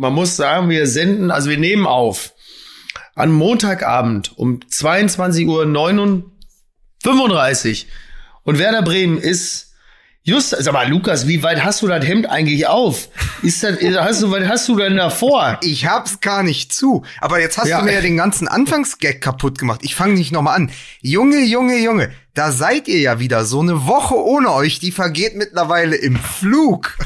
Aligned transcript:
man 0.00 0.14
muss 0.14 0.34
sagen, 0.34 0.70
wir 0.70 0.86
senden, 0.86 1.30
also 1.30 1.50
wir 1.50 1.58
nehmen 1.58 1.86
auf 1.86 2.32
an 3.14 3.30
Montagabend 3.30 4.36
um 4.38 4.66
22 4.66 5.46
Uhr 5.46 5.62
35 7.04 7.86
und 8.42 8.58
Werder 8.58 8.82
Bremen 8.82 9.18
ist 9.18 9.66
Just, 10.22 10.50
sag 10.50 10.74
mal, 10.74 10.86
Lukas, 10.86 11.26
wie 11.28 11.42
weit 11.42 11.64
hast 11.64 11.80
du 11.80 11.86
das 11.86 12.06
Hemd 12.06 12.28
eigentlich 12.28 12.66
auf? 12.66 13.08
Ist 13.42 13.64
das, 13.64 13.78
hast 13.80 14.20
du, 14.20 14.30
was 14.30 14.46
hast 14.46 14.68
du 14.68 14.76
denn 14.76 14.96
davor? 14.96 15.58
Ich 15.62 15.86
hab's 15.86 16.20
gar 16.20 16.42
nicht 16.42 16.74
zu. 16.74 17.04
Aber 17.22 17.40
jetzt 17.40 17.56
hast 17.56 17.68
ja. 17.68 17.78
du 17.78 17.86
mir 17.86 17.94
ja 17.94 18.00
den 18.02 18.18
ganzen 18.18 18.46
Anfangsgag 18.46 19.22
kaputt 19.22 19.58
gemacht. 19.58 19.80
Ich 19.82 19.94
fange 19.94 20.12
nicht 20.14 20.30
nochmal 20.30 20.56
an. 20.56 20.70
Junge, 21.00 21.42
Junge, 21.44 21.78
Junge, 21.78 22.10
da 22.34 22.52
seid 22.52 22.86
ihr 22.86 23.00
ja 23.00 23.18
wieder. 23.18 23.46
So 23.46 23.60
eine 23.60 23.86
Woche 23.86 24.14
ohne 24.14 24.52
euch, 24.52 24.78
die 24.78 24.92
vergeht 24.92 25.36
mittlerweile 25.36 25.96
im 25.96 26.16
Flug. 26.16 26.98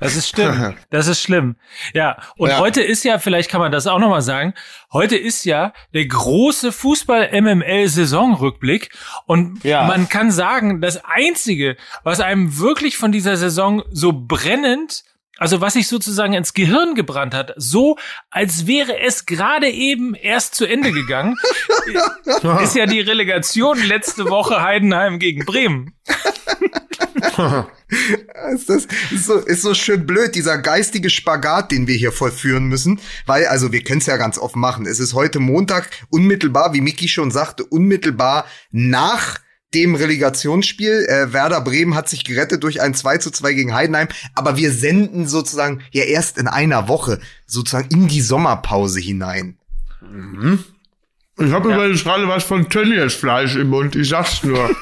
Das 0.00 0.16
ist 0.16 0.28
schlimm. 0.28 0.74
Das 0.90 1.06
ist 1.06 1.22
schlimm. 1.22 1.54
Ja, 1.92 2.16
und 2.36 2.48
ja. 2.50 2.58
heute 2.58 2.82
ist 2.82 3.04
ja, 3.04 3.18
vielleicht 3.18 3.50
kann 3.50 3.60
man 3.60 3.70
das 3.72 3.86
auch 3.86 3.98
nochmal 3.98 4.22
sagen, 4.22 4.54
heute 4.92 5.16
ist 5.16 5.44
ja 5.44 5.72
der 5.92 6.06
große 6.06 6.72
Fußball-MML-Saisonrückblick. 6.72 8.88
Und 9.26 9.62
ja. 9.64 9.86
man 9.86 10.08
kann 10.08 10.30
sagen, 10.30 10.80
das 10.80 11.04
Einzige, 11.04 11.76
was 12.02 12.20
einem 12.20 12.58
wirklich 12.58 12.96
von 12.96 13.12
dieser 13.12 13.36
Saison 13.36 13.82
so 13.90 14.12
brennend 14.12 15.04
also 15.38 15.60
was 15.60 15.72
sich 15.72 15.88
sozusagen 15.88 16.32
ins 16.32 16.54
Gehirn 16.54 16.94
gebrannt 16.94 17.34
hat, 17.34 17.54
so 17.56 17.96
als 18.30 18.66
wäre 18.66 19.00
es 19.00 19.26
gerade 19.26 19.68
eben 19.68 20.14
erst 20.14 20.54
zu 20.54 20.64
Ende 20.64 20.92
gegangen, 20.92 21.36
ist 22.62 22.76
ja 22.76 22.86
die 22.86 23.00
Relegation 23.00 23.82
letzte 23.82 24.30
Woche 24.30 24.62
Heidenheim 24.62 25.18
gegen 25.18 25.44
Bremen. 25.44 25.92
ist, 28.54 28.68
das, 28.68 28.86
ist, 29.10 29.26
so, 29.26 29.34
ist 29.34 29.62
so 29.62 29.74
schön 29.74 30.06
blöd, 30.06 30.34
dieser 30.34 30.58
geistige 30.58 31.10
Spagat, 31.10 31.70
den 31.70 31.86
wir 31.86 31.96
hier 31.96 32.12
vollführen 32.12 32.66
müssen. 32.66 33.00
Weil, 33.26 33.46
also 33.46 33.72
wir 33.72 33.82
können 33.82 34.00
es 34.00 34.06
ja 34.06 34.16
ganz 34.16 34.38
oft 34.38 34.56
machen. 34.56 34.86
Es 34.86 35.00
ist 35.00 35.14
heute 35.14 35.40
Montag, 35.40 35.90
unmittelbar, 36.10 36.74
wie 36.74 36.80
Miki 36.80 37.08
schon 37.08 37.30
sagte, 37.30 37.64
unmittelbar 37.64 38.46
nach 38.70 39.40
dem 39.74 39.94
Relegationsspiel. 39.94 41.06
Äh, 41.08 41.32
Werder 41.32 41.60
Bremen 41.60 41.94
hat 41.94 42.08
sich 42.08 42.24
gerettet 42.24 42.62
durch 42.62 42.80
ein 42.80 42.94
2 42.94 43.18
zu 43.18 43.30
2 43.30 43.52
gegen 43.54 43.74
Heidenheim. 43.74 44.08
Aber 44.34 44.56
wir 44.56 44.72
senden 44.72 45.26
sozusagen 45.26 45.82
ja 45.90 46.04
erst 46.04 46.38
in 46.38 46.46
einer 46.48 46.88
Woche 46.88 47.20
sozusagen 47.46 47.88
in 47.90 48.08
die 48.08 48.20
Sommerpause 48.20 49.00
hinein. 49.00 49.58
Mhm. 50.00 50.64
Ich 51.36 51.50
habe 51.50 51.70
ja. 51.70 51.76
übrigens 51.76 52.04
gerade 52.04 52.28
was 52.28 52.44
von 52.44 52.68
Tönnies-Fleisch 52.68 53.56
im 53.56 53.70
Mund, 53.70 53.96
ich 53.96 54.08
sag's 54.08 54.44
nur. 54.44 54.70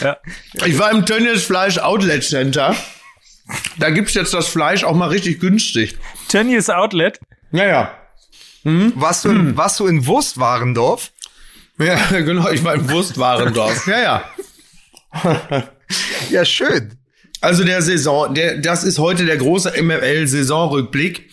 ja. 0.00 0.16
Ich 0.64 0.78
war 0.78 0.90
im 0.90 1.06
Tönnies-Fleisch 1.06 1.78
Outlet 1.78 2.24
Center. 2.24 2.74
Da 3.78 3.90
gibt's 3.90 4.14
jetzt 4.14 4.32
das 4.34 4.48
Fleisch 4.48 4.84
auch 4.84 4.94
mal 4.94 5.08
richtig 5.08 5.40
günstig. 5.40 5.96
Tönnies 6.28 6.70
Outlet? 6.70 7.18
Ja, 7.52 7.66
ja. 7.66 7.94
Mhm. 8.62 8.92
Warst, 8.96 9.24
du 9.24 9.30
in, 9.30 9.44
mhm. 9.44 9.56
warst 9.56 9.80
du 9.80 9.86
in 9.86 10.06
Wurstwarendorf? 10.06 11.10
Ja, 11.78 11.96
genau, 12.10 12.48
ich 12.50 12.62
war 12.62 12.74
im 12.74 12.90
Wurstwarendorf. 12.90 13.86
ja, 13.86 14.00
ja. 14.00 14.24
ja, 16.30 16.44
schön. 16.44 16.96
Also 17.40 17.64
der 17.64 17.82
Saison, 17.82 18.34
der, 18.34 18.58
das 18.58 18.84
ist 18.84 18.98
heute 18.98 19.24
der 19.24 19.38
große 19.38 19.82
MFL-Saisonrückblick. 19.82 21.30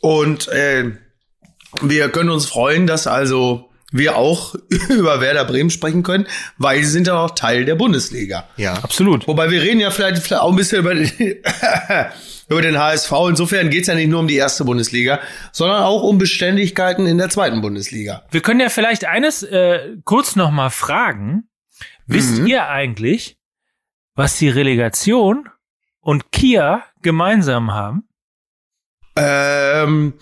Und 0.00 0.48
äh, 0.48 0.92
wir 1.82 2.08
können 2.10 2.30
uns 2.30 2.46
freuen, 2.46 2.86
dass 2.86 3.06
also 3.06 3.67
wir 3.92 4.16
auch 4.16 4.54
über 4.90 5.20
Werder 5.20 5.44
Bremen 5.44 5.70
sprechen 5.70 6.02
können, 6.02 6.26
weil 6.56 6.82
sie 6.82 6.90
sind 6.90 7.06
ja 7.06 7.18
auch 7.18 7.30
Teil 7.32 7.64
der 7.64 7.74
Bundesliga. 7.74 8.48
Ja, 8.56 8.74
absolut. 8.74 9.26
Wobei 9.26 9.50
wir 9.50 9.62
reden 9.62 9.80
ja 9.80 9.90
vielleicht, 9.90 10.22
vielleicht 10.22 10.42
auch 10.42 10.50
ein 10.50 10.56
bisschen 10.56 10.80
über 10.80 10.94
den, 10.94 11.10
über 12.48 12.62
den 12.62 12.78
HSV. 12.78 13.12
Insofern 13.28 13.70
geht's 13.70 13.88
ja 13.88 13.94
nicht 13.94 14.08
nur 14.08 14.20
um 14.20 14.28
die 14.28 14.36
erste 14.36 14.64
Bundesliga, 14.64 15.20
sondern 15.52 15.82
auch 15.82 16.02
um 16.02 16.18
Beständigkeiten 16.18 17.06
in 17.06 17.18
der 17.18 17.30
zweiten 17.30 17.60
Bundesliga. 17.60 18.24
Wir 18.30 18.40
können 18.40 18.60
ja 18.60 18.68
vielleicht 18.68 19.06
eines 19.06 19.42
äh, 19.42 19.96
kurz 20.04 20.36
noch 20.36 20.50
mal 20.50 20.70
fragen. 20.70 21.44
Wisst 22.06 22.38
mhm. 22.38 22.46
ihr 22.46 22.68
eigentlich, 22.68 23.36
was 24.14 24.38
die 24.38 24.48
Relegation 24.48 25.48
und 26.00 26.32
Kia 26.32 26.84
gemeinsam 27.02 27.72
haben? 27.72 28.08
Ähm, 29.16 30.14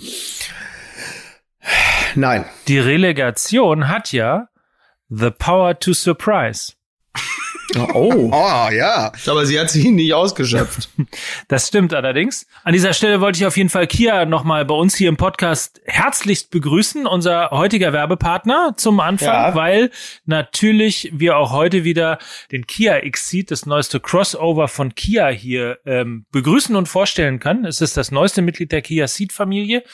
nein. 2.16 2.44
Die 2.68 2.78
Relegation 2.78 3.88
hat 3.88 4.12
ja 4.12 4.48
The 5.08 5.30
Power 5.30 5.78
to 5.78 5.92
Surprise. 5.92 6.72
Oh. 7.92 8.30
oh, 8.32 8.70
ja. 8.70 9.12
Aber 9.26 9.44
sie 9.44 9.58
hat 9.58 9.70
sich 9.70 9.84
nicht 9.86 10.14
ausgeschöpft. 10.14 10.88
Das 11.48 11.68
stimmt 11.68 11.94
allerdings. 11.94 12.46
An 12.64 12.72
dieser 12.72 12.92
Stelle 12.92 13.20
wollte 13.20 13.38
ich 13.38 13.46
auf 13.46 13.56
jeden 13.56 13.68
Fall 13.68 13.86
Kia 13.86 14.24
nochmal 14.24 14.64
bei 14.64 14.74
uns 14.74 14.94
hier 14.94 15.08
im 15.08 15.16
Podcast 15.16 15.80
herzlichst 15.84 16.50
begrüßen, 16.50 17.06
unser 17.06 17.50
heutiger 17.50 17.92
Werbepartner 17.92 18.74
zum 18.76 18.98
Anfang, 19.00 19.28
ja. 19.28 19.54
weil 19.54 19.90
natürlich 20.24 21.10
wir 21.12 21.36
auch 21.36 21.52
heute 21.52 21.84
wieder 21.84 22.18
den 22.50 22.66
Kia 22.66 22.96
Exceed, 22.96 23.50
das 23.50 23.66
neueste 23.66 24.00
Crossover 24.00 24.68
von 24.68 24.94
Kia 24.94 25.28
hier 25.28 25.78
ähm, 25.86 26.26
begrüßen 26.32 26.74
und 26.74 26.88
vorstellen 26.88 27.38
kann. 27.38 27.64
Es 27.64 27.80
ist 27.80 27.96
das 27.96 28.10
neueste 28.10 28.42
Mitglied 28.42 28.72
der 28.72 28.82
Kia 28.82 29.06
Ceed 29.06 29.32
Familie 29.32 29.84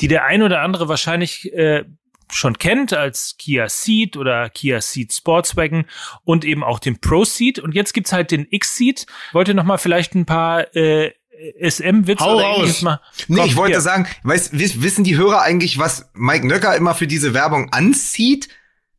die 0.00 0.08
der 0.08 0.24
ein 0.24 0.42
oder 0.42 0.60
andere 0.62 0.88
wahrscheinlich 0.88 1.52
äh, 1.52 1.84
schon 2.32 2.58
kennt 2.58 2.92
als 2.92 3.36
Kia 3.38 3.68
Ceed 3.68 4.16
oder 4.16 4.50
Kia 4.50 4.80
Ceed 4.80 5.12
Sportswagen 5.12 5.86
und 6.24 6.44
eben 6.44 6.62
auch 6.62 6.78
den 6.78 7.00
Pro 7.00 7.24
Ceed. 7.24 7.58
Und 7.58 7.74
jetzt 7.74 7.92
gibt's 7.92 8.12
halt 8.12 8.30
den 8.30 8.46
X-Ceed. 8.48 9.06
Wollt 9.32 9.48
ihr 9.48 9.54
noch 9.54 9.64
mal 9.64 9.78
vielleicht 9.78 10.14
ein 10.14 10.26
paar 10.26 10.74
äh, 10.74 11.12
SM-Witze 11.60 12.24
oder 12.24 12.44
ähnliches 12.44 12.82
mal? 12.82 13.00
Nee, 13.28 13.38
Komm, 13.38 13.46
ich 13.46 13.56
wollte 13.56 13.72
hier. 13.74 13.80
sagen, 13.80 14.06
weißt, 14.22 14.58
wissen 14.58 15.04
die 15.04 15.16
Hörer 15.16 15.42
eigentlich, 15.42 15.78
was 15.78 16.10
Mike 16.14 16.46
Nöcker 16.46 16.76
immer 16.76 16.94
für 16.94 17.06
diese 17.06 17.34
Werbung 17.34 17.72
anzieht? 17.72 18.48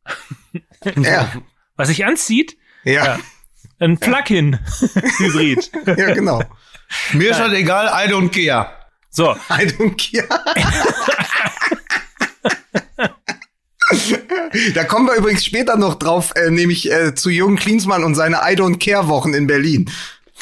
ja. 0.96 1.30
Was 1.76 1.88
sich 1.88 2.04
anzieht? 2.04 2.56
Ja. 2.84 3.04
ja. 3.04 3.18
Ein 3.78 3.98
Plug-in-Hybrid. 3.98 5.70
ja, 5.86 6.14
genau. 6.14 6.42
Mir 7.12 7.30
ist 7.30 7.40
halt 7.40 7.54
egal, 7.54 7.86
I 7.86 8.12
don't 8.12 8.28
care. 8.28 8.81
So. 9.12 9.36
I 9.50 9.66
don't 9.66 9.96
care. 9.96 10.28
Da 14.74 14.84
kommen 14.84 15.06
wir 15.06 15.14
übrigens 15.14 15.44
später 15.44 15.76
noch 15.76 15.96
drauf, 15.96 16.32
äh, 16.34 16.50
nämlich 16.50 16.90
äh, 16.90 17.14
zu 17.14 17.30
Jürgen 17.30 17.56
Klinsmann 17.56 18.04
und 18.04 18.14
seine 18.14 18.36
I 18.36 18.54
Don't 18.54 18.78
Care 18.78 19.08
Wochen 19.08 19.34
in 19.34 19.46
Berlin. 19.46 19.90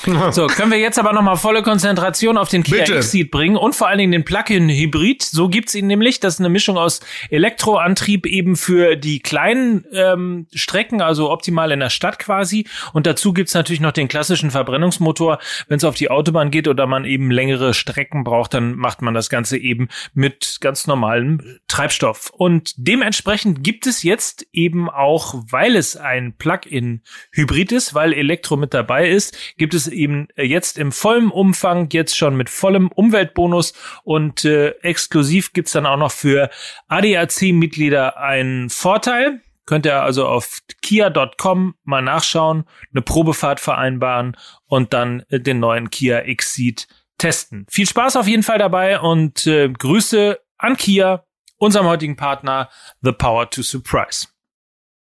So, 0.33 0.47
können 0.47 0.71
wir 0.71 0.79
jetzt 0.79 0.99
aber 0.99 1.13
nochmal 1.13 1.37
volle 1.37 1.63
Konzentration 1.63 2.39
auf 2.39 2.49
den 2.49 2.63
Kia 2.63 2.85
X-Seed 2.85 3.31
bringen 3.31 3.57
und 3.57 3.75
vor 3.75 3.89
allen 3.89 3.99
Dingen 3.99 4.13
den 4.13 4.25
Plug-in-Hybrid. 4.25 5.23
So 5.23 5.49
gibt's 5.49 5.75
ihn 5.75 5.87
nämlich. 5.87 6.21
Das 6.21 6.35
ist 6.35 6.41
eine 6.41 6.49
Mischung 6.49 6.79
aus 6.79 7.01
Elektroantrieb 7.31 8.27
eben 8.27 8.57
für 8.57 8.97
die 8.97 9.21
kleinen 9.21 9.85
ähm, 9.93 10.47
Strecken, 10.55 11.03
also 11.03 11.31
optimal 11.31 11.73
in 11.73 11.81
der 11.81 11.91
Stadt 11.91 12.19
quasi. 12.19 12.67
Und 12.93 13.07
dazu 13.07 13.33
gibt's 13.33 13.55
natürlich 13.55 13.81
noch 13.81 13.93
den 13.93 14.09
klassischen 14.09 14.51
Verbrennungsmotor. 14.51 15.39
Wenn 15.69 15.77
es 15.77 15.85
auf 15.85 15.97
die 15.97 16.11
Autobahn 16.11 16.51
geht 16.51 16.69
oder 16.69 16.87
man 16.87 17.05
eben 17.05 17.31
längere 17.31 17.75
Strecken 17.75 18.25
braucht, 18.25 18.55
dann 18.55 18.77
macht 18.77 19.03
man 19.03 19.15
das 19.15 19.29
Ganze 19.29 19.59
eben 19.59 19.89
mit 20.15 20.59
ganz 20.61 20.87
normalem 20.87 21.59
Treibstoff. 21.69 22.31
Und 22.31 22.73
dementsprechend 22.77 23.63
gibt 23.63 23.87
es 23.87 24.03
jetzt 24.03 24.47
eben 24.53 24.89
auch, 24.89 25.35
weil 25.51 25.77
es 25.77 25.97
ein 25.97 26.35
Plug-in-Hybrid 26.37 27.73
ist, 27.73 27.95
weil 27.95 28.13
Elektro 28.13 28.57
mit 28.57 28.73
dabei 28.73 29.09
ist, 29.09 29.37
gibt 29.59 29.75
es 29.75 29.90
eben 29.91 30.29
jetzt 30.37 30.79
im 30.79 30.93
vollen 30.93 31.31
Umfang, 31.31 31.89
jetzt 31.93 32.17
schon 32.17 32.37
mit 32.37 32.51
vollem 32.51 32.89
Umweltbonus 32.89 33.75
und 34.05 34.45
äh, 34.45 34.71
exklusiv 34.83 35.53
gibt's 35.53 35.73
dann 35.73 35.87
auch 35.87 35.97
noch 35.97 36.13
für 36.13 36.51
ADAC-Mitglieder 36.89 38.17
einen 38.19 38.71
Vorteil. 38.71 39.43
Könnt 39.67 39.87
ihr 39.87 40.03
also 40.03 40.27
auf 40.27 40.59
kia.com 40.83 41.75
mal 41.85 42.03
nachschauen, 42.03 42.65
eine 42.93 43.03
Probefahrt 43.03 43.61
vereinbaren 43.61 44.37
und 44.67 44.93
dann 44.93 45.23
äh, 45.29 45.39
den 45.39 45.61
neuen 45.61 45.91
Kia 45.91 46.19
Exceed 46.21 46.89
testen. 47.19 47.67
Viel 47.71 47.87
Spaß 47.87 48.17
auf 48.17 48.27
jeden 48.27 48.43
Fall 48.43 48.59
dabei 48.59 48.99
und 48.99 49.47
äh, 49.47 49.69
Grüße 49.69 50.41
an 50.59 50.77
Kia, 50.77 51.25
unserem 51.57 51.87
heutigen 51.87 52.17
Partner 52.17 52.69
The 53.03 53.13
Power 53.13 53.49
to 53.51 53.63
Surprise. 53.63 54.29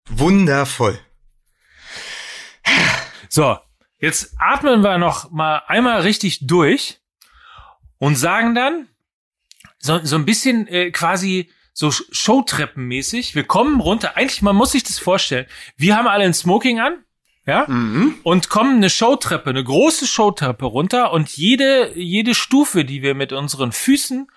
Wundervoll. 0.09 0.99
So, 3.29 3.57
Jetzt 4.01 4.33
atmen 4.39 4.83
wir 4.83 4.97
noch 4.97 5.29
mal 5.29 5.61
einmal 5.67 6.01
richtig 6.01 6.47
durch 6.47 6.99
und 7.99 8.15
sagen 8.15 8.55
dann 8.55 8.87
so, 9.77 9.99
so 10.03 10.15
ein 10.15 10.25
bisschen 10.25 10.67
äh, 10.67 10.89
quasi 10.89 11.51
so 11.71 11.91
Showtreppenmäßig. 11.91 13.35
Wir 13.35 13.43
kommen 13.43 13.79
runter. 13.79 14.17
Eigentlich, 14.17 14.41
man 14.41 14.55
muss 14.55 14.71
sich 14.71 14.83
das 14.83 14.97
vorstellen. 14.97 15.45
Wir 15.77 15.95
haben 15.95 16.07
alle 16.07 16.25
ein 16.25 16.33
Smoking 16.33 16.79
an. 16.79 17.05
Ja? 17.45 17.65
Mhm. 17.67 18.15
Und 18.23 18.49
kommen 18.49 18.77
eine 18.77 18.89
Showtreppe, 18.89 19.51
eine 19.51 19.63
große 19.63 20.07
Showtreppe 20.07 20.65
runter 20.65 21.11
und 21.11 21.29
jede, 21.29 21.91
jede 21.95 22.33
Stufe, 22.33 22.85
die 22.85 23.03
wir 23.03 23.13
mit 23.13 23.33
unseren 23.33 23.71
Füßen 23.71 24.27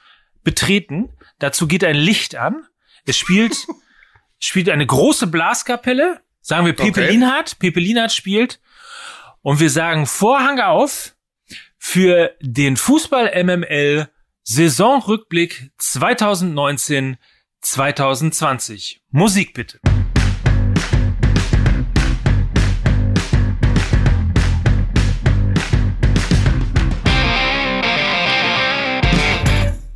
betreten, 0.42 1.10
dazu 1.38 1.66
geht 1.66 1.84
ein 1.84 1.96
Licht 1.96 2.36
an. 2.36 2.66
Es 3.06 3.16
spielt, 3.16 3.66
spielt 4.38 4.68
eine 4.68 4.86
große 4.86 5.26
Blaskapelle. 5.26 6.20
Sagen 6.42 6.66
wir 6.66 6.74
Pepe 6.74 7.00
okay. 7.00 7.10
Linhardt. 7.12 7.58
Pepe 7.58 7.80
Linhardt 7.80 8.12
spielt 8.12 8.60
und 9.44 9.60
wir 9.60 9.68
sagen 9.68 10.06
Vorhang 10.06 10.58
auf 10.58 11.14
für 11.78 12.34
den 12.40 12.78
Fußball 12.78 13.44
MML 13.44 14.08
Saisonrückblick 14.42 15.70
2019 15.76 17.18
2020. 17.60 19.02
Musik 19.10 19.52
bitte. 19.52 19.78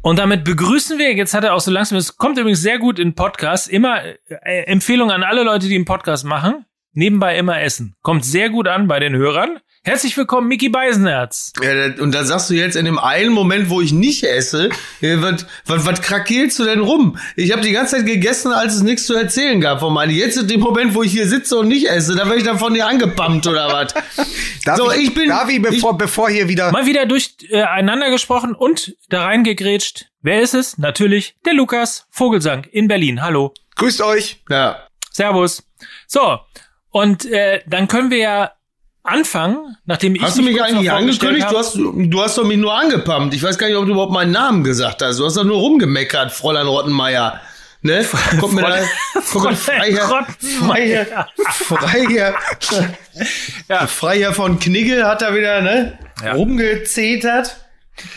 Und 0.02 0.18
damit 0.18 0.44
begrüßen 0.44 0.98
wir, 0.98 1.14
jetzt 1.14 1.32
hat 1.34 1.44
er 1.44 1.54
auch 1.54 1.60
so 1.60 1.70
langsam, 1.70 1.96
es 1.96 2.16
kommt 2.18 2.38
übrigens 2.38 2.60
sehr 2.60 2.78
gut 2.78 2.98
in 2.98 3.14
Podcast, 3.14 3.68
immer 3.68 4.02
äh, 4.04 4.62
Empfehlung 4.64 5.10
an 5.10 5.22
alle 5.22 5.42
Leute, 5.42 5.68
die 5.68 5.74
einen 5.74 5.84
Podcast 5.86 6.24
machen, 6.24 6.66
nebenbei 6.92 7.38
immer 7.38 7.60
essen. 7.60 7.96
Kommt 8.02 8.24
sehr 8.24 8.50
gut 8.50 8.68
an 8.68 8.88
bei 8.88 9.00
den 9.00 9.14
Hörern. 9.14 9.58
Herzlich 9.84 10.16
willkommen, 10.16 10.48
Mickey 10.48 10.68
Beisenherz. 10.68 11.52
Ja, 11.62 12.02
und 12.02 12.12
da 12.12 12.24
sagst 12.24 12.50
du 12.50 12.54
jetzt 12.54 12.76
in 12.76 12.84
dem 12.84 12.98
einen 12.98 13.32
Moment, 13.32 13.70
wo 13.70 13.80
ich 13.80 13.92
nicht 13.92 14.22
esse, 14.24 14.68
was, 15.00 15.46
was, 15.64 15.86
was 15.86 16.02
krakelst 16.02 16.58
du 16.58 16.64
denn 16.64 16.80
rum? 16.80 17.16
Ich 17.36 17.52
habe 17.52 17.62
die 17.62 17.70
ganze 17.70 17.96
Zeit 17.96 18.06
gegessen, 18.06 18.52
als 18.52 18.74
es 18.74 18.82
nichts 18.82 19.06
zu 19.06 19.14
erzählen 19.14 19.60
gab 19.60 19.80
von 19.80 19.94
meinen. 19.94 20.10
Jetzt 20.10 20.36
in 20.36 20.48
dem 20.48 20.60
Moment, 20.60 20.94
wo 20.94 21.02
ich 21.02 21.12
hier 21.12 21.26
sitze 21.26 21.56
und 21.56 21.68
nicht 21.68 21.88
esse, 21.88 22.14
da 22.16 22.26
werde 22.26 22.38
ich 22.38 22.44
dann 22.44 22.58
von 22.58 22.74
dir 22.74 22.86
angepumpt 22.86 23.46
oder 23.46 23.72
was? 23.72 23.94
so, 24.76 24.90
ich, 24.90 25.04
ich 25.04 25.14
bin. 25.14 25.28
Darf 25.28 25.48
ich, 25.48 25.62
bevor, 25.62 25.92
ich, 25.92 25.98
bevor 25.98 26.28
hier 26.28 26.48
wieder. 26.48 26.70
Mal 26.70 26.84
wieder 26.84 27.06
durcheinander 27.06 28.08
äh, 28.08 28.10
gesprochen 28.10 28.54
und 28.54 28.94
da 29.08 29.24
reingegrätscht. 29.24 30.06
Wer 30.20 30.42
ist 30.42 30.54
es? 30.54 30.76
Natürlich 30.76 31.36
der 31.46 31.54
Lukas 31.54 32.06
Vogelsang 32.10 32.64
in 32.64 32.88
Berlin. 32.88 33.22
Hallo. 33.22 33.54
Grüßt 33.76 34.02
euch. 34.02 34.42
Ja. 34.50 34.86
Servus. 35.12 35.62
So, 36.06 36.40
und 36.90 37.24
äh, 37.26 37.60
dann 37.66 37.88
können 37.88 38.10
wir 38.10 38.18
ja 38.18 38.52
anfangen, 39.02 39.76
nachdem 39.84 40.14
ich. 40.14 40.22
Hast 40.22 40.38
du 40.38 40.42
mich 40.42 40.62
eigentlich 40.62 40.90
angekündigt? 40.90 41.46
Du 41.50 41.58
hast, 41.58 41.76
du 41.76 42.22
hast 42.22 42.38
doch 42.38 42.44
mich 42.44 42.58
nur 42.58 42.74
angepumpt. 42.74 43.34
Ich 43.34 43.42
weiß 43.42 43.58
gar 43.58 43.66
nicht, 43.68 43.76
ob 43.76 43.86
du 43.86 43.92
überhaupt 43.92 44.12
meinen 44.12 44.32
Namen 44.32 44.64
gesagt 44.64 45.02
hast. 45.02 45.18
Du 45.18 45.24
hast 45.24 45.36
doch 45.36 45.44
nur 45.44 45.58
rumgemeckert, 45.58 46.32
Fräulein 46.32 46.66
Rottenmeier. 46.66 47.40
Ne? 47.80 48.04
Kommt 48.40 48.54
mir 48.54 48.62
da, 48.62 48.80
kommt 49.32 49.56
Freiherr, 49.56 50.26
Freiherr, 50.40 51.28
Freiherr, 51.48 52.34
ja. 53.68 53.86
Freiherr 53.86 54.32
von 54.32 54.58
Knigge 54.58 55.06
hat 55.06 55.22
da 55.22 55.32
wieder, 55.32 55.62
ne? 55.62 55.96
Ja. 56.24 56.32
Rumgezetert. 56.32 57.56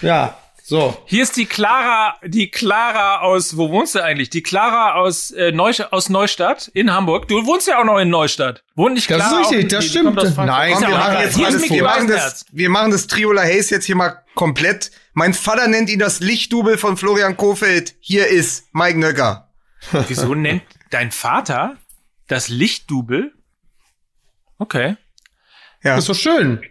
Ja. 0.02 0.41
So. 0.72 0.98
Hier 1.04 1.24
ist 1.24 1.36
die 1.36 1.48
Clara, 1.48 2.16
die 2.24 2.50
Clara 2.50 3.20
aus, 3.20 3.58
wo 3.58 3.72
wohnst 3.72 3.94
du 3.94 4.02
eigentlich? 4.02 4.30
Die 4.30 4.42
Clara 4.42 4.94
aus, 4.94 5.30
äh, 5.32 5.52
Neu, 5.52 5.74
aus 5.92 6.08
Neustadt 6.08 6.70
in 6.74 6.94
Hamburg. 6.94 7.28
Du 7.28 7.46
wohnst 7.46 7.68
ja 7.68 7.82
auch 7.82 7.84
noch 7.84 8.00
in 8.00 8.10
Neustadt. 8.10 8.64
Wohnt 8.76 8.94
nicht 8.94 9.08
Clara? 9.08 9.22
Das 9.22 9.48
ist 9.48 9.52
richtig, 9.52 9.70
das 9.70 9.86
stimmt. 9.86 10.16
Nein, 10.16 10.76
Komm, 10.76 10.88
wir, 10.88 10.98
machen 10.98 11.20
jetzt 11.20 11.38
mal 11.38 11.52
das, 11.52 11.70
wir, 11.70 11.84
machen 11.84 12.08
das, 12.08 12.46
wir 12.54 12.70
machen 12.70 12.92
das 12.92 13.08
Triola 13.08 13.42
Hayes 13.42 13.70
jetzt 13.70 13.84
hier 13.84 13.98
mal 13.98 14.24
komplett. 14.34 14.92
Mein 15.12 15.34
Vater 15.34 15.68
nennt 15.68 15.90
ihn 15.90 16.00
das 16.00 16.22
Lichtdubel 16.22 16.78
von 16.78 16.96
Florian 16.96 17.36
Kofeld. 17.36 17.96
Hier 18.00 18.28
ist 18.28 18.74
Mike 18.74 18.98
Nöcker. 18.98 19.50
Wieso 20.08 20.36
nennt 20.36 20.64
dein 20.90 21.12
Vater 21.12 21.76
das 22.30 22.48
Lichtdubel? 22.48 23.34
Okay. 24.58 24.96
Ja. 25.84 25.96
Das 25.96 26.04
ist 26.04 26.06
so 26.06 26.14
schön. 26.14 26.62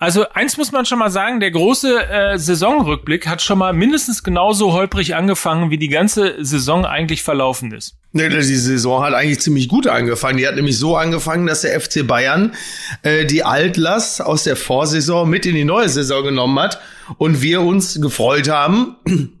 Also 0.00 0.28
eins 0.28 0.56
muss 0.56 0.70
man 0.70 0.86
schon 0.86 1.00
mal 1.00 1.10
sagen, 1.10 1.40
der 1.40 1.50
große 1.50 2.08
äh, 2.08 2.38
Saisonrückblick 2.38 3.26
hat 3.26 3.42
schon 3.42 3.58
mal 3.58 3.72
mindestens 3.72 4.22
genauso 4.22 4.72
holprig 4.72 5.16
angefangen, 5.16 5.70
wie 5.70 5.78
die 5.78 5.88
ganze 5.88 6.36
Saison 6.38 6.86
eigentlich 6.86 7.24
verlaufen 7.24 7.72
ist. 7.72 7.96
Nee, 8.12 8.28
die 8.28 8.42
Saison 8.42 9.02
hat 9.02 9.12
eigentlich 9.12 9.40
ziemlich 9.40 9.66
gut 9.66 9.88
angefangen. 9.88 10.38
Die 10.38 10.46
hat 10.46 10.54
nämlich 10.54 10.78
so 10.78 10.96
angefangen, 10.96 11.48
dass 11.48 11.62
der 11.62 11.80
FC 11.80 12.06
Bayern 12.06 12.54
äh, 13.02 13.26
die 13.26 13.42
Altlast 13.42 14.22
aus 14.22 14.44
der 14.44 14.54
Vorsaison 14.54 15.28
mit 15.28 15.46
in 15.46 15.56
die 15.56 15.64
neue 15.64 15.88
Saison 15.88 16.22
genommen 16.22 16.60
hat 16.60 16.80
und 17.16 17.42
wir 17.42 17.62
uns 17.62 18.00
gefreut 18.00 18.48
haben 18.48 18.94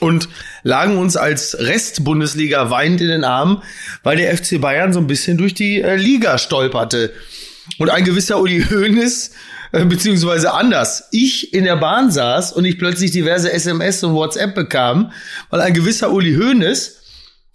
und 0.00 0.30
lagen 0.62 0.96
uns 0.96 1.18
als 1.18 1.58
Rest-Bundesliga 1.60 2.70
weinend 2.70 3.02
in 3.02 3.08
den 3.08 3.24
Armen, 3.24 3.62
weil 4.04 4.16
der 4.16 4.34
FC 4.34 4.58
Bayern 4.58 4.94
so 4.94 5.00
ein 5.00 5.06
bisschen 5.06 5.36
durch 5.36 5.52
die 5.52 5.82
äh, 5.82 5.96
Liga 5.96 6.38
stolperte. 6.38 7.12
Und 7.78 7.90
ein 7.90 8.04
gewisser 8.04 8.40
Uli 8.40 8.64
Hoeneß 8.70 9.32
beziehungsweise 9.72 10.52
anders. 10.52 11.08
Ich 11.12 11.54
in 11.54 11.64
der 11.64 11.76
Bahn 11.76 12.10
saß 12.10 12.52
und 12.52 12.64
ich 12.64 12.78
plötzlich 12.78 13.10
diverse 13.10 13.50
SMS 13.50 14.04
und 14.04 14.14
WhatsApp 14.14 14.54
bekam, 14.54 15.12
weil 15.50 15.60
ein 15.60 15.72
gewisser 15.72 16.12
Uli 16.12 16.34
Hoeneß 16.34 17.00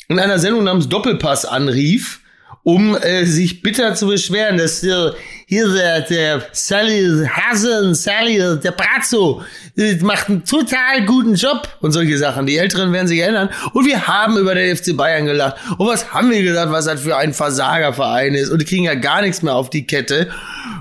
in 0.07 0.19
einer 0.19 0.39
Sendung 0.39 0.63
namens 0.63 0.89
Doppelpass 0.89 1.45
anrief, 1.45 2.21
um 2.67 2.97
äh, 2.97 3.23
sich 3.23 3.61
bitter 3.61 3.95
zu 3.95 4.07
beschweren, 4.07 4.57
dass 4.57 4.83
äh, 4.83 5.11
hier 5.45 5.69
der, 5.69 6.01
der 6.01 6.47
Sally 6.51 7.25
Hasen, 7.25 7.95
Sally, 7.95 8.39
der 8.61 8.71
Brazzo, 8.71 9.41
äh, 9.77 9.95
macht 10.01 10.27
einen 10.27 10.43
total 10.43 11.05
guten 11.05 11.35
Job 11.35 11.69
und 11.79 11.93
solche 11.93 12.17
Sachen. 12.17 12.45
Die 12.45 12.57
Älteren 12.57 12.91
werden 12.91 13.07
sich 13.07 13.19
erinnern. 13.19 13.47
Und 13.71 13.85
wir 13.85 14.05
haben 14.05 14.37
über 14.37 14.53
den 14.53 14.75
FC 14.75 14.97
Bayern 14.97 15.27
gelacht. 15.27 15.55
Und 15.77 15.87
was 15.87 16.13
haben 16.13 16.29
wir 16.29 16.43
gesagt, 16.43 16.69
was 16.69 16.83
das 16.83 16.99
für 16.99 17.15
ein 17.15 17.33
Versagerverein 17.33 18.33
ist? 18.33 18.49
Und 18.49 18.61
die 18.61 18.65
kriegen 18.65 18.83
ja 18.83 18.95
gar 18.95 19.21
nichts 19.21 19.41
mehr 19.41 19.55
auf 19.55 19.69
die 19.69 19.87
Kette. 19.87 20.29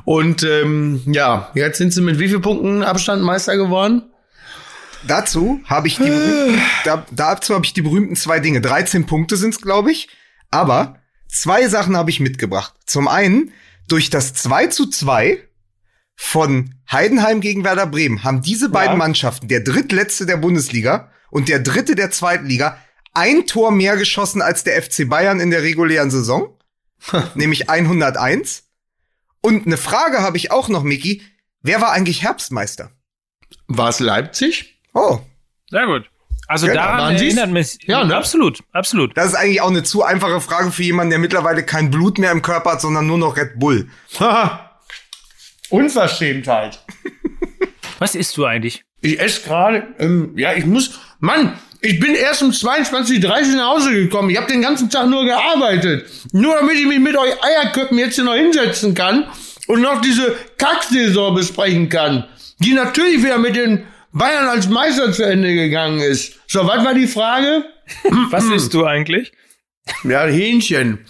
Und 0.04 0.42
ähm, 0.42 1.02
ja, 1.06 1.52
jetzt 1.54 1.78
sind 1.78 1.92
sie 1.92 2.00
mit 2.00 2.18
wie 2.18 2.28
viel 2.28 2.40
Punkten 2.40 2.82
Abstand 2.82 3.22
Meister 3.22 3.56
geworden? 3.56 4.02
Dazu 5.06 5.60
habe 5.66 5.86
ich 5.86 5.98
die 5.98 6.02
berühmten, 6.02 6.62
da, 6.84 7.06
dazu 7.12 7.54
habe 7.54 7.64
ich 7.64 7.74
die 7.74 7.82
berühmten 7.82 8.16
zwei 8.16 8.40
Dinge. 8.40 8.60
13 8.60 9.06
Punkte 9.06 9.36
sind's, 9.36 9.60
glaube 9.60 9.92
ich. 9.92 10.08
Aber 10.50 10.96
zwei 11.28 11.68
Sachen 11.68 11.96
habe 11.96 12.10
ich 12.10 12.20
mitgebracht. 12.20 12.74
Zum 12.86 13.08
einen, 13.08 13.52
durch 13.88 14.10
das 14.10 14.34
2 14.34 14.68
zu 14.68 14.86
2 14.86 15.42
von 16.16 16.74
Heidenheim 16.90 17.40
gegen 17.40 17.64
Werder 17.64 17.86
Bremen 17.86 18.24
haben 18.24 18.42
diese 18.42 18.68
beiden 18.68 18.94
ja. 18.94 18.98
Mannschaften, 18.98 19.48
der 19.48 19.60
drittletzte 19.60 20.26
der 20.26 20.38
Bundesliga 20.38 21.10
und 21.30 21.48
der 21.48 21.60
dritte 21.60 21.94
der 21.94 22.10
zweiten 22.10 22.46
Liga, 22.46 22.78
ein 23.12 23.46
Tor 23.46 23.70
mehr 23.70 23.96
geschossen 23.96 24.42
als 24.42 24.64
der 24.64 24.82
FC 24.82 25.08
Bayern 25.08 25.40
in 25.40 25.50
der 25.50 25.62
regulären 25.62 26.10
Saison, 26.10 26.56
nämlich 27.34 27.70
101. 27.70 28.64
Und 29.40 29.66
eine 29.66 29.76
Frage 29.76 30.20
habe 30.22 30.36
ich 30.36 30.50
auch 30.50 30.68
noch, 30.68 30.82
Miki. 30.82 31.22
Wer 31.62 31.80
war 31.80 31.92
eigentlich 31.92 32.22
Herbstmeister? 32.22 32.90
War 33.66 33.88
es 33.88 34.00
Leipzig? 34.00 34.80
Oh. 34.92 35.20
Sehr 35.70 35.86
gut. 35.86 36.08
Also 36.48 36.66
genau. 36.66 36.80
daran 36.80 37.14
erinnert 37.14 37.50
mich. 37.50 37.78
Ja, 37.82 38.04
ne? 38.04 38.16
absolut, 38.16 38.60
absolut. 38.72 39.16
Das 39.16 39.26
ist 39.26 39.34
eigentlich 39.34 39.60
auch 39.60 39.70
eine 39.70 39.82
zu 39.82 40.04
einfache 40.04 40.40
Frage 40.40 40.70
für 40.70 40.82
jemanden, 40.82 41.10
der 41.10 41.18
mittlerweile 41.18 41.64
kein 41.64 41.90
Blut 41.90 42.18
mehr 42.18 42.30
im 42.30 42.42
Körper 42.42 42.72
hat, 42.72 42.80
sondern 42.80 43.06
nur 43.06 43.18
noch 43.18 43.36
Red 43.36 43.58
Bull. 43.58 43.88
Unverschämtheit. 45.70 46.80
Was 47.98 48.14
isst 48.14 48.36
du 48.36 48.44
eigentlich? 48.44 48.84
Ich 49.00 49.18
esse 49.20 49.42
gerade, 49.42 49.86
ähm, 49.98 50.32
ja, 50.36 50.52
ich 50.54 50.66
muss, 50.66 50.98
Mann, 51.18 51.58
ich 51.80 52.00
bin 52.00 52.14
erst 52.14 52.42
um 52.42 52.50
22.30 52.50 53.56
nach 53.56 53.68
Hause 53.68 53.92
gekommen. 53.92 54.30
Ich 54.30 54.36
habe 54.36 54.50
den 54.50 54.62
ganzen 54.62 54.90
Tag 54.90 55.08
nur 55.08 55.24
gearbeitet. 55.24 56.06
Nur 56.32 56.54
damit 56.56 56.76
ich 56.76 56.86
mich 56.86 56.98
mit 56.98 57.16
euch 57.16 57.32
Eierköppen 57.42 57.98
jetzt 57.98 58.14
hier 58.14 58.24
noch 58.24 58.34
hinsetzen 58.34 58.94
kann 58.94 59.24
und 59.66 59.82
noch 59.82 60.00
diese 60.00 60.34
Kacksaison 60.58 61.34
besprechen 61.34 61.88
kann. 61.88 62.24
Die 62.58 62.72
natürlich 62.72 63.22
wieder 63.22 63.38
mit 63.38 63.56
den 63.56 63.84
Bayern 64.16 64.46
als 64.48 64.68
Meister 64.68 65.12
zu 65.12 65.24
Ende 65.24 65.54
gegangen 65.54 66.00
ist. 66.00 66.40
So, 66.46 66.66
was 66.66 66.84
war 66.84 66.94
die 66.94 67.06
Frage? 67.06 67.64
Was 68.30 68.44
isst 68.46 68.74
du 68.74 68.84
eigentlich? 68.84 69.30
Ja, 70.02 70.24
Hähnchen. 70.24 71.06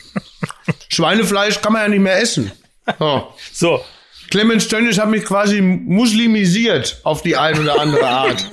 Schweinefleisch 0.91 1.63
kann 1.63 1.73
man 1.73 1.83
ja 1.83 1.89
nicht 1.89 2.03
mehr 2.03 2.21
essen. 2.21 2.53
So. 2.99 3.33
so. 3.51 3.85
Clemens 4.31 4.69
Tönnies 4.69 4.99
hat 4.99 5.09
mich 5.09 5.25
quasi 5.25 5.63
muslimisiert 5.63 7.01
auf 7.05 7.23
die 7.23 7.37
eine 7.37 7.61
oder 7.61 7.81
andere 7.81 8.07
Art. 8.07 8.51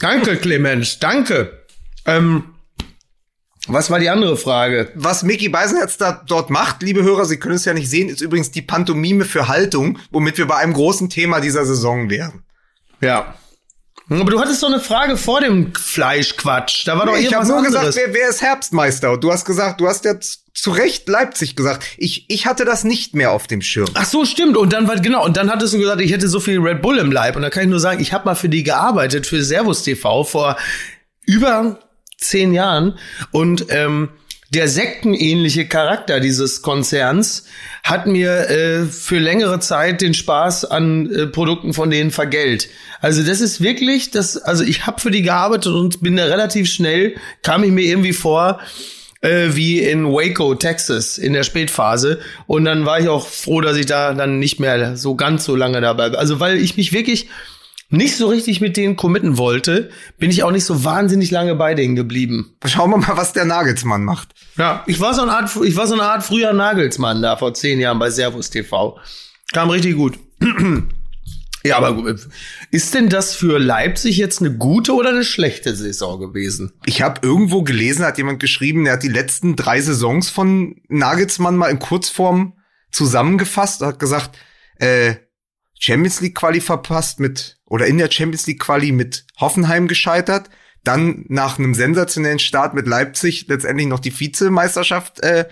danke, 0.00 0.36
Clemens, 0.36 1.00
danke. 1.00 1.64
Ähm, 2.06 2.54
was 3.66 3.90
war 3.90 3.98
die 3.98 4.10
andere 4.10 4.36
Frage? 4.36 4.92
Was 4.94 5.24
Mickey 5.24 5.48
Beisenherz 5.48 5.96
da 5.96 6.22
dort 6.26 6.50
macht, 6.50 6.82
liebe 6.82 7.02
Hörer, 7.02 7.24
Sie 7.24 7.38
können 7.38 7.56
es 7.56 7.64
ja 7.64 7.74
nicht 7.74 7.90
sehen, 7.90 8.08
ist 8.08 8.20
übrigens 8.20 8.52
die 8.52 8.62
Pantomime 8.62 9.24
für 9.24 9.48
Haltung, 9.48 9.98
womit 10.10 10.38
wir 10.38 10.46
bei 10.46 10.56
einem 10.56 10.74
großen 10.74 11.08
Thema 11.08 11.40
dieser 11.40 11.64
Saison 11.64 12.10
wären. 12.10 12.44
Ja. 13.00 13.34
Aber 14.10 14.30
du 14.30 14.40
hattest 14.40 14.60
doch 14.62 14.68
eine 14.68 14.80
Frage 14.80 15.16
vor 15.16 15.40
dem 15.40 15.72
Fleischquatsch. 15.72 16.86
Da 16.86 16.98
war 16.98 17.06
nee, 17.06 17.12
doch 17.12 17.18
irgendwas 17.18 17.30
Ich 17.30 17.34
habe 17.36 17.46
nur 17.46 17.56
anderes. 17.58 17.94
gesagt, 17.94 18.08
wer, 18.12 18.14
wer 18.14 18.28
ist 18.28 18.42
Herbstmeister? 18.42 19.12
Und 19.12 19.22
du 19.22 19.30
hast 19.30 19.44
gesagt, 19.44 19.80
du 19.80 19.86
hast 19.86 20.04
ja 20.04 20.14
zu 20.52 20.70
Recht 20.72 21.08
Leipzig 21.08 21.54
gesagt. 21.54 21.84
Ich, 21.96 22.28
ich 22.28 22.46
hatte 22.46 22.64
das 22.64 22.82
nicht 22.82 23.14
mehr 23.14 23.30
auf 23.30 23.46
dem 23.46 23.62
Schirm. 23.62 23.88
Ach 23.94 24.04
so, 24.04 24.24
stimmt. 24.24 24.56
Und 24.56 24.72
dann 24.72 24.88
war 24.88 24.96
genau. 24.96 25.24
Und 25.24 25.36
dann 25.36 25.48
hattest 25.48 25.74
du 25.74 25.78
gesagt, 25.78 26.00
ich 26.00 26.10
hätte 26.12 26.28
so 26.28 26.40
viel 26.40 26.58
Red 26.58 26.82
Bull 26.82 26.98
im 26.98 27.12
Leib. 27.12 27.36
Und 27.36 27.42
da 27.42 27.50
kann 27.50 27.62
ich 27.62 27.68
nur 27.68 27.78
sagen, 27.78 28.00
ich 28.00 28.12
habe 28.12 28.24
mal 28.24 28.34
für 28.34 28.48
die 28.48 28.64
gearbeitet 28.64 29.28
für 29.28 29.44
Servus 29.44 29.84
TV 29.84 30.24
vor 30.24 30.56
über 31.24 31.78
zehn 32.18 32.52
Jahren. 32.52 32.98
Und 33.30 33.66
ähm, 33.70 34.08
der 34.50 34.66
sektenähnliche 34.66 35.66
Charakter 35.66 36.18
dieses 36.18 36.60
Konzerns 36.60 37.44
hat 37.84 38.06
mir 38.06 38.50
äh, 38.50 38.84
für 38.84 39.18
längere 39.18 39.60
Zeit 39.60 40.00
den 40.00 40.12
Spaß 40.12 40.64
an 40.64 41.10
äh, 41.10 41.26
Produkten 41.28 41.72
von 41.72 41.88
denen 41.88 42.10
vergällt. 42.10 42.68
Also 43.00 43.22
das 43.22 43.40
ist 43.40 43.60
wirklich, 43.60 44.10
das, 44.10 44.36
also 44.36 44.64
ich 44.64 44.86
habe 44.86 45.00
für 45.00 45.12
die 45.12 45.22
gearbeitet 45.22 45.72
und 45.72 46.00
bin 46.00 46.16
da 46.16 46.24
relativ 46.24 46.70
schnell, 46.70 47.14
kam 47.42 47.62
ich 47.62 47.70
mir 47.70 47.84
irgendwie 47.84 48.12
vor, 48.12 48.60
äh, 49.20 49.50
wie 49.50 49.78
in 49.78 50.06
Waco, 50.06 50.56
Texas, 50.56 51.16
in 51.16 51.32
der 51.32 51.44
Spätphase. 51.44 52.18
Und 52.48 52.64
dann 52.64 52.84
war 52.86 52.98
ich 52.98 53.08
auch 53.08 53.28
froh, 53.28 53.60
dass 53.60 53.76
ich 53.76 53.86
da 53.86 54.12
dann 54.14 54.40
nicht 54.40 54.58
mehr 54.58 54.96
so 54.96 55.14
ganz 55.14 55.44
so 55.44 55.54
lange 55.54 55.80
dabei. 55.80 56.10
Also 56.10 56.40
weil 56.40 56.58
ich 56.58 56.76
mich 56.76 56.92
wirklich 56.92 57.28
nicht 57.90 58.16
so 58.16 58.28
richtig 58.28 58.60
mit 58.60 58.76
denen 58.76 58.96
committen 58.96 59.36
wollte, 59.36 59.90
bin 60.18 60.30
ich 60.30 60.42
auch 60.44 60.52
nicht 60.52 60.64
so 60.64 60.84
wahnsinnig 60.84 61.30
lange 61.30 61.56
bei 61.56 61.74
denen 61.74 61.96
geblieben. 61.96 62.56
Schauen 62.64 62.90
wir 62.90 62.98
mal, 62.98 63.16
was 63.16 63.32
der 63.32 63.44
Nagelsmann 63.44 64.04
macht. 64.04 64.28
Ja, 64.56 64.84
ich 64.86 65.00
war 65.00 65.12
so 65.12 65.22
eine 65.22 65.32
Art, 65.32 65.50
ich 65.64 65.76
war 65.76 65.86
so 65.86 65.94
eine 65.94 66.04
Art 66.04 66.22
früher 66.22 66.52
Nagelsmann 66.52 67.20
da 67.20 67.36
vor 67.36 67.52
zehn 67.52 67.80
Jahren 67.80 67.98
bei 67.98 68.10
Servus 68.10 68.50
TV. 68.50 68.98
Kam 69.52 69.70
richtig 69.70 69.96
gut. 69.96 70.18
ja, 71.64 71.78
aber 71.78 72.14
ist 72.70 72.94
denn 72.94 73.08
das 73.08 73.34
für 73.34 73.58
Leipzig 73.58 74.16
jetzt 74.16 74.40
eine 74.40 74.56
gute 74.56 74.94
oder 74.94 75.10
eine 75.10 75.24
schlechte 75.24 75.74
Saison 75.74 76.20
gewesen? 76.20 76.72
Ich 76.86 77.02
habe 77.02 77.20
irgendwo 77.26 77.62
gelesen, 77.62 78.04
hat 78.04 78.18
jemand 78.18 78.38
geschrieben, 78.38 78.86
er 78.86 78.94
hat 78.94 79.02
die 79.02 79.08
letzten 79.08 79.56
drei 79.56 79.80
Saisons 79.80 80.30
von 80.30 80.76
Nagelsmann 80.88 81.56
mal 81.56 81.70
in 81.70 81.80
Kurzform 81.80 82.54
zusammengefasst, 82.92 83.82
hat 83.82 83.98
gesagt, 83.98 84.38
äh, 84.76 85.16
Champions 85.80 86.20
League 86.20 86.36
Quali 86.36 86.60
verpasst 86.60 87.18
mit 87.18 87.58
oder 87.66 87.86
in 87.86 87.98
der 87.98 88.10
Champions 88.10 88.46
League 88.46 88.60
Quali 88.60 88.92
mit 88.92 89.24
Hoffenheim 89.40 89.88
gescheitert, 89.88 90.50
dann 90.84 91.24
nach 91.28 91.58
einem 91.58 91.74
sensationellen 91.74 92.38
Start 92.38 92.74
mit 92.74 92.86
Leipzig 92.86 93.46
letztendlich 93.48 93.88
noch 93.88 93.98
die 93.98 94.18
Vizemeisterschaft 94.18 95.20
äh, 95.20 95.46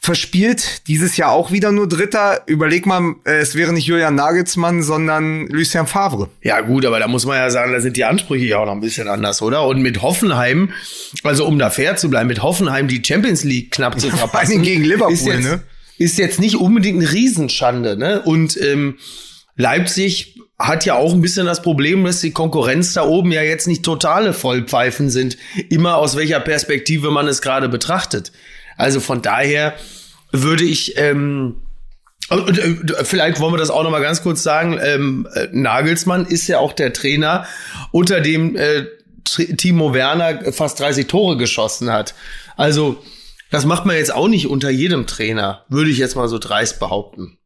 verspielt. 0.00 0.86
Dieses 0.86 1.16
Jahr 1.16 1.32
auch 1.32 1.50
wieder 1.50 1.72
nur 1.72 1.88
Dritter. 1.88 2.42
Überleg 2.46 2.86
mal, 2.86 3.16
äh, 3.24 3.38
es 3.38 3.56
wäre 3.56 3.72
nicht 3.72 3.86
Julian 3.86 4.14
Nagelsmann, 4.14 4.84
sondern 4.84 5.48
Lucien 5.48 5.88
Favre. 5.88 6.28
Ja 6.42 6.60
gut, 6.60 6.86
aber 6.86 7.00
da 7.00 7.08
muss 7.08 7.26
man 7.26 7.36
ja 7.36 7.50
sagen, 7.50 7.72
da 7.72 7.80
sind 7.80 7.96
die 7.96 8.04
Ansprüche 8.04 8.44
ja 8.44 8.58
auch 8.58 8.66
noch 8.66 8.74
ein 8.74 8.80
bisschen 8.80 9.08
anders, 9.08 9.42
oder? 9.42 9.66
Und 9.66 9.82
mit 9.82 10.02
Hoffenheim, 10.02 10.72
also 11.24 11.46
um 11.46 11.58
da 11.58 11.70
fair 11.70 11.96
zu 11.96 12.08
bleiben, 12.10 12.28
mit 12.28 12.42
Hoffenheim 12.42 12.86
die 12.86 13.02
Champions 13.04 13.42
League 13.42 13.72
knapp 13.72 13.98
zu 13.98 14.08
verpassen. 14.10 14.30
Vor 14.30 14.54
allem 14.54 14.62
gegen 14.62 14.84
Liverpool, 14.84 15.16
jetzt, 15.16 15.44
ne? 15.44 15.62
Ist 15.98 16.18
jetzt 16.18 16.40
nicht 16.40 16.56
unbedingt 16.56 17.02
eine 17.02 17.12
Riesenschande, 17.12 17.96
ne? 17.96 18.22
Und 18.22 18.60
ähm, 18.60 18.98
Leipzig 19.56 20.38
hat 20.58 20.86
ja 20.86 20.94
auch 20.94 21.12
ein 21.12 21.20
bisschen 21.20 21.46
das 21.46 21.62
Problem, 21.62 22.04
dass 22.04 22.20
die 22.20 22.30
Konkurrenz 22.30 22.94
da 22.94 23.04
oben 23.04 23.32
ja 23.32 23.42
jetzt 23.42 23.66
nicht 23.66 23.82
totale 23.82 24.32
Vollpfeifen 24.32 25.10
sind, 25.10 25.36
immer 25.68 25.96
aus 25.96 26.16
welcher 26.16 26.40
Perspektive 26.40 27.10
man 27.10 27.28
es 27.28 27.42
gerade 27.42 27.68
betrachtet. 27.68 28.32
Also 28.76 29.00
von 29.00 29.22
daher 29.22 29.74
würde 30.32 30.64
ich 30.64 30.96
ähm, 30.96 31.56
und, 32.28 32.60
vielleicht 33.04 33.38
wollen 33.38 33.54
wir 33.54 33.58
das 33.58 33.70
auch 33.70 33.84
noch 33.84 33.90
mal 33.90 34.02
ganz 34.02 34.22
kurz 34.22 34.42
sagen. 34.42 34.78
Ähm, 34.82 35.28
äh, 35.34 35.48
Nagelsmann 35.52 36.26
ist 36.26 36.48
ja 36.48 36.58
auch 36.58 36.72
der 36.72 36.92
Trainer, 36.92 37.46
unter 37.92 38.20
dem 38.20 38.56
äh, 38.56 38.86
Timo 39.24 39.94
Werner 39.94 40.52
fast 40.52 40.80
30 40.80 41.06
Tore 41.06 41.36
geschossen 41.36 41.92
hat. 41.92 42.14
Also 42.56 43.02
das 43.50 43.64
macht 43.64 43.86
man 43.86 43.96
jetzt 43.96 44.14
auch 44.14 44.28
nicht 44.28 44.48
unter 44.48 44.70
jedem 44.70 45.06
Trainer, 45.06 45.64
würde 45.68 45.90
ich 45.90 45.98
jetzt 45.98 46.16
mal 46.16 46.28
so 46.28 46.38
dreist 46.38 46.80
behaupten. 46.80 47.38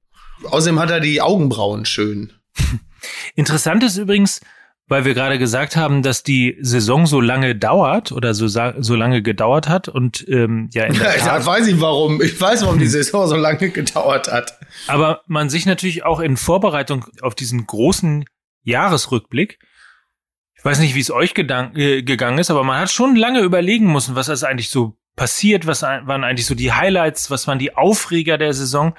Außerdem 0.44 0.78
hat 0.78 0.90
er 0.90 1.00
die 1.00 1.20
Augenbrauen 1.20 1.84
schön. 1.84 2.32
Interessant 3.34 3.82
ist 3.82 3.96
übrigens, 3.96 4.40
weil 4.86 5.04
wir 5.04 5.14
gerade 5.14 5.38
gesagt 5.38 5.76
haben, 5.76 6.02
dass 6.02 6.22
die 6.22 6.56
Saison 6.60 7.06
so 7.06 7.20
lange 7.20 7.54
dauert 7.54 8.12
oder 8.12 8.34
so, 8.34 8.48
so 8.48 8.96
lange 8.96 9.22
gedauert 9.22 9.68
hat 9.68 9.88
und 9.88 10.26
ähm, 10.28 10.68
ja 10.72 10.84
in 10.84 10.94
der 10.98 11.16
Tat, 11.18 11.44
weiß 11.44 11.66
ich 11.68 11.80
warum. 11.80 12.20
Ich 12.22 12.40
weiß, 12.40 12.62
warum 12.62 12.78
die 12.78 12.86
Saison 12.86 13.26
so 13.28 13.36
lange 13.36 13.70
gedauert 13.70 14.32
hat. 14.32 14.58
Aber 14.86 15.22
man 15.26 15.50
sich 15.50 15.66
natürlich 15.66 16.04
auch 16.04 16.20
in 16.20 16.36
Vorbereitung 16.36 17.06
auf 17.22 17.34
diesen 17.34 17.66
großen 17.66 18.24
Jahresrückblick 18.62 19.58
ich 20.60 20.64
weiß 20.66 20.78
nicht, 20.80 20.94
wie 20.94 21.00
es 21.00 21.10
euch 21.10 21.32
äh, 21.38 22.02
gegangen 22.02 22.36
ist, 22.36 22.50
aber 22.50 22.64
man 22.64 22.78
hat 22.78 22.90
schon 22.90 23.16
lange 23.16 23.40
überlegen 23.40 23.90
müssen, 23.90 24.14
was 24.14 24.28
ist 24.28 24.44
eigentlich 24.44 24.68
so 24.68 24.99
passiert, 25.16 25.66
was 25.66 25.82
waren 25.82 26.24
eigentlich 26.24 26.46
so 26.46 26.54
die 26.54 26.72
Highlights, 26.72 27.30
was 27.30 27.46
waren 27.46 27.58
die 27.58 27.76
Aufreger 27.76 28.38
der 28.38 28.54
Saison. 28.54 28.94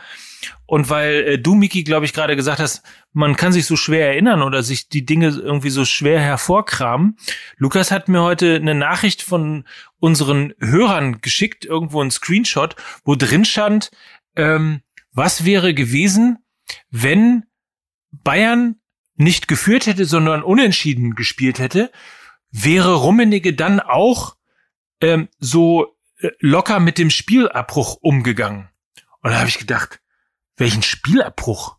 Und 0.66 0.90
weil 0.90 1.14
äh, 1.24 1.40
du, 1.40 1.56
Miki, 1.56 1.84
glaube 1.84 2.06
ich, 2.06 2.14
gerade 2.14 2.36
gesagt 2.36 2.60
hast, 2.60 2.84
man 3.14 3.36
kann 3.36 3.52
sich 3.52 3.66
so 3.66 3.76
schwer 3.76 4.08
erinnern 4.08 4.42
oder 4.42 4.64
sich 4.64 4.90
die 4.90 5.06
Dinge 5.06 5.28
irgendwie 5.30 5.70
so 5.70 5.86
schwer 5.86 6.20
hervorkramen. 6.20 7.18
Lukas 7.58 7.92
hat 7.92 8.08
mir 8.08 8.22
heute 8.22 8.56
eine 8.56 8.74
Nachricht 8.74 9.22
von 9.22 9.66
unseren 10.00 10.54
Hörern 10.60 11.22
geschickt, 11.22 11.66
irgendwo 11.66 12.02
ein 12.02 12.12
Screenshot, 12.12 12.76
wo 13.04 13.16
drin 13.16 13.46
stand, 13.46 13.92
ähm, 14.36 14.82
was 15.12 15.46
wäre 15.46 15.74
gewesen, 15.74 16.40
wenn 16.90 17.44
Bayern 18.12 18.76
nicht 19.16 19.48
geführt 19.48 19.86
hätte, 19.86 20.06
sondern 20.06 20.42
unentschieden 20.42 21.16
gespielt 21.16 21.60
hätte, 21.60 21.92
wäre 22.50 22.96
Rummenigge 22.96 23.54
dann 23.54 23.80
auch 23.80 24.36
ähm, 25.02 25.28
so 25.40 25.96
locker 26.40 26.80
mit 26.80 26.98
dem 26.98 27.10
Spielabbruch 27.10 27.98
umgegangen. 28.02 28.70
Und 29.22 29.32
da 29.32 29.40
habe 29.40 29.50
ich 29.50 29.60
gedacht, 29.60 30.00
welchen 30.58 30.84
Spielabbruch? 30.84 31.78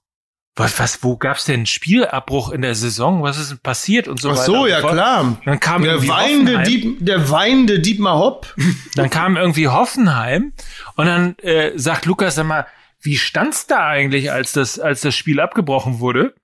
Was, 0.55 0.79
was, 0.79 1.03
wo 1.03 1.17
gab's 1.17 1.47
denn 1.47 1.65
Spielabbruch 1.65 2.51
in 2.51 2.61
der 2.61 2.75
Saison? 2.75 3.23
Was 3.23 3.39
ist 3.39 3.51
denn 3.51 3.59
passiert 3.59 4.07
und 4.07 4.21
so 4.21 4.33
Ach 4.33 4.37
so, 4.37 4.53
weiter? 4.65 4.69
ja 4.69 4.81
klar. 4.81 5.41
Dann 5.47 5.61
kam 5.61 5.83
der 5.83 6.07
weinende 6.07 6.63
Dieb, 6.63 6.99
der 7.01 7.31
weinende 7.31 7.81
Dietmar 7.81 8.19
Hopp. 8.19 8.55
Dann 8.95 9.09
kam 9.09 9.39
irgendwie 9.39 9.69
Hoffenheim 9.69 10.53
und 10.97 11.07
dann 11.07 11.39
äh, 11.39 11.73
sagt 11.77 12.05
Lukas 12.05 12.35
sag 12.35 12.45
mal, 12.45 12.67
wie 13.01 13.17
stand's 13.17 13.67
da 13.67 13.87
eigentlich, 13.89 14.31
als 14.31 14.53
das, 14.53 14.79
als 14.79 15.01
das 15.01 15.15
Spiel 15.17 15.41
abgebrochen 15.41 16.01
wurde? 16.01 16.35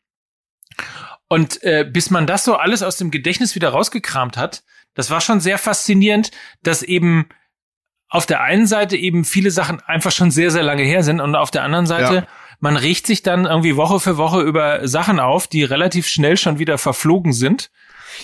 Und 1.28 1.62
äh, 1.62 1.85
bis 1.85 2.09
man 2.09 2.26
das 2.26 2.45
so 2.45 2.57
alles 2.57 2.83
aus 2.83 2.97
dem 2.97 3.11
Gedächtnis 3.11 3.55
wieder 3.55 3.69
rausgekramt 3.69 4.38
hat, 4.38 4.64
das 4.95 5.11
war 5.11 5.21
schon 5.21 5.40
sehr 5.40 5.59
faszinierend, 5.59 6.31
dass 6.62 6.83
eben 6.83 7.28
auf 8.09 8.27
der 8.27 8.41
einen 8.43 8.67
Seite 8.67 8.97
eben 8.97 9.25
viele 9.25 9.50
Sachen 9.50 9.81
einfach 9.81 10.12
schon 10.12 10.31
sehr, 10.31 10.50
sehr 10.50 10.62
lange 10.62 10.83
her 10.83 11.03
sind 11.03 11.21
und 11.21 11.35
auf 11.35 11.50
der 11.50 11.62
anderen 11.62 11.87
Seite 11.87 12.15
ja. 12.15 12.27
man 12.61 12.77
riecht 12.77 13.07
sich 13.07 13.23
dann 13.23 13.45
irgendwie 13.45 13.77
Woche 13.77 14.00
für 14.00 14.17
Woche 14.17 14.41
über 14.41 14.88
Sachen 14.88 15.21
auf, 15.21 15.47
die 15.47 15.65
relativ 15.65 16.07
schnell 16.09 16.37
schon 16.37 16.59
wieder 16.59 16.79
verflogen 16.79 17.33
sind. 17.33 17.71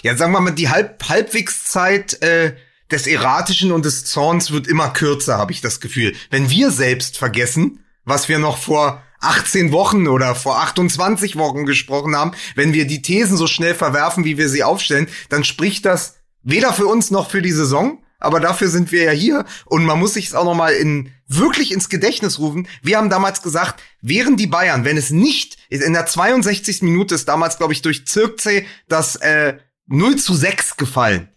Ja, 0.02 0.16
sagen 0.16 0.32
wir 0.32 0.40
mal, 0.40 0.52
die 0.52 0.70
Halb 0.70 1.08
Halbwegszeit 1.08 2.20
äh, 2.22 2.54
des 2.90 3.06
Erratischen 3.06 3.72
und 3.72 3.84
des 3.84 4.04
Zorns 4.04 4.50
wird 4.50 4.66
immer 4.66 4.88
kürzer, 4.88 5.38
habe 5.38 5.52
ich 5.52 5.60
das 5.60 5.80
Gefühl. 5.80 6.14
Wenn 6.30 6.50
wir 6.50 6.70
selbst 6.70 7.18
vergessen, 7.18 7.84
was 8.04 8.28
wir 8.28 8.38
noch 8.38 8.58
vor 8.58 9.02
18 9.20 9.72
Wochen 9.72 10.06
oder 10.06 10.34
vor 10.34 10.60
28 10.60 11.36
Wochen 11.36 11.64
gesprochen 11.64 12.14
haben, 12.14 12.32
wenn 12.56 12.72
wir 12.72 12.86
die 12.86 13.02
Thesen 13.02 13.36
so 13.36 13.46
schnell 13.46 13.74
verwerfen, 13.74 14.24
wie 14.24 14.36
wir 14.36 14.48
sie 14.48 14.62
aufstellen, 14.62 15.08
dann 15.30 15.44
spricht 15.44 15.86
das 15.86 16.16
weder 16.42 16.72
für 16.72 16.86
uns 16.86 17.10
noch 17.10 17.30
für 17.30 17.40
die 17.40 17.52
Saison, 17.52 18.03
aber 18.24 18.40
dafür 18.40 18.68
sind 18.68 18.92
wir 18.92 19.04
ja 19.04 19.12
hier 19.12 19.44
und 19.66 19.84
man 19.84 19.98
muss 19.98 20.14
sich 20.14 20.26
es 20.26 20.34
auch 20.34 20.44
noch 20.44 20.54
mal 20.54 20.72
in 20.72 21.10
wirklich 21.26 21.72
ins 21.72 21.88
Gedächtnis 21.88 22.38
rufen. 22.38 22.68
Wir 22.82 22.98
haben 22.98 23.10
damals 23.10 23.42
gesagt, 23.42 23.82
wären 24.00 24.36
die 24.36 24.46
Bayern, 24.46 24.84
wenn 24.84 24.96
es 24.96 25.10
nicht 25.10 25.56
in 25.68 25.92
der 25.92 26.06
62. 26.06 26.82
Minute 26.82 27.14
ist 27.14 27.28
damals 27.28 27.58
glaube 27.58 27.72
ich 27.72 27.82
durch 27.82 28.06
Zirkzee 28.06 28.66
das 28.88 29.16
äh, 29.16 29.54
0 29.86 30.16
zu 30.16 30.34
6 30.34 30.76
gefallen. 30.76 31.28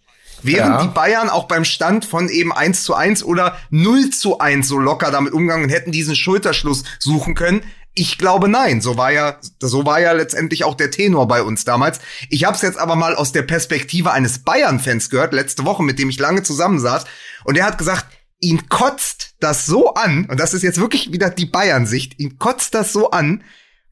Wären 0.42 0.72
ja. 0.72 0.82
die 0.82 0.88
Bayern 0.88 1.30
auch 1.30 1.48
beim 1.48 1.64
Stand 1.64 2.04
von 2.04 2.28
eben 2.28 2.52
1 2.52 2.84
zu 2.84 2.94
1 2.94 3.24
oder 3.24 3.58
0 3.70 4.10
zu 4.10 4.38
1 4.38 4.68
so 4.68 4.78
locker 4.78 5.10
damit 5.10 5.32
umgegangen 5.32 5.64
und 5.64 5.70
hätten 5.70 5.90
diesen 5.90 6.14
Schulterschluss 6.14 6.84
suchen 6.98 7.34
können, 7.34 7.62
ich 7.94 8.18
glaube 8.18 8.48
nein. 8.48 8.80
So 8.80 8.96
war 8.96 9.12
ja, 9.12 9.38
so 9.60 9.84
war 9.84 10.00
ja 10.00 10.12
letztendlich 10.12 10.64
auch 10.64 10.74
der 10.74 10.90
Tenor 10.90 11.26
bei 11.28 11.42
uns 11.42 11.64
damals. 11.64 12.00
Ich 12.28 12.44
habe 12.44 12.56
es 12.56 12.62
jetzt 12.62 12.78
aber 12.78 12.96
mal 12.96 13.14
aus 13.14 13.32
der 13.32 13.42
Perspektive 13.42 14.12
eines 14.12 14.40
Bayern-Fans 14.40 15.10
gehört, 15.10 15.32
letzte 15.32 15.64
Woche, 15.64 15.82
mit 15.82 15.98
dem 15.98 16.10
ich 16.10 16.18
lange 16.18 16.42
zusammensaß. 16.42 17.04
Und 17.44 17.56
er 17.58 17.66
hat 17.66 17.78
gesagt, 17.78 18.06
ihn 18.40 18.68
kotzt 18.68 19.34
das 19.40 19.66
so 19.66 19.94
an, 19.94 20.26
und 20.26 20.38
das 20.38 20.54
ist 20.54 20.62
jetzt 20.62 20.80
wirklich 20.80 21.12
wieder 21.12 21.30
die 21.30 21.46
Bayern-Sicht, 21.46 22.18
ihn 22.20 22.38
kotzt 22.38 22.74
das 22.74 22.92
so 22.92 23.10
an, 23.10 23.42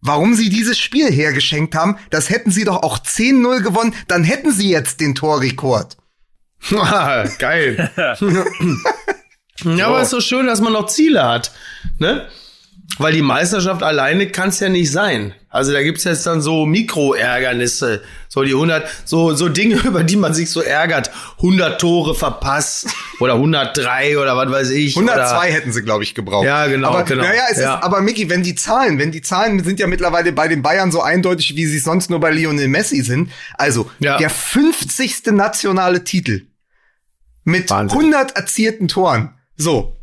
warum 0.01 0.35
sie 0.35 0.49
dieses 0.49 0.79
Spiel 0.79 1.11
hergeschenkt 1.11 1.75
haben. 1.75 1.99
Das 2.11 2.31
hätten 2.31 2.51
sie 2.51 2.65
doch 2.65 2.83
auch 2.83 2.99
10-0 2.99 3.63
gewonnen, 3.63 3.95
dann 4.09 4.25
hätten 4.25 4.53
sie 4.53 4.71
jetzt 4.71 5.01
den 5.01 5.15
Torrekord. 5.15 5.97
Geil. 7.39 7.91
ja, 9.65 9.87
aber 9.87 9.99
es 9.99 10.05
ist 10.05 10.11
so 10.11 10.21
schön, 10.21 10.47
dass 10.47 10.61
man 10.61 10.73
noch 10.73 10.87
Ziele 10.87 11.25
hat. 11.25 11.53
Ne? 11.99 12.29
Weil 12.99 13.13
die 13.13 13.23
Meisterschaft 13.23 13.83
alleine 13.83 14.29
kann 14.29 14.49
es 14.49 14.61
ja 14.61 14.69
nicht 14.69 14.91
sein. 14.91 15.35
Also 15.51 15.73
da 15.73 15.83
gibt's 15.83 16.05
jetzt 16.05 16.27
dann 16.27 16.41
so 16.41 16.67
Mikroärgernisse, 16.67 18.03
so 18.29 18.43
die 18.43 18.53
100, 18.53 18.87
so, 19.05 19.35
so 19.35 19.49
Dinge, 19.49 19.77
über 19.85 20.03
die 20.03 20.17
man 20.17 20.35
sich 20.35 20.51
so 20.51 20.61
ärgert. 20.63 21.11
100 21.39 21.81
Tore 21.81 22.15
verpasst 22.15 22.89
oder 23.21 23.35
103 23.35 24.19
oder 24.19 24.37
was 24.37 24.51
weiß 24.51 24.71
ich. 24.71 24.97
102 24.97 25.25
oder, 25.25 25.55
hätten 25.55 25.73
sie, 25.73 25.83
glaube 25.83 26.05
ich, 26.05 26.15
gebraucht. 26.15 26.47
Ja, 26.47 26.67
genau. 26.67 26.91
Aber, 26.91 27.03
genau. 27.05 27.23
Naja, 27.23 27.45
es 27.51 27.59
ja. 27.59 27.77
ist, 27.77 27.83
aber 27.83 28.01
Micky, 28.01 28.31
wenn 28.31 28.43
die 28.43 28.55
Zahlen, 28.55 28.99
wenn 28.99 29.13
die 29.13 29.23
Zahlen 29.23 29.63
sind 29.63 29.81
ja 29.81 29.87
mittlerweile 29.87 30.33
bei 30.33 30.49
den 30.49 30.63
Bayern 30.63 30.93
so 30.93 31.03
eindeutig, 31.03 31.57
wie 31.57 31.67
sie 31.67 31.79
sonst 31.79 32.09
nur 32.09 32.21
bei 32.21 32.31
Lionel 32.31 32.69
Messi 32.69 33.03
sind. 33.03 33.31
Also 33.55 33.91
ja. 33.99 34.17
der 34.19 34.31
50. 34.31 35.27
nationale 35.33 36.05
Titel 36.05 36.47
mit 37.45 37.71
Wahnsinn. 37.71 37.99
100 37.99 38.37
erzielten 38.37 38.89
Toren. 38.89 39.35
So, 39.57 39.97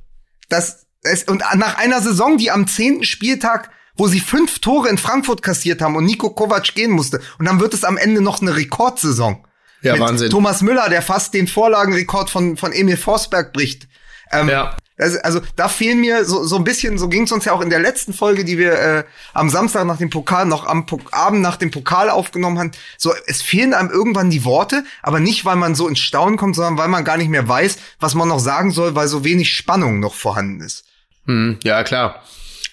das 0.49 0.82
es, 1.03 1.23
und 1.23 1.43
nach 1.55 1.77
einer 1.77 2.01
Saison, 2.01 2.37
die 2.37 2.51
am 2.51 2.67
zehnten 2.67 3.03
Spieltag, 3.03 3.69
wo 3.95 4.07
sie 4.07 4.19
fünf 4.19 4.59
Tore 4.59 4.89
in 4.89 4.97
Frankfurt 4.97 5.41
kassiert 5.41 5.81
haben 5.81 5.95
und 5.95 6.05
Nico 6.05 6.31
Kovac 6.31 6.73
gehen 6.73 6.91
musste, 6.91 7.21
und 7.37 7.45
dann 7.45 7.59
wird 7.59 7.73
es 7.73 7.83
am 7.83 7.97
Ende 7.97 8.21
noch 8.21 8.41
eine 8.41 8.55
Rekordsaison. 8.55 9.45
Ja, 9.81 9.99
Wahnsinn. 9.99 10.29
Thomas 10.29 10.61
Müller, 10.61 10.89
der 10.89 11.01
fast 11.01 11.33
den 11.33 11.47
Vorlagenrekord 11.47 12.29
von, 12.29 12.55
von 12.55 12.71
Emil 12.71 12.97
Forsberg 12.97 13.51
bricht. 13.51 13.87
Ähm, 14.31 14.47
ja. 14.47 14.77
Also, 14.97 15.19
also 15.23 15.41
da 15.55 15.67
fehlen 15.67 15.99
mir 15.99 16.23
so, 16.23 16.45
so 16.45 16.55
ein 16.55 16.63
bisschen, 16.63 16.97
so 16.97 17.09
ging 17.09 17.23
es 17.23 17.31
uns 17.31 17.45
ja 17.45 17.51
auch 17.51 17.61
in 17.61 17.69
der 17.69 17.79
letzten 17.79 18.13
Folge, 18.13 18.45
die 18.45 18.57
wir 18.57 18.73
äh, 18.73 19.03
am 19.33 19.49
Samstag 19.49 19.85
nach 19.85 19.97
dem 19.97 20.09
Pokal, 20.09 20.45
noch 20.45 20.65
am 20.65 20.85
Pok 20.85 21.11
Abend 21.11 21.41
nach 21.41 21.57
dem 21.57 21.71
Pokal 21.71 22.09
aufgenommen 22.09 22.59
haben. 22.59 22.71
So, 22.97 23.11
es 23.25 23.41
fehlen 23.41 23.73
einem 23.73 23.89
irgendwann 23.89 24.29
die 24.29 24.45
Worte, 24.45 24.85
aber 25.01 25.19
nicht, 25.19 25.45
weil 25.45 25.55
man 25.55 25.75
so 25.75 25.87
ins 25.87 25.99
Staunen 25.99 26.37
kommt, 26.37 26.55
sondern 26.55 26.77
weil 26.77 26.87
man 26.87 27.03
gar 27.03 27.17
nicht 27.17 27.29
mehr 27.29 27.47
weiß, 27.47 27.77
was 27.99 28.13
man 28.13 28.29
noch 28.29 28.39
sagen 28.39 28.71
soll, 28.71 28.95
weil 28.95 29.07
so 29.07 29.23
wenig 29.23 29.53
Spannung 29.53 29.99
noch 29.99 30.13
vorhanden 30.13 30.61
ist. 30.61 30.85
Hm, 31.25 31.57
ja, 31.63 31.83
klar. 31.83 32.21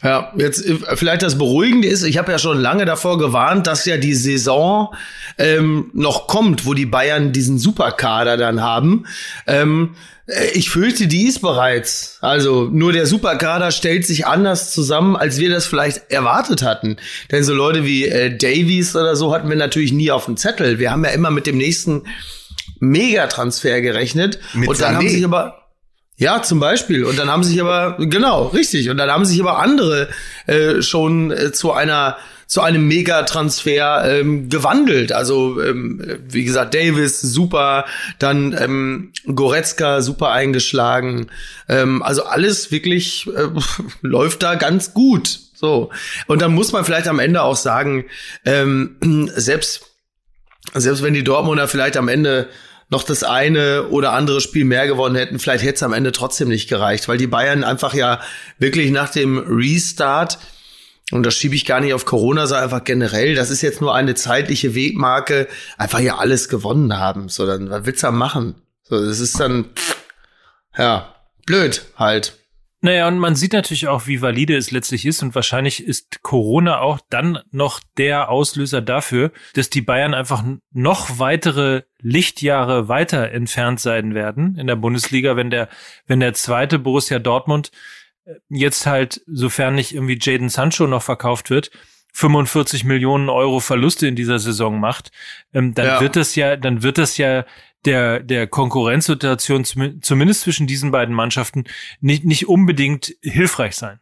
Ja, 0.02 0.32
jetzt 0.36 0.64
äh, 0.64 0.96
vielleicht 0.96 1.22
das 1.22 1.36
Beruhigende 1.36 1.86
ist, 1.86 2.04
ich 2.04 2.16
habe 2.16 2.32
ja 2.32 2.38
schon 2.38 2.58
lange 2.58 2.86
davor 2.86 3.18
gewarnt, 3.18 3.66
dass 3.66 3.84
ja 3.84 3.98
die 3.98 4.14
Saison 4.14 4.94
ähm, 5.36 5.90
noch 5.92 6.26
kommt, 6.26 6.64
wo 6.64 6.72
die 6.72 6.86
Bayern 6.86 7.32
diesen 7.32 7.58
Superkader 7.58 8.38
dann 8.38 8.62
haben. 8.62 9.04
Ähm, 9.46 9.94
äh, 10.26 10.50
ich 10.52 10.70
fürchte, 10.70 11.06
die 11.06 11.26
ist 11.26 11.42
bereits. 11.42 12.16
Also 12.22 12.68
nur 12.72 12.92
der 12.92 13.06
Superkader 13.06 13.70
stellt 13.72 14.06
sich 14.06 14.26
anders 14.26 14.72
zusammen, 14.72 15.16
als 15.16 15.38
wir 15.38 15.50
das 15.50 15.66
vielleicht 15.66 16.10
erwartet 16.10 16.62
hatten. 16.62 16.96
Denn 17.30 17.44
so 17.44 17.52
Leute 17.52 17.84
wie 17.84 18.06
äh, 18.06 18.34
Davies 18.34 18.96
oder 18.96 19.16
so 19.16 19.34
hatten 19.34 19.50
wir 19.50 19.56
natürlich 19.56 19.92
nie 19.92 20.10
auf 20.10 20.24
dem 20.24 20.38
Zettel. 20.38 20.78
Wir 20.78 20.92
haben 20.92 21.04
ja 21.04 21.10
immer 21.10 21.30
mit 21.30 21.46
dem 21.46 21.58
nächsten 21.58 22.04
Megatransfer 22.78 23.82
gerechnet. 23.82 24.38
Mit 24.54 24.70
und 24.70 24.80
dann 24.80 24.94
Sané. 24.94 24.96
haben 24.96 25.08
sich 25.08 25.24
aber 25.24 25.59
ja, 26.20 26.42
zum 26.42 26.60
Beispiel. 26.60 27.04
Und 27.04 27.18
dann 27.18 27.30
haben 27.30 27.42
sich 27.42 27.58
aber, 27.62 27.96
genau, 27.98 28.48
richtig. 28.48 28.90
Und 28.90 28.98
dann 28.98 29.10
haben 29.10 29.24
sich 29.24 29.40
aber 29.40 29.58
andere 29.58 30.10
äh, 30.46 30.82
schon 30.82 31.30
äh, 31.30 31.50
zu 31.50 31.72
einer 31.72 32.18
zu 32.46 32.62
einem 32.62 32.88
Megatransfer 32.88 34.04
ähm, 34.04 34.48
gewandelt. 34.48 35.12
Also 35.12 35.62
ähm, 35.62 36.18
wie 36.28 36.44
gesagt, 36.44 36.74
Davis 36.74 37.20
super, 37.20 37.86
dann 38.18 38.54
ähm, 38.58 39.12
Goretzka 39.32 40.02
super 40.02 40.32
eingeschlagen. 40.32 41.28
Ähm, 41.68 42.02
also 42.02 42.24
alles 42.24 42.72
wirklich 42.72 43.28
äh, 43.28 43.48
läuft 44.02 44.42
da 44.42 44.56
ganz 44.56 44.92
gut. 44.92 45.38
So 45.54 45.90
und 46.26 46.42
dann 46.42 46.52
muss 46.52 46.72
man 46.72 46.84
vielleicht 46.84 47.08
am 47.08 47.20
Ende 47.20 47.42
auch 47.42 47.56
sagen, 47.56 48.04
ähm, 48.44 48.96
selbst 49.36 49.86
selbst 50.74 51.02
wenn 51.02 51.14
die 51.14 51.24
Dortmunder 51.24 51.66
vielleicht 51.68 51.96
am 51.96 52.08
Ende 52.08 52.48
noch 52.90 53.04
das 53.04 53.22
eine 53.22 53.88
oder 53.88 54.12
andere 54.12 54.40
Spiel 54.40 54.64
mehr 54.64 54.86
gewonnen 54.86 55.16
hätten, 55.16 55.38
vielleicht 55.38 55.64
hätte 55.64 55.76
es 55.76 55.82
am 55.82 55.92
Ende 55.92 56.12
trotzdem 56.12 56.48
nicht 56.48 56.68
gereicht, 56.68 57.08
weil 57.08 57.18
die 57.18 57.28
Bayern 57.28 57.64
einfach 57.64 57.94
ja 57.94 58.20
wirklich 58.58 58.90
nach 58.90 59.10
dem 59.10 59.38
Restart 59.38 60.38
und 61.12 61.24
das 61.24 61.34
schiebe 61.34 61.54
ich 61.54 61.64
gar 61.64 61.80
nicht 61.80 61.94
auf 61.94 62.04
Corona, 62.04 62.46
sondern 62.46 62.64
einfach 62.64 62.84
generell, 62.84 63.34
das 63.34 63.50
ist 63.50 63.62
jetzt 63.62 63.80
nur 63.80 63.94
eine 63.94 64.14
zeitliche 64.14 64.74
Wegmarke, 64.74 65.48
einfach 65.76 66.00
ja 66.00 66.18
alles 66.18 66.48
gewonnen 66.48 66.98
haben. 66.98 67.28
So, 67.28 67.46
dann 67.46 67.70
was 67.70 67.84
willst 67.86 68.02
du 68.02 68.08
da 68.08 68.12
machen? 68.12 68.54
So, 68.82 69.04
das 69.04 69.20
ist 69.20 69.38
dann, 69.38 69.66
ja, 70.76 71.14
blöd 71.46 71.82
halt. 71.96 72.39
Naja, 72.82 73.08
und 73.08 73.18
man 73.18 73.36
sieht 73.36 73.52
natürlich 73.52 73.88
auch, 73.88 74.06
wie 74.06 74.22
valide 74.22 74.56
es 74.56 74.70
letztlich 74.70 75.04
ist. 75.04 75.22
Und 75.22 75.34
wahrscheinlich 75.34 75.84
ist 75.84 76.22
Corona 76.22 76.80
auch 76.80 76.98
dann 77.10 77.40
noch 77.50 77.80
der 77.98 78.30
Auslöser 78.30 78.80
dafür, 78.80 79.32
dass 79.54 79.68
die 79.68 79.82
Bayern 79.82 80.14
einfach 80.14 80.42
noch 80.72 81.18
weitere 81.18 81.82
Lichtjahre 82.00 82.88
weiter 82.88 83.32
entfernt 83.32 83.80
sein 83.80 84.14
werden 84.14 84.56
in 84.56 84.66
der 84.66 84.76
Bundesliga, 84.76 85.36
wenn 85.36 85.50
der, 85.50 85.68
wenn 86.06 86.20
der 86.20 86.32
zweite 86.32 86.78
Borussia 86.78 87.18
Dortmund 87.18 87.70
äh, 88.24 88.36
jetzt 88.48 88.86
halt, 88.86 89.20
sofern 89.26 89.74
nicht 89.74 89.94
irgendwie 89.94 90.18
Jaden 90.18 90.48
Sancho 90.48 90.86
noch 90.86 91.02
verkauft 91.02 91.50
wird, 91.50 91.70
45 92.12 92.84
Millionen 92.84 93.28
Euro 93.28 93.60
Verluste 93.60 94.06
in 94.06 94.16
dieser 94.16 94.38
Saison 94.38 94.80
macht, 94.80 95.12
ähm, 95.52 95.74
dann 95.74 95.86
ja. 95.86 96.00
wird 96.00 96.16
das 96.16 96.34
ja, 96.34 96.56
dann 96.56 96.82
wird 96.82 96.98
das 96.98 97.18
ja 97.18 97.44
der, 97.84 98.20
der 98.20 98.46
Konkurrenzsituation 98.46 99.64
zumindest 99.64 100.42
zwischen 100.42 100.66
diesen 100.66 100.90
beiden 100.90 101.14
Mannschaften 101.14 101.64
nicht, 102.00 102.24
nicht 102.24 102.48
unbedingt 102.48 103.14
hilfreich 103.22 103.76
sein. 103.76 104.00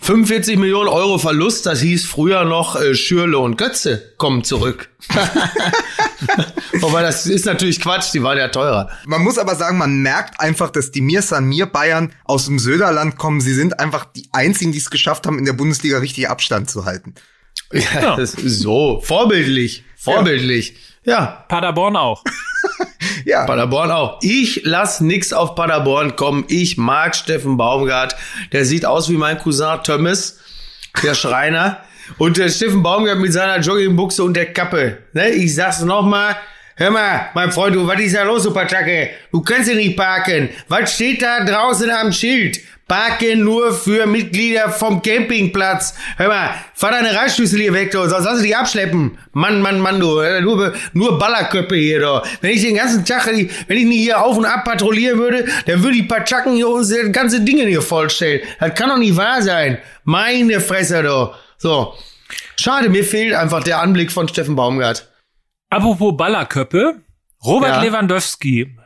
45 0.00 0.58
Millionen 0.58 0.88
Euro 0.88 1.16
Verlust, 1.16 1.64
das 1.64 1.80
hieß 1.80 2.04
früher 2.04 2.44
noch 2.44 2.78
äh, 2.78 2.94
Schürle 2.94 3.38
und 3.38 3.56
Götze 3.56 4.14
kommen 4.18 4.44
zurück. 4.44 4.90
Wobei 6.80 7.02
das 7.02 7.26
ist 7.26 7.46
natürlich 7.46 7.80
Quatsch, 7.80 8.12
die 8.12 8.22
waren 8.22 8.36
ja 8.36 8.48
teurer. 8.48 8.90
Man 9.06 9.22
muss 9.22 9.38
aber 9.38 9.54
sagen, 9.54 9.78
man 9.78 10.02
merkt 10.02 10.38
einfach, 10.38 10.70
dass 10.70 10.90
die 10.90 11.00
Mir 11.00 11.22
San 11.22 11.46
Mir 11.46 11.64
Bayern 11.64 12.12
aus 12.24 12.44
dem 12.44 12.58
Söderland 12.58 13.16
kommen. 13.16 13.40
Sie 13.40 13.54
sind 13.54 13.80
einfach 13.80 14.04
die 14.04 14.28
einzigen, 14.32 14.72
die 14.72 14.78
es 14.78 14.90
geschafft 14.90 15.26
haben, 15.26 15.38
in 15.38 15.46
der 15.46 15.54
Bundesliga 15.54 15.98
richtig 15.98 16.28
Abstand 16.28 16.68
zu 16.68 16.84
halten. 16.84 17.14
Ja, 17.72 18.16
das 18.16 18.34
ist 18.34 18.60
so 18.60 19.00
vorbildlich, 19.02 19.84
vorbildlich. 19.96 20.70
Ja. 20.70 20.76
Ja. 21.06 21.44
Paderborn 21.48 21.96
auch. 21.96 22.22
ja. 23.24 23.46
Paderborn 23.46 23.90
auch. 23.92 24.18
Ich 24.22 24.62
lass 24.64 25.00
nix 25.00 25.32
auf 25.32 25.54
Paderborn 25.54 26.16
kommen. 26.16 26.44
Ich 26.48 26.76
mag 26.76 27.14
Steffen 27.14 27.56
Baumgart. 27.56 28.16
Der 28.52 28.64
sieht 28.64 28.84
aus 28.84 29.08
wie 29.08 29.16
mein 29.16 29.38
Cousin 29.38 29.78
Thomas, 29.84 30.40
der 31.02 31.14
Schreiner. 31.14 31.78
Und 32.18 32.36
der 32.36 32.48
Steffen 32.48 32.82
Baumgart 32.82 33.18
mit 33.18 33.32
seiner 33.32 33.60
Joggingbuchse 33.60 34.22
und 34.24 34.34
der 34.34 34.52
Kappe. 34.52 34.98
Ne? 35.12 35.30
Ich 35.30 35.54
sag's 35.54 35.80
nochmal. 35.80 36.36
Hör 36.78 36.90
mal, 36.90 37.30
mein 37.34 37.52
Freund, 37.52 37.74
du, 37.74 37.86
was 37.86 37.98
ist 38.00 38.14
da 38.14 38.22
los, 38.22 38.42
Superchacke? 38.42 39.08
Du 39.32 39.40
kannst 39.40 39.66
hier 39.68 39.76
nicht 39.76 39.96
parken. 39.96 40.50
Was 40.68 40.94
steht 40.94 41.22
da 41.22 41.42
draußen 41.42 41.88
am 41.90 42.12
Schild? 42.12 42.60
Parken 42.88 43.42
nur 43.42 43.72
für 43.72 44.06
Mitglieder 44.06 44.70
vom 44.70 45.02
Campingplatz. 45.02 45.94
Hör 46.16 46.28
mal, 46.28 46.50
fahr 46.72 46.92
deine 46.92 47.14
Reißschlüssel 47.16 47.60
hier 47.60 47.72
weg, 47.72 47.90
du, 47.90 48.08
sonst 48.08 48.24
lass 48.24 48.40
dich 48.40 48.56
abschleppen. 48.56 49.18
Mann, 49.32 49.60
Mann, 49.60 49.80
Mann, 49.80 49.98
du, 49.98 50.20
äh, 50.20 50.40
nur, 50.40 50.72
nur 50.92 51.18
Ballerköppe 51.18 51.74
hier, 51.74 51.98
du. 51.98 52.22
Wenn 52.40 52.52
ich 52.52 52.62
den 52.62 52.76
ganzen 52.76 53.04
Tag, 53.04 53.26
wenn 53.26 53.76
ich 53.76 53.86
nicht 53.86 54.02
hier 54.02 54.22
auf 54.22 54.36
und 54.36 54.44
ab 54.44 54.64
patrouillieren 54.64 55.18
würde, 55.18 55.46
dann 55.66 55.82
würde 55.82 55.96
die 55.96 56.04
Patschacken 56.04 56.54
hier 56.54 56.68
uns 56.68 56.94
ganze 57.10 57.40
Dinge 57.40 57.64
hier 57.64 57.82
vollstellen. 57.82 58.42
Das 58.60 58.74
kann 58.74 58.88
doch 58.88 58.98
nicht 58.98 59.16
wahr 59.16 59.42
sein. 59.42 59.78
Meine 60.04 60.60
Fresse, 60.60 61.02
du. 61.02 61.32
So. 61.58 61.94
Schade, 62.54 62.88
mir 62.88 63.04
fehlt 63.04 63.34
einfach 63.34 63.64
der 63.64 63.80
Anblick 63.80 64.12
von 64.12 64.28
Steffen 64.28 64.54
Baumgart. 64.54 65.10
Apropos 65.70 66.16
Ballerköppe, 66.16 67.00
Robert 67.44 67.76
ja. 67.76 67.82
Lewandowski 67.82 68.76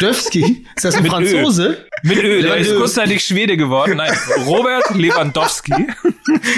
Döfski? 0.00 0.66
Ist 0.74 0.84
das 0.84 0.94
ein 0.94 1.02
mit 1.02 1.12
Franzose? 1.12 1.66
Öl. 1.68 1.88
Mit 2.02 2.18
Öl. 2.18 2.42
Der 2.42 2.56
ist 2.56 2.74
kurzzeitig 2.74 3.24
Schwede 3.24 3.56
geworden. 3.56 3.96
Nein, 3.96 4.16
Robert 4.46 4.94
Lewandowski. 4.94 5.88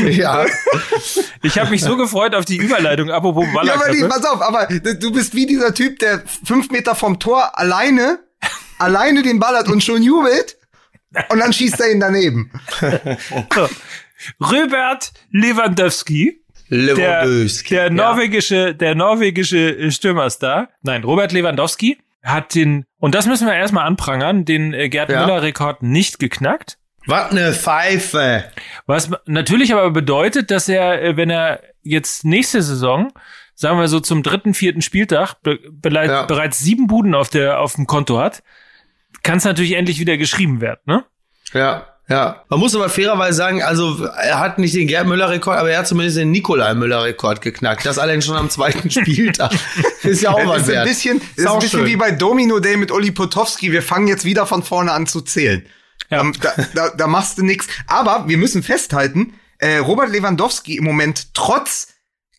Ja. 0.04 0.46
Ich 1.42 1.58
habe 1.58 1.70
mich 1.70 1.82
so 1.82 1.96
gefreut 1.96 2.34
auf 2.34 2.44
die 2.44 2.56
Überleitung. 2.56 3.10
Apropos 3.10 3.46
Ja, 3.64 3.74
aber 3.74 3.90
die, 3.90 4.04
pass 4.04 4.24
auf, 4.24 4.40
aber 4.42 4.66
du 4.66 5.12
bist 5.12 5.34
wie 5.34 5.46
dieser 5.46 5.74
Typ, 5.74 5.98
der 5.98 6.22
fünf 6.44 6.70
Meter 6.70 6.94
vom 6.94 7.18
Tor 7.18 7.58
alleine, 7.58 8.20
alleine 8.78 9.22
den 9.22 9.38
ballert 9.38 9.68
und 9.68 9.82
schon 9.82 10.02
jubelt. 10.02 10.56
Und 11.28 11.38
dann 11.40 11.52
schießt 11.52 11.80
er 11.80 11.90
ihn 11.90 12.00
daneben. 12.00 12.50
So. 13.54 13.68
Robert 14.40 15.12
Lewandowski. 15.30 16.42
Lewandowski. 16.68 17.74
Der, 17.74 17.90
der 17.90 17.90
norwegische, 17.90 18.74
der 18.74 18.94
norwegische 18.94 19.90
Stürmerstar. 19.90 20.70
Nein, 20.82 21.04
Robert 21.04 21.32
Lewandowski 21.32 21.98
hat 22.22 22.54
den, 22.54 22.85
und 22.98 23.14
das 23.14 23.26
müssen 23.26 23.46
wir 23.46 23.54
erstmal 23.54 23.87
anprangern, 23.87 24.44
den 24.44 24.72
äh, 24.72 24.88
Gerd 24.88 25.11
ja. 25.11 25.20
Müller-Rekord 25.20 25.82
nicht 25.82 26.18
geknackt. 26.18 26.78
Was 27.06 27.32
ne 27.32 27.52
Pfeife. 27.52 28.44
Was 28.87 29.11
natürlich 29.26 29.72
aber 29.72 29.90
bedeutet, 29.90 30.50
dass 30.50 30.68
er, 30.68 31.02
äh, 31.02 31.16
wenn 31.16 31.30
er 31.30 31.61
jetzt 31.82 32.24
nächste 32.24 32.62
Saison, 32.62 33.12
sagen 33.54 33.78
wir 33.78 33.88
so 33.88 34.00
zum 34.00 34.22
dritten, 34.22 34.54
vierten 34.54 34.82
Spieltag, 34.82 35.35
be 35.42 35.58
ja. 35.82 36.22
bereits 36.26 36.61
sieben 36.61 36.87
Buden 36.87 37.14
auf 37.14 37.28
der, 37.28 37.61
auf 37.61 37.74
dem 37.74 37.87
Konto 37.87 38.18
hat, 38.18 38.42
kann 39.22 39.38
es 39.38 39.44
natürlich 39.44 39.72
endlich 39.72 39.98
wieder 39.98 40.16
geschrieben 40.16 40.61
werden, 40.61 40.80
ne? 40.87 41.04
Ja. 41.52 41.91
Ja, 42.08 42.44
man 42.48 42.58
muss 42.58 42.74
aber 42.74 42.88
fairerweise 42.88 43.36
sagen, 43.36 43.62
also 43.62 44.04
er 44.04 44.40
hat 44.40 44.58
nicht 44.58 44.74
den 44.74 44.88
Gerd 44.88 45.06
Müller-Rekord, 45.06 45.56
aber 45.56 45.70
er 45.70 45.78
hat 45.78 45.86
zumindest 45.86 46.18
den 46.18 46.30
Nikolai 46.30 46.74
Müller-Rekord 46.74 47.40
geknackt. 47.40 47.86
Das 47.86 47.98
allein 47.98 48.20
schon 48.20 48.36
am 48.36 48.50
zweiten 48.50 48.90
Spieltag. 48.90 49.52
ist 50.02 50.20
ja 50.20 50.30
auch 50.32 50.46
was 50.46 50.62
ist 50.62 50.68
wert. 50.68 50.78
Ein 50.82 50.88
bisschen, 50.88 51.18
ist, 51.18 51.38
ist 51.38 51.46
ein 51.46 51.58
bisschen 51.60 51.86
wie 51.86 51.96
bei 51.96 52.10
Domino 52.10 52.58
Day 52.58 52.76
mit 52.76 52.90
Oli 52.90 53.12
Potowski. 53.12 53.72
Wir 53.72 53.82
fangen 53.82 54.08
jetzt 54.08 54.24
wieder 54.24 54.46
von 54.46 54.62
vorne 54.62 54.92
an 54.92 55.06
zu 55.06 55.20
zählen. 55.20 55.64
Ja. 56.10 56.20
Ähm, 56.20 56.34
da, 56.40 56.52
da, 56.74 56.88
da 56.90 57.06
machst 57.06 57.38
du 57.38 57.44
nix. 57.44 57.66
Aber 57.86 58.28
wir 58.28 58.36
müssen 58.36 58.62
festhalten, 58.62 59.34
äh, 59.58 59.76
Robert 59.78 60.10
Lewandowski 60.10 60.76
im 60.76 60.84
Moment 60.84 61.28
trotz 61.34 61.91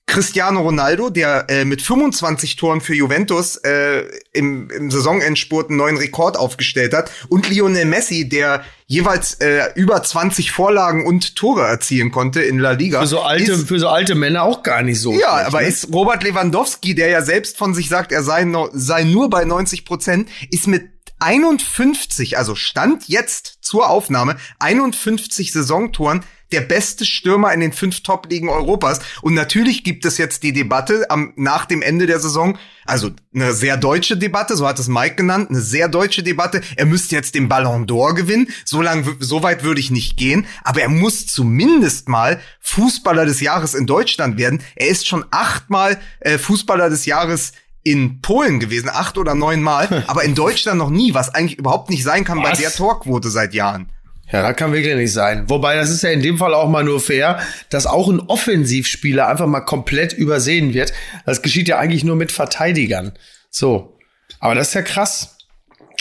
Cristiano 0.05 0.61
Ronaldo, 0.61 1.09
der 1.09 1.45
äh, 1.49 1.65
mit 1.65 1.81
25 1.81 2.55
Toren 2.57 2.81
für 2.81 2.93
Juventus 2.93 3.55
äh, 3.57 4.03
im, 4.33 4.69
im 4.69 4.91
Saisonendspurt 4.91 5.69
einen 5.69 5.77
neuen 5.77 5.97
Rekord 5.97 6.37
aufgestellt 6.37 6.93
hat, 6.93 7.09
und 7.29 7.49
Lionel 7.49 7.85
Messi, 7.85 8.27
der 8.27 8.63
jeweils 8.85 9.35
äh, 9.35 9.71
über 9.75 10.03
20 10.03 10.51
Vorlagen 10.51 11.05
und 11.05 11.35
Tore 11.35 11.65
erzielen 11.65 12.11
konnte 12.11 12.41
in 12.41 12.59
La 12.59 12.71
Liga. 12.71 12.99
Für 13.01 13.07
so 13.07 13.21
alte, 13.21 13.53
ist, 13.53 13.67
für 13.67 13.79
so 13.79 13.87
alte 13.87 14.13
Männer 14.13 14.43
auch 14.43 14.61
gar 14.61 14.83
nicht 14.83 14.99
so. 14.99 15.13
Ja, 15.13 15.47
aber 15.47 15.61
ne? 15.61 15.67
ist 15.67 15.91
Robert 15.91 16.23
Lewandowski, 16.23 16.93
der 16.93 17.09
ja 17.09 17.21
selbst 17.21 17.57
von 17.57 17.73
sich 17.73 17.89
sagt, 17.89 18.11
er 18.11 18.23
sei, 18.23 18.43
no, 18.43 18.69
sei 18.73 19.05
nur 19.05 19.29
bei 19.29 19.45
90 19.45 19.85
Prozent, 19.85 20.29
ist 20.51 20.67
mit 20.67 20.89
51, 21.19 22.37
also 22.37 22.53
Stand 22.53 23.07
jetzt 23.07 23.59
zur 23.61 23.89
Aufnahme, 23.89 24.35
51 24.59 25.53
Saisontoren 25.53 26.23
der 26.53 26.61
beste 26.61 27.05
Stürmer 27.05 27.53
in 27.53 27.59
den 27.59 27.73
fünf 27.73 28.01
Top-Ligen 28.03 28.49
Europas. 28.49 28.99
Und 29.21 29.33
natürlich 29.33 29.83
gibt 29.83 30.05
es 30.05 30.17
jetzt 30.17 30.43
die 30.43 30.53
Debatte 30.53 31.09
am, 31.09 31.33
nach 31.35 31.65
dem 31.65 31.81
Ende 31.81 32.05
der 32.05 32.19
Saison, 32.19 32.57
also 32.85 33.11
eine 33.33 33.53
sehr 33.53 33.77
deutsche 33.77 34.17
Debatte, 34.17 34.55
so 34.55 34.67
hat 34.67 34.79
es 34.79 34.87
Mike 34.87 35.15
genannt, 35.15 35.49
eine 35.49 35.61
sehr 35.61 35.87
deutsche 35.87 36.23
Debatte. 36.23 36.61
Er 36.75 36.85
müsste 36.85 37.15
jetzt 37.15 37.35
den 37.35 37.49
Ballon 37.49 37.87
d'Or 37.87 38.13
gewinnen. 38.13 38.47
So 38.65 38.81
lang, 38.81 39.17
so 39.19 39.41
weit 39.41 39.63
würde 39.63 39.79
ich 39.79 39.91
nicht 39.91 40.17
gehen. 40.17 40.45
Aber 40.63 40.81
er 40.81 40.89
muss 40.89 41.27
zumindest 41.27 42.09
mal 42.09 42.39
Fußballer 42.59 43.25
des 43.25 43.39
Jahres 43.41 43.73
in 43.73 43.87
Deutschland 43.87 44.37
werden. 44.37 44.61
Er 44.75 44.87
ist 44.87 45.07
schon 45.07 45.25
achtmal 45.31 45.99
äh, 46.19 46.37
Fußballer 46.37 46.89
des 46.89 47.05
Jahres 47.05 47.53
in 47.83 48.21
Polen 48.21 48.59
gewesen, 48.59 48.89
acht 48.89 49.17
oder 49.17 49.35
neun 49.35 49.61
Mal, 49.61 50.03
aber 50.07 50.23
in 50.23 50.35
Deutschland 50.35 50.77
noch 50.77 50.89
nie, 50.89 51.13
was 51.13 51.33
eigentlich 51.33 51.59
überhaupt 51.59 51.89
nicht 51.89 52.03
sein 52.03 52.23
kann 52.23 52.39
was? 52.39 52.51
bei 52.51 52.55
der 52.55 52.71
Torquote 52.71 53.29
seit 53.29 53.53
Jahren. 53.53 53.89
Ja, 54.33 54.41
das 54.41 54.55
kann 54.57 54.73
wirklich 54.73 54.95
nicht 54.95 55.13
sein. 55.13 55.47
Wobei, 55.47 55.75
das 55.75 55.91
ist 55.91 56.01
ja 56.01 56.09
in 56.09 56.23
dem 56.23 56.39
Fall 56.39 56.55
auch 56.55 56.67
mal 56.67 56.83
nur 56.83 56.99
fair, 56.99 57.39
dass 57.69 57.85
auch 57.85 58.09
ein 58.09 58.19
Offensivspieler 58.19 59.27
einfach 59.27 59.45
mal 59.45 59.61
komplett 59.61 60.11
übersehen 60.11 60.73
wird. 60.73 60.91
Das 61.27 61.43
geschieht 61.43 61.67
ja 61.67 61.77
eigentlich 61.77 62.03
nur 62.03 62.15
mit 62.15 62.31
Verteidigern. 62.31 63.13
So. 63.51 63.95
Aber 64.39 64.55
das 64.55 64.69
ist 64.69 64.73
ja 64.73 64.81
krass. 64.81 65.37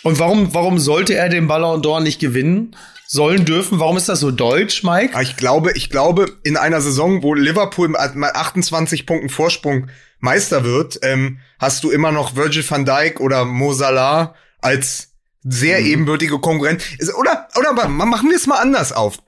Und 0.03 0.19
warum, 0.19 0.55
warum 0.55 0.79
sollte 0.79 1.15
er 1.15 1.29
den 1.29 1.47
Ballon 1.47 1.83
d'Or 1.83 2.01
nicht 2.01 2.21
gewinnen? 2.21 2.75
Sollen 3.07 3.45
dürfen? 3.45 3.79
Warum 3.79 3.99
ist 3.99 4.09
das 4.09 4.21
so 4.21 4.31
deutsch, 4.31 4.83
Mike? 4.83 5.21
Ich 5.21 5.37
glaube, 5.37 5.73
ich 5.75 5.91
glaube, 5.91 6.25
in 6.43 6.57
einer 6.57 6.81
Saison, 6.81 7.23
wo 7.23 7.35
Liverpool 7.35 7.89
mit 7.89 7.99
28 7.99 9.05
Punkten 9.05 9.29
Vorsprung 9.29 9.89
Meister 10.21 10.65
wird, 10.65 11.01
ähm, 11.03 11.41
hast 11.59 11.85
du 11.85 11.91
immer 11.91 12.13
noch 12.13 12.35
Virgil 12.35 12.65
van 12.67 12.87
Dijk 12.87 13.21
oder 13.21 13.45
Mo 13.45 13.75
Salah 13.75 14.35
als 14.63 15.12
sehr 15.43 15.81
mhm. 15.81 15.87
ebenbürtige 15.87 16.39
Konkurrent. 16.39 16.83
Oder, 17.19 17.49
oder 17.57 17.89
machen 17.89 18.29
wir 18.29 18.37
es 18.37 18.47
mal 18.47 18.59
anders 18.59 18.93
auf. 18.93 19.19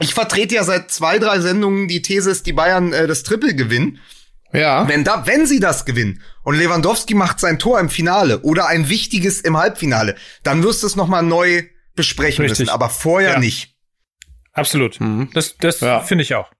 Ich 0.00 0.14
vertrete 0.14 0.54
ja 0.54 0.64
seit 0.64 0.90
zwei, 0.90 1.18
drei 1.18 1.40
Sendungen 1.40 1.88
die 1.88 2.02
These, 2.02 2.30
dass 2.30 2.42
die 2.42 2.52
Bayern 2.52 2.92
äh, 2.92 3.06
das 3.06 3.22
Triple 3.22 3.54
gewinnen. 3.54 4.00
Ja. 4.52 4.86
Wenn 4.88 5.02
da, 5.02 5.26
wenn 5.26 5.46
sie 5.46 5.58
das 5.58 5.84
gewinnen 5.84 6.22
und 6.44 6.56
Lewandowski 6.56 7.14
macht 7.14 7.40
sein 7.40 7.58
Tor 7.58 7.80
im 7.80 7.90
Finale 7.90 8.40
oder 8.40 8.68
ein 8.68 8.88
wichtiges 8.88 9.40
im 9.40 9.56
Halbfinale, 9.56 10.14
dann 10.44 10.62
wirst 10.62 10.82
du 10.82 10.86
es 10.86 10.94
noch 10.94 11.08
mal 11.08 11.22
neu 11.22 11.64
besprechen 11.96 12.42
Richtig. 12.42 12.60
müssen, 12.60 12.70
aber 12.70 12.88
vorher 12.88 13.32
ja. 13.32 13.38
nicht. 13.38 13.74
Absolut. 14.52 15.00
Mhm. 15.00 15.30
Das, 15.34 15.56
das 15.58 15.80
ja. 15.80 16.00
finde 16.00 16.22
ich 16.22 16.34
auch. 16.34 16.50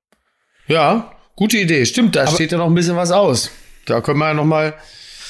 Ja, 0.66 1.12
gute 1.36 1.58
Idee. 1.58 1.86
Stimmt, 1.86 2.16
da 2.16 2.22
aber 2.22 2.32
steht 2.32 2.50
ja 2.50 2.58
noch 2.58 2.66
ein 2.66 2.74
bisschen 2.74 2.96
was 2.96 3.12
aus. 3.12 3.50
Da 3.86 4.00
können 4.00 4.18
wir 4.18 4.28
ja 4.28 4.34
noch 4.34 4.44
mal 4.44 4.74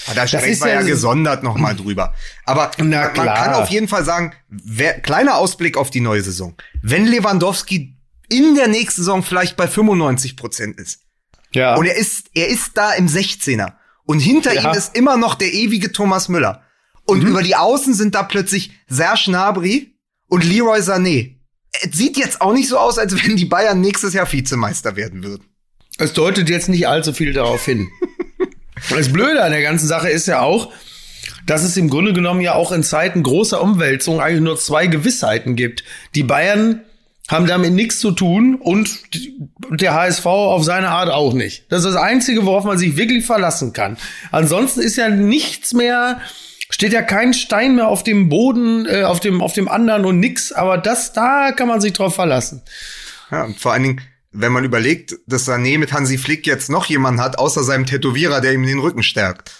ah, 0.08 0.14
da 0.14 0.26
sprechen 0.26 0.60
wir 0.60 0.68
ja, 0.68 0.80
ja 0.80 0.86
gesondert 0.86 1.42
noch 1.42 1.56
mal 1.56 1.74
drüber. 1.74 2.14
Aber 2.44 2.70
man 2.78 3.12
kann 3.12 3.54
auf 3.54 3.68
jeden 3.68 3.88
Fall 3.88 4.04
sagen, 4.04 4.32
wer, 4.48 5.00
kleiner 5.00 5.36
Ausblick 5.36 5.76
auf 5.76 5.90
die 5.90 6.00
neue 6.00 6.22
Saison. 6.22 6.54
Wenn 6.82 7.06
Lewandowski 7.06 7.96
in 8.28 8.54
der 8.54 8.68
nächsten 8.68 9.02
Saison 9.02 9.22
vielleicht 9.22 9.56
bei 9.56 9.68
95 9.68 10.36
Prozent 10.36 10.78
ist. 10.78 11.00
Ja. 11.52 11.76
Und 11.76 11.86
er 11.86 11.96
ist, 11.96 12.30
er 12.34 12.48
ist 12.48 12.72
da 12.74 12.92
im 12.92 13.06
16er. 13.06 13.74
Und 14.04 14.18
hinter 14.18 14.54
ja. 14.54 14.70
ihm 14.70 14.76
ist 14.76 14.96
immer 14.96 15.16
noch 15.16 15.34
der 15.34 15.52
ewige 15.52 15.92
Thomas 15.92 16.28
Müller. 16.28 16.62
Und 17.06 17.22
mhm. 17.22 17.28
über 17.28 17.42
die 17.42 17.56
Außen 17.56 17.94
sind 17.94 18.14
da 18.14 18.22
plötzlich 18.22 18.72
Serge 18.88 19.24
Gnabry 19.26 19.94
und 20.28 20.44
Leroy 20.44 20.80
Sané. 20.80 21.36
Es 21.82 21.96
sieht 21.96 22.16
jetzt 22.16 22.40
auch 22.40 22.52
nicht 22.52 22.68
so 22.68 22.78
aus, 22.78 22.98
als 22.98 23.14
wenn 23.24 23.36
die 23.36 23.44
Bayern 23.44 23.80
nächstes 23.80 24.14
Jahr 24.14 24.30
Vizemeister 24.30 24.96
werden 24.96 25.22
würden. 25.22 25.44
Es 25.98 26.12
deutet 26.12 26.48
jetzt 26.48 26.68
nicht 26.68 26.88
allzu 26.88 27.12
viel 27.12 27.32
darauf 27.32 27.64
hin. 27.64 27.88
Das 28.90 29.12
Blöde 29.12 29.42
an 29.42 29.52
der 29.52 29.62
ganzen 29.62 29.86
Sache 29.86 30.08
ist 30.08 30.26
ja 30.26 30.40
auch, 30.40 30.72
dass 31.46 31.62
es 31.62 31.76
im 31.76 31.88
Grunde 31.88 32.12
genommen 32.12 32.40
ja 32.40 32.54
auch 32.54 32.72
in 32.72 32.82
Zeiten 32.82 33.22
großer 33.22 33.60
Umwälzung 33.60 34.20
eigentlich 34.20 34.42
nur 34.42 34.58
zwei 34.58 34.86
Gewissheiten 34.86 35.56
gibt. 35.56 35.84
Die 36.14 36.22
Bayern 36.22 36.80
haben 37.28 37.46
damit 37.46 37.72
nichts 37.72 38.00
zu 38.00 38.10
tun 38.10 38.54
und 38.56 39.00
der 39.70 39.94
HSV 39.94 40.26
auf 40.26 40.64
seine 40.64 40.90
Art 40.90 41.10
auch 41.10 41.32
nicht. 41.32 41.64
Das 41.70 41.84
ist 41.84 41.94
das 41.94 42.02
Einzige, 42.02 42.44
worauf 42.44 42.64
man 42.64 42.76
sich 42.76 42.96
wirklich 42.96 43.24
verlassen 43.24 43.72
kann. 43.72 43.96
Ansonsten 44.30 44.80
ist 44.80 44.96
ja 44.96 45.08
nichts 45.08 45.72
mehr, 45.72 46.20
steht 46.68 46.92
ja 46.92 47.00
kein 47.00 47.32
Stein 47.32 47.76
mehr 47.76 47.88
auf 47.88 48.02
dem 48.02 48.28
Boden, 48.28 48.86
äh, 48.86 49.04
auf 49.04 49.20
dem, 49.20 49.40
auf 49.40 49.54
dem 49.54 49.68
anderen 49.68 50.04
und 50.04 50.20
nix, 50.20 50.52
aber 50.52 50.76
das, 50.76 51.14
da 51.14 51.52
kann 51.52 51.68
man 51.68 51.80
sich 51.80 51.94
drauf 51.94 52.14
verlassen. 52.14 52.62
Ja, 53.30 53.48
vor 53.56 53.72
allen 53.72 53.82
Dingen, 53.84 54.00
wenn 54.34 54.52
man 54.52 54.64
überlegt, 54.64 55.16
dass 55.26 55.48
Sané 55.48 55.78
mit 55.78 55.92
Hansi 55.92 56.18
Flick 56.18 56.46
jetzt 56.46 56.68
noch 56.68 56.86
jemanden 56.86 57.20
hat, 57.20 57.38
außer 57.38 57.62
seinem 57.62 57.86
Tätowierer, 57.86 58.40
der 58.40 58.52
ihm 58.52 58.66
den 58.66 58.80
Rücken 58.80 59.02
stärkt. 59.02 59.52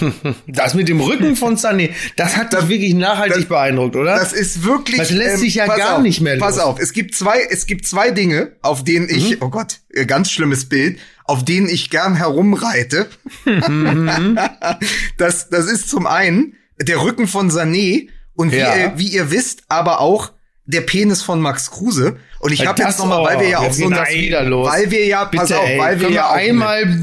Das 0.46 0.74
mit 0.74 0.88
dem 0.88 1.00
Rücken 1.00 1.36
von 1.36 1.56
Sané, 1.56 1.90
das 2.16 2.36
hat 2.36 2.52
dich 2.52 2.68
wirklich 2.68 2.94
nachhaltig 2.94 3.36
das, 3.36 3.48
beeindruckt, 3.48 3.96
oder? 3.96 4.16
Das 4.16 4.32
ist 4.32 4.64
wirklich. 4.64 4.96
Das 4.96 5.10
lässt 5.10 5.34
ähm, 5.34 5.40
sich 5.40 5.54
ja 5.56 5.66
gar 5.66 5.96
auf, 5.96 6.02
nicht 6.02 6.20
mehr 6.20 6.36
los. 6.36 6.46
Pass 6.46 6.58
auf, 6.58 6.78
es 6.78 6.92
gibt 6.92 7.14
zwei, 7.14 7.40
es 7.50 7.66
gibt 7.66 7.86
zwei 7.86 8.10
Dinge, 8.10 8.56
auf 8.62 8.82
denen 8.82 9.08
ich, 9.10 9.32
mhm. 9.32 9.36
oh 9.40 9.50
Gott, 9.50 9.80
äh, 9.90 10.06
ganz 10.06 10.30
schlimmes 10.30 10.68
Bild, 10.68 10.98
auf 11.24 11.44
denen 11.44 11.68
ich 11.68 11.90
gern 11.90 12.14
herumreite. 12.14 13.08
Mhm. 13.44 14.38
das, 15.18 15.50
das 15.50 15.66
ist 15.66 15.90
zum 15.90 16.06
einen 16.06 16.54
der 16.80 17.02
Rücken 17.02 17.26
von 17.26 17.50
Sané 17.50 18.08
und 18.34 18.52
wie, 18.52 18.56
ja. 18.56 18.76
ihr, 18.76 18.92
wie 18.96 19.08
ihr 19.08 19.30
wisst, 19.30 19.64
aber 19.68 20.00
auch 20.00 20.32
der 20.66 20.80
Penis 20.80 21.22
von 21.22 21.40
Max 21.40 21.70
Kruse. 21.70 22.16
Und 22.38 22.52
ich 22.52 22.66
habe 22.66 22.82
jetzt 22.82 22.98
noch 22.98 23.06
mal, 23.06 23.22
weil 23.24 23.40
wir 23.40 23.48
ja 23.48 23.58
auch 23.58 23.72
so 23.72 23.88
das 23.90 24.10
wieder 24.10 24.44
los. 24.44 24.70
weil 24.70 24.90
wir 24.90 25.06
ja 25.06 25.24
pass 25.26 25.48
Bitte, 25.48 25.60
auf, 25.60 25.68
ey, 25.68 25.78
weil 25.78 26.00
wir 26.00 26.10
ja 26.10 26.30
einmal 26.30 27.00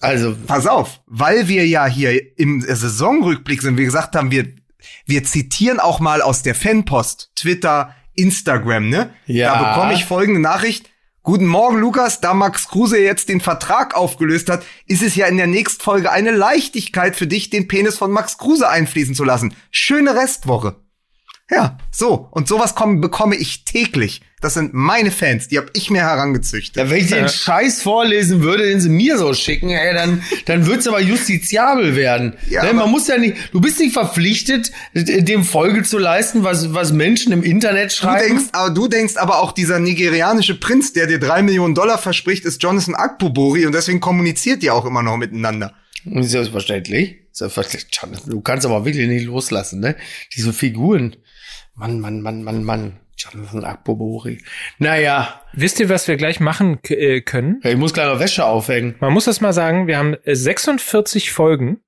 also 0.00 0.36
pass 0.46 0.66
auf, 0.66 1.00
weil 1.06 1.48
wir 1.48 1.66
ja 1.66 1.86
hier 1.86 2.38
im 2.38 2.60
Saisonrückblick 2.60 3.62
sind, 3.62 3.76
wir 3.76 3.84
gesagt 3.84 4.16
haben, 4.16 4.30
wir 4.30 4.46
wir 5.06 5.24
zitieren 5.24 5.80
auch 5.80 6.00
mal 6.00 6.22
aus 6.22 6.42
der 6.42 6.54
Fanpost, 6.54 7.30
Twitter, 7.36 7.94
Instagram, 8.14 8.88
ne? 8.88 9.10
Ja. 9.26 9.54
Da 9.54 9.72
bekomme 9.72 9.94
ich 9.94 10.04
folgende 10.04 10.40
Nachricht. 10.40 10.90
Guten 11.22 11.46
Morgen, 11.46 11.78
Lukas. 11.78 12.20
Da 12.20 12.34
Max 12.34 12.68
Kruse 12.68 12.98
jetzt 12.98 13.30
den 13.30 13.40
Vertrag 13.40 13.94
aufgelöst 13.94 14.50
hat, 14.50 14.62
ist 14.86 15.02
es 15.02 15.16
ja 15.16 15.26
in 15.26 15.38
der 15.38 15.46
nächsten 15.46 15.82
Folge 15.82 16.12
eine 16.12 16.32
Leichtigkeit 16.32 17.16
für 17.16 17.26
dich, 17.26 17.48
den 17.48 17.66
Penis 17.66 17.96
von 17.96 18.10
Max 18.10 18.36
Kruse 18.36 18.68
einfließen 18.68 19.14
zu 19.14 19.24
lassen. 19.24 19.54
Schöne 19.70 20.14
Restwoche. 20.14 20.83
Ja, 21.50 21.76
so. 21.90 22.28
Und 22.30 22.48
sowas 22.48 22.74
kommen, 22.74 23.02
bekomme 23.02 23.36
ich 23.36 23.64
täglich. 23.64 24.22
Das 24.40 24.54
sind 24.54 24.72
meine 24.72 25.10
Fans, 25.10 25.48
die 25.48 25.58
habe 25.58 25.68
ich 25.74 25.90
mir 25.90 26.02
herangezüchtet. 26.02 26.76
Ja, 26.76 26.90
wenn 26.90 26.98
ich 26.98 27.08
den 27.08 27.28
Scheiß 27.28 27.82
vorlesen 27.82 28.42
würde, 28.42 28.66
den 28.66 28.80
sie 28.80 28.88
mir 28.88 29.18
so 29.18 29.32
schicken, 29.34 29.70
ey, 29.70 29.94
dann, 29.94 30.22
dann 30.46 30.66
wird's 30.66 30.86
aber 30.86 31.00
justiziabel 31.00 31.96
werden. 31.96 32.34
Ja, 32.48 32.62
ne, 32.64 32.72
man 32.72 32.90
muss 32.90 33.08
ja 33.08 33.18
nicht, 33.18 33.36
du 33.52 33.60
bist 33.60 33.78
nicht 33.78 33.92
verpflichtet, 33.92 34.72
dem 34.94 35.44
Folge 35.44 35.82
zu 35.82 35.98
leisten, 35.98 36.44
was, 36.44 36.72
was 36.72 36.92
Menschen 36.92 37.32
im 37.32 37.42
Internet 37.42 37.92
schreiben. 37.92 38.20
Du 38.20 38.34
denkst, 38.34 38.48
aber 38.52 38.70
du 38.74 38.88
denkst 38.88 39.16
aber 39.16 39.38
auch, 39.38 39.52
dieser 39.52 39.78
nigerianische 39.78 40.58
Prinz, 40.58 40.92
der 40.92 41.06
dir 41.06 41.18
drei 41.18 41.42
Millionen 41.42 41.74
Dollar 41.74 41.98
verspricht, 41.98 42.44
ist 42.44 42.62
Jonathan 42.62 42.94
Akpobori 42.94 43.66
und 43.66 43.72
deswegen 43.74 44.00
kommuniziert 44.00 44.62
die 44.62 44.70
auch 44.70 44.84
immer 44.84 45.02
noch 45.02 45.16
miteinander. 45.16 45.74
Selbstverständlich. 46.04 47.16
Selbstverständlich. 47.32 48.24
Du 48.26 48.40
kannst 48.40 48.66
aber 48.66 48.84
wirklich 48.84 49.08
nicht 49.08 49.24
loslassen, 49.24 49.80
ne? 49.80 49.96
Diese 50.36 50.52
Figuren. 50.52 51.16
Mann, 51.74 52.00
Mann, 52.00 52.20
Mann, 52.20 52.44
Mann, 52.44 52.64
Mann. 52.64 53.00
Jonathan 53.16 53.64
Akbobori. 53.64 54.42
Naja. 54.78 55.40
Wisst 55.52 55.78
ihr, 55.78 55.88
was 55.88 56.08
wir 56.08 56.16
gleich 56.16 56.40
machen 56.40 56.78
äh, 56.88 57.20
können? 57.20 57.60
Ja, 57.62 57.70
ich 57.70 57.76
muss 57.76 57.94
gleich 57.94 58.06
noch 58.06 58.18
Wäsche 58.18 58.44
aufhängen. 58.44 58.96
Man 59.00 59.12
muss 59.12 59.26
das 59.26 59.40
mal 59.40 59.52
sagen, 59.52 59.86
wir 59.86 59.98
haben 59.98 60.16
46 60.24 61.30
Folgen 61.30 61.80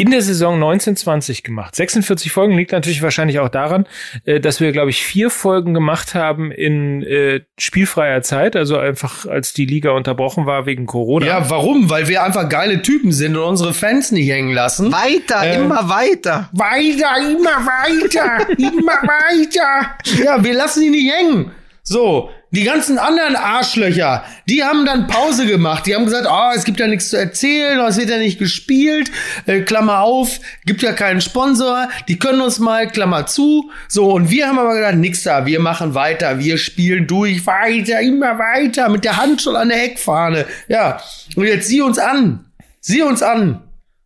in 0.00 0.10
der 0.10 0.22
Saison 0.22 0.54
1920 0.54 1.42
gemacht. 1.42 1.76
46 1.76 2.32
Folgen 2.32 2.56
liegt 2.56 2.72
natürlich 2.72 3.02
wahrscheinlich 3.02 3.38
auch 3.38 3.50
daran, 3.50 3.86
äh, 4.24 4.40
dass 4.40 4.58
wir, 4.58 4.72
glaube 4.72 4.88
ich, 4.88 5.04
vier 5.04 5.28
Folgen 5.28 5.74
gemacht 5.74 6.14
haben 6.14 6.50
in 6.50 7.02
äh, 7.02 7.40
spielfreier 7.58 8.22
Zeit, 8.22 8.56
also 8.56 8.78
einfach 8.78 9.26
als 9.26 9.52
die 9.52 9.66
Liga 9.66 9.90
unterbrochen 9.90 10.46
war 10.46 10.64
wegen 10.64 10.86
Corona. 10.86 11.26
Ja, 11.26 11.50
warum? 11.50 11.90
Weil 11.90 12.08
wir 12.08 12.22
einfach 12.22 12.48
geile 12.48 12.80
Typen 12.80 13.12
sind 13.12 13.36
und 13.36 13.42
unsere 13.42 13.74
Fans 13.74 14.10
nicht 14.10 14.30
hängen 14.30 14.54
lassen. 14.54 14.90
Weiter, 14.90 15.42
äh, 15.42 15.56
immer 15.56 15.88
weiter. 15.90 16.48
Weiter, 16.52 17.16
immer 17.18 17.66
weiter, 17.66 18.48
immer 18.56 19.02
weiter. 19.02 19.96
Ja, 20.24 20.42
wir 20.42 20.54
lassen 20.54 20.82
die 20.82 20.90
nicht 20.90 21.12
hängen. 21.12 21.50
So, 21.90 22.30
die 22.52 22.62
ganzen 22.62 22.98
anderen 22.98 23.34
Arschlöcher, 23.34 24.22
die 24.48 24.62
haben 24.62 24.86
dann 24.86 25.08
Pause 25.08 25.44
gemacht. 25.44 25.86
Die 25.86 25.96
haben 25.96 26.04
gesagt, 26.04 26.28
oh, 26.30 26.52
es 26.54 26.62
gibt 26.62 26.78
ja 26.78 26.86
nichts 26.86 27.08
zu 27.08 27.16
erzählen, 27.18 27.80
es 27.80 27.96
wird 27.96 28.10
ja 28.10 28.18
nicht 28.18 28.38
gespielt, 28.38 29.10
äh, 29.46 29.62
Klammer 29.62 29.98
auf, 30.02 30.38
gibt 30.66 30.82
ja 30.82 30.92
keinen 30.92 31.20
Sponsor, 31.20 31.88
die 32.06 32.16
können 32.16 32.42
uns 32.42 32.60
mal, 32.60 32.86
Klammer 32.86 33.26
zu. 33.26 33.72
So, 33.88 34.12
und 34.12 34.30
wir 34.30 34.46
haben 34.46 34.60
aber 34.60 34.76
gesagt, 34.76 34.98
nix 34.98 35.24
da, 35.24 35.46
wir 35.46 35.58
machen 35.58 35.96
weiter, 35.96 36.38
wir 36.38 36.58
spielen 36.58 37.08
durch, 37.08 37.44
weiter, 37.44 37.98
immer 37.98 38.38
weiter, 38.38 38.88
mit 38.88 39.04
der 39.04 39.16
Hand 39.16 39.42
schon 39.42 39.56
an 39.56 39.70
der 39.70 39.78
Heckfahne. 39.78 40.46
Ja, 40.68 41.00
und 41.34 41.44
jetzt 41.44 41.66
sieh 41.66 41.80
uns 41.80 41.98
an, 41.98 42.52
sieh 42.78 43.02
uns 43.02 43.20
an, 43.20 43.64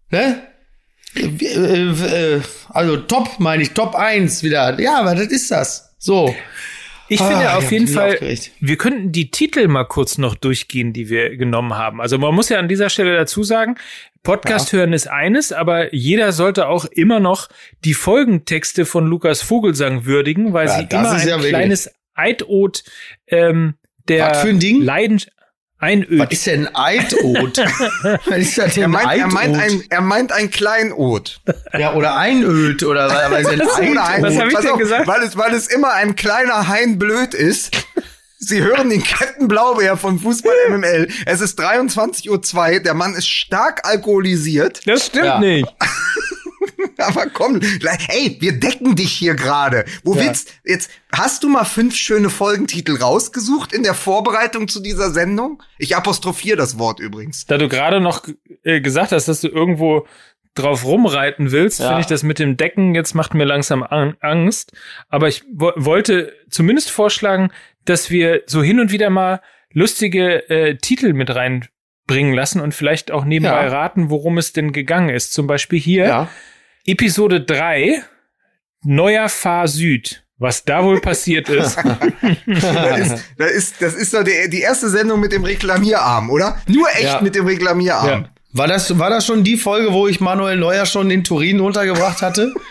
ne? 0.09 0.41
Äh, 1.15 1.27
äh, 1.27 2.41
also 2.71 2.97
top, 2.97 3.41
meine 3.41 3.63
ich, 3.63 3.73
Top 3.73 3.95
1 3.95 4.43
wieder. 4.43 4.81
Ja, 4.81 5.01
aber 5.01 5.15
das 5.15 5.27
ist 5.27 5.51
das. 5.51 5.95
So. 5.99 6.35
Ich 7.09 7.21
ah, 7.21 7.29
finde 7.29 7.55
auf 7.55 7.71
jeden 7.71 7.89
Fall, 7.89 8.13
aufgeregt. 8.13 8.51
wir 8.61 8.77
könnten 8.77 9.13
die 9.13 9.31
Titel 9.31 9.69
mal 9.69 9.85
kurz 9.85 10.19
noch 10.19 10.35
durchgehen, 10.35 10.93
die 10.93 11.09
wir 11.09 11.37
genommen 11.37 11.75
haben. 11.75 12.01
Also 12.01 12.19
man 12.19 12.35
muss 12.35 12.49
ja 12.49 12.59
an 12.59 12.69
dieser 12.69 12.89
Stelle 12.89 13.15
dazu 13.17 13.43
sagen, 13.43 13.77
Podcast 14.23 14.73
ja. 14.73 14.79
hören 14.79 14.95
ist 14.95 15.07
eines, 15.07 15.53
aber 15.53 15.95
jeder 15.95 16.33
sollte 16.33 16.67
auch 16.69 16.87
immer 16.87 17.21
noch 17.21 17.49
die 17.85 17.95
Folgentexte 17.95 18.87
von 18.87 19.07
Lukas 19.07 19.43
Vogelsang 19.43 20.07
würdigen, 20.07 20.53
weil 20.55 20.67
ja, 20.67 20.79
sie 20.79 20.87
immer 20.91 21.13
ein 21.13 21.29
ja 21.29 21.39
kleines 21.39 21.93
Eidot 22.15 22.85
ähm, 23.29 23.75
der? 24.09 24.45
Leidens 24.83 25.29
Einöd. 25.85 26.19
Was 26.19 26.31
ist 26.31 26.47
denn 26.47 26.67
ein 26.69 26.75
Eidot? 26.77 27.59
Was 28.27 28.39
ist 28.39 28.59
das 28.59 28.75
denn 28.75 28.83
Er 28.85 28.89
meint, 28.89 29.05
er 29.07 29.11
Eidot? 29.13 29.33
meint 29.33 29.57
ein, 29.59 29.83
er 29.91 30.01
meint 30.01 30.33
ein 30.33 30.51
Kleinod. 30.51 31.41
ja, 31.79 31.93
oder 31.95 32.17
Einöd 32.17 32.83
oder 32.83 33.09
was 33.09 33.45
was 33.45 33.47
ein, 33.53 33.61
Eidot? 33.99 34.23
Was 34.23 34.39
hab 34.39 34.49
ich 34.49 34.55
Pass 34.55 34.63
denn 34.63 34.73
auf, 34.73 34.79
gesagt? 34.79 35.07
Weil 35.07 35.23
es, 35.23 35.37
weil 35.37 35.53
es 35.55 35.67
immer 35.69 35.93
ein 35.93 36.17
kleiner 36.17 36.69
Hein 36.69 36.99
blöd 36.99 37.35
ist. 37.35 37.77
Sie 38.39 38.61
hören 38.63 38.91
den 38.91 39.03
Captain 39.03 39.49
Blaubeer 39.49 39.97
von 39.97 40.19
Fußball 40.19 40.53
MML. 40.71 41.09
Es 41.25 41.41
ist 41.41 41.59
23.02 41.61 42.29
Uhr. 42.75 42.81
Der 42.81 42.93
Mann 42.95 43.15
ist 43.15 43.27
stark 43.29 43.87
alkoholisiert. 43.89 44.81
Das 44.87 45.07
stimmt 45.07 45.25
Ja. 45.27 45.39
nicht. 45.39 45.67
Aber 46.99 47.27
komm, 47.33 47.61
ey, 48.09 48.37
wir 48.41 48.53
decken 48.59 48.95
dich 48.97 49.13
hier 49.13 49.35
gerade. 49.35 49.85
Wo 50.03 50.15
Ja. 50.15 50.23
willst 50.25 50.53
jetzt? 50.65 50.91
Hast 51.13 51.43
du 51.45 51.49
mal 51.49 51.65
fünf 51.65 51.95
schöne 51.97 52.31
Folgentitel 52.31 52.97
rausgesucht 52.97 53.73
in 53.73 53.83
der 53.83 53.95
Vorbereitung 53.95 54.69
zu 54.69 54.81
dieser 54.81 55.11
Sendung? 55.11 55.63
Ich 55.79 55.97
apostrophiere 55.97 56.57
das 56.57 56.79
Wort 56.79 57.01
übrigens. 57.01 57.47
Da 57.47 57.59
du 57.59 57.69
gerade 57.69 58.01
noch 58.01 58.27
äh, 58.63 58.81
gesagt 58.81 59.13
hast, 59.13 59.29
dass 59.29 59.41
du 59.41 59.49
irgendwo 59.49 60.07
drauf 60.55 60.85
rumreiten 60.85 61.51
willst, 61.51 61.81
Ja. 61.81 61.87
finde 61.89 62.01
ich 62.03 62.07
das 62.07 62.23
mit 62.23 62.39
dem 62.39 62.57
Decken 62.57 62.95
jetzt 62.95 63.15
macht 63.15 63.35
mir 63.35 63.45
langsam 63.45 63.83
an 63.83 64.17
Angst. 64.21 64.73
Aber 65.09 65.27
ich 65.29 65.43
wo 65.53 65.73
wollte 65.77 66.33
zumindest 66.49 66.91
vorschlagen, 66.91 67.51
dass 67.85 68.11
wir 68.11 68.43
so 68.47 68.63
hin 68.63 68.79
und 68.81 68.93
wieder 68.93 69.11
mal 69.11 69.41
lustige 69.73 70.49
äh, 70.49 70.77
Titel 70.77 71.13
mit 71.13 71.29
reinbringen 71.35 72.33
lassen 72.35 72.61
und 72.61 72.73
vielleicht 72.75 73.11
auch 73.11 73.25
nebenbei 73.25 73.65
Ja. 73.65 73.69
raten, 73.69 74.11
worum 74.11 74.39
es 74.39 74.53
denn 74.53 74.73
gegangen 74.73 75.09
ist. 75.09 75.33
Zum 75.33 75.47
Beispiel 75.49 75.81
hier 75.81 76.07
Ja. 76.07 76.29
Episode 76.87 77.41
3, 77.41 78.03
Neuer 78.85 79.29
Fahr 79.31 79.67
Süd. 79.69 80.23
Was 80.37 80.65
da 80.65 80.85
wohl 80.85 81.01
passiert 81.01 81.49
ist. 81.49 81.79
Das 82.47 82.99
ist, 83.01 83.25
das 83.39 83.51
ist, 83.53 83.75
das 83.81 83.95
ist 83.95 84.13
doch 84.15 84.23
die, 84.25 84.51
die 84.51 84.61
erste 84.61 84.89
Sendung 84.91 85.21
mit 85.21 85.33
dem 85.33 85.45
Reklamierarm, 85.45 86.29
oder? 86.31 86.61
Nur 86.67 86.89
echt 86.91 87.05
Ja. 87.05 87.21
mit 87.23 87.35
dem 87.35 87.47
Reklamierarm. 87.47 88.09
Ja. 88.25 88.29
War 88.53 88.67
das, 88.69 88.99
war 88.99 89.11
das 89.11 89.25
schon 89.27 89.45
die 89.45 89.57
Folge, 89.57 89.93
wo 89.93 90.07
ich 90.07 90.21
Manuel 90.21 90.57
Neuer 90.57 90.87
schon 90.87 91.11
in 91.11 91.25
Turin 91.25 91.61
untergebracht 91.61 92.21
hatte? 92.23 92.53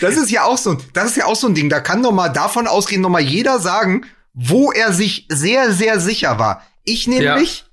Das 0.00 0.16
ist 0.16 0.30
ja 0.30 0.44
auch 0.44 0.56
so, 0.56 0.78
das 0.92 1.10
ist 1.10 1.16
ja 1.16 1.26
auch 1.26 1.36
so 1.36 1.46
ein 1.48 1.54
Ding. 1.54 1.68
Da 1.68 1.80
kann 1.80 2.02
doch 2.02 2.12
mal 2.12 2.28
davon 2.28 2.66
ausgehen, 2.66 3.02
noch 3.02 3.10
mal 3.10 3.20
jeder 3.20 3.58
sagen, 3.58 4.06
wo 4.32 4.72
er 4.72 4.92
sich 4.92 5.26
sehr, 5.28 5.72
sehr 5.72 6.00
sicher 6.00 6.38
war. 6.38 6.62
Ich 6.84 7.06
nämlich, 7.06 7.64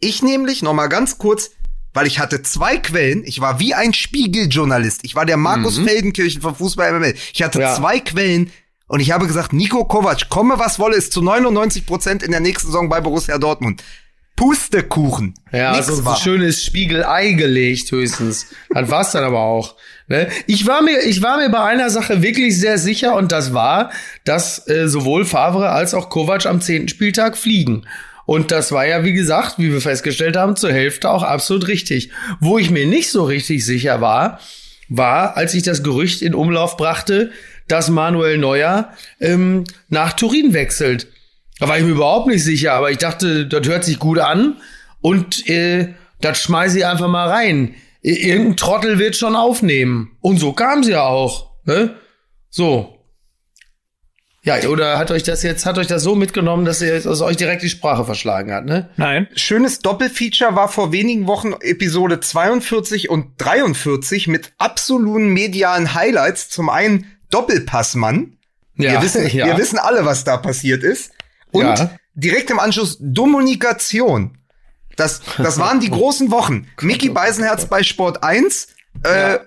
ich 0.00 0.22
nämlich, 0.22 0.62
noch 0.62 0.74
mal 0.74 0.86
ganz 0.88 1.18
kurz, 1.18 1.50
weil 1.96 2.06
ich 2.06 2.18
hatte 2.20 2.42
zwei 2.42 2.76
Quellen. 2.76 3.22
Ich 3.24 3.40
war 3.40 3.58
wie 3.58 3.74
ein 3.74 3.92
Spiegeljournalist. 3.92 5.00
Ich 5.02 5.14
war 5.16 5.26
der 5.26 5.36
Markus 5.36 5.78
Feldenkirchen 5.78 6.40
von 6.42 6.54
Fußball 6.54 6.92
MML. 6.92 7.14
Ich 7.32 7.42
hatte 7.42 7.60
Ja. 7.60 7.74
zwei 7.74 7.98
Quellen 7.98 8.50
und 8.86 9.00
ich 9.00 9.10
habe 9.10 9.26
gesagt, 9.26 9.52
Nico 9.52 9.84
Kovac, 9.84 10.28
komme 10.28 10.58
was 10.58 10.78
wolle, 10.78 10.94
ist 10.96 11.12
zu 11.12 11.22
99 11.22 11.86
Prozent 11.86 12.22
in 12.22 12.30
der 12.30 12.40
nächsten 12.40 12.68
Saison 12.68 12.88
bei 12.88 13.00
Borussia 13.00 13.38
Dortmund. 13.38 13.82
Pustekuchen. 14.36 15.34
Ja, 15.50 15.72
Nix 15.72 15.88
also 15.88 16.02
so 16.02 16.10
ein 16.10 16.16
schönes 16.16 16.62
Spiegelei 16.62 17.32
gelegt 17.32 17.90
höchstens. 17.90 18.46
Das 18.70 18.90
war's 18.90 19.12
dann 19.12 19.24
aber 19.24 19.40
auch. 19.40 19.76
Ne? 20.08 20.28
Ich 20.46 20.66
war 20.66 20.82
mir, 20.82 21.00
ich 21.04 21.22
war 21.22 21.38
mir 21.38 21.48
bei 21.48 21.62
einer 21.62 21.88
Sache 21.88 22.22
wirklich 22.22 22.58
sehr 22.60 22.76
sicher 22.78 23.16
und 23.16 23.32
das 23.32 23.54
war, 23.54 23.90
dass 24.24 24.68
äh, 24.68 24.88
sowohl 24.88 25.24
Favre 25.24 25.70
als 25.70 25.94
auch 25.94 26.10
Kovac 26.10 26.44
am 26.46 26.60
zehnten 26.60 26.88
Spieltag 26.88 27.36
fliegen. 27.38 27.86
Und 28.26 28.50
das 28.50 28.72
war 28.72 28.86
ja, 28.86 29.04
wie 29.04 29.12
gesagt, 29.12 29.58
wie 29.58 29.72
wir 29.72 29.80
festgestellt 29.80 30.36
haben, 30.36 30.56
zur 30.56 30.72
Hälfte 30.72 31.10
auch 31.10 31.22
absolut 31.22 31.68
richtig. 31.68 32.10
Wo 32.40 32.58
ich 32.58 32.70
mir 32.70 32.86
nicht 32.86 33.10
so 33.10 33.24
richtig 33.24 33.64
sicher 33.64 34.00
war, 34.00 34.40
war, 34.88 35.36
als 35.36 35.54
ich 35.54 35.62
das 35.62 35.82
Gerücht 35.82 36.22
in 36.22 36.34
Umlauf 36.34 36.76
brachte, 36.76 37.30
dass 37.68 37.88
Manuel 37.88 38.38
Neuer 38.38 38.92
ähm, 39.20 39.64
nach 39.88 40.12
Turin 40.12 40.52
wechselt. 40.52 41.08
Da 41.58 41.68
war 41.68 41.78
ich 41.78 41.84
mir 41.84 41.92
überhaupt 41.92 42.26
nicht 42.26 42.44
sicher, 42.44 42.74
aber 42.74 42.90
ich 42.90 42.98
dachte, 42.98 43.46
das 43.46 43.66
hört 43.66 43.84
sich 43.84 43.98
gut 43.98 44.18
an 44.18 44.56
und 45.00 45.48
äh, 45.48 45.94
das 46.20 46.38
schmeiße 46.38 46.78
ich 46.78 46.86
einfach 46.86 47.08
mal 47.08 47.28
rein. 47.28 47.74
Irgendein 48.02 48.56
Trottel 48.56 48.98
wird 48.98 49.16
schon 49.16 49.34
aufnehmen. 49.34 50.16
Und 50.20 50.38
so 50.38 50.52
kam 50.52 50.84
sie 50.84 50.92
ja 50.92 51.02
auch. 51.02 51.50
Ne? 51.64 51.96
So. 52.50 52.95
Ja, 54.46 54.56
oder 54.68 54.96
hat 54.96 55.10
euch 55.10 55.24
das 55.24 55.42
jetzt, 55.42 55.66
hat 55.66 55.76
euch 55.76 55.88
das 55.88 56.04
so 56.04 56.14
mitgenommen, 56.14 56.64
dass 56.64 56.80
ihr 56.80 57.00
dass 57.00 57.20
euch 57.20 57.36
direkt 57.36 57.62
die 57.62 57.68
Sprache 57.68 58.04
verschlagen 58.04 58.52
hat, 58.54 58.64
ne? 58.64 58.88
Nein. 58.96 59.26
Schönes 59.34 59.80
Doppelfeature 59.80 60.54
war 60.54 60.68
vor 60.68 60.92
wenigen 60.92 61.26
Wochen 61.26 61.52
Episode 61.60 62.20
42 62.20 63.10
und 63.10 63.32
43 63.38 64.28
mit 64.28 64.52
absoluten 64.58 65.30
medialen 65.32 65.94
Highlights. 65.94 66.48
Zum 66.48 66.68
einen 66.68 67.06
Doppelpassmann. 67.30 68.36
wir, 68.76 69.02
wissen, 69.02 69.26
ja. 69.36 69.46
wir 69.46 69.58
wissen 69.58 69.78
alle, 69.78 70.04
was 70.04 70.22
da 70.22 70.36
passiert 70.36 70.84
ist. 70.84 71.10
Und 71.50 71.64
Ja. 71.64 71.90
direkt 72.14 72.48
im 72.50 72.60
Anschluss 72.60 73.00
Kommunikation. 73.14 74.38
Das, 74.96 75.22
das 75.38 75.58
waren 75.58 75.80
die 75.80 75.90
großen 75.98 76.30
Wochen. 76.30 76.68
Mickey 76.80 77.08
Beisenherz 77.08 77.66
bei 77.66 77.82
Sport 77.82 78.22
1 78.22 78.68
äh, 79.04 79.08
Ja. 79.32 79.40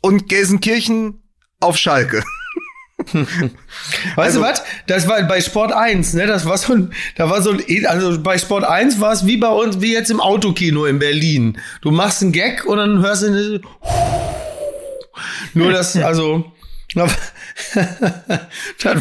und 0.00 0.28
Gelsenkirchen 0.28 1.22
auf 1.60 1.76
Schalke. 1.76 2.24
Weißt 4.16 4.18
Also- 4.36 4.40
du 4.40 4.46
was? 4.46 4.62
Das 4.86 5.08
war 5.08 5.22
bei 5.24 5.40
Sport 5.40 5.72
1, 5.72 6.14
ne? 6.14 6.26
Das 6.26 6.46
war 6.46 6.58
so 6.58 6.74
ein, 6.74 6.92
da 7.16 7.28
war 7.30 7.42
so 7.42 7.50
ein, 7.50 7.62
also 7.86 8.20
bei 8.22 8.38
Sport 8.38 8.64
1 8.64 9.00
war 9.00 9.12
es 9.12 9.26
wie 9.26 9.36
bei 9.36 9.48
uns, 9.48 9.80
wie 9.80 9.92
jetzt 9.92 10.10
im 10.10 10.20
Autokino 10.20 10.86
in 10.86 10.98
Berlin. 10.98 11.58
Du 11.82 11.90
machst 11.90 12.22
einen 12.22 12.32
Gag 12.32 12.64
und 12.64 12.78
dann 12.78 13.02
hörst 13.02 13.22
du 13.22 13.26
eine, 13.28 13.60
nur 15.54 15.72
das, 15.72 15.96
also, 15.96 16.52
das 16.94 17.14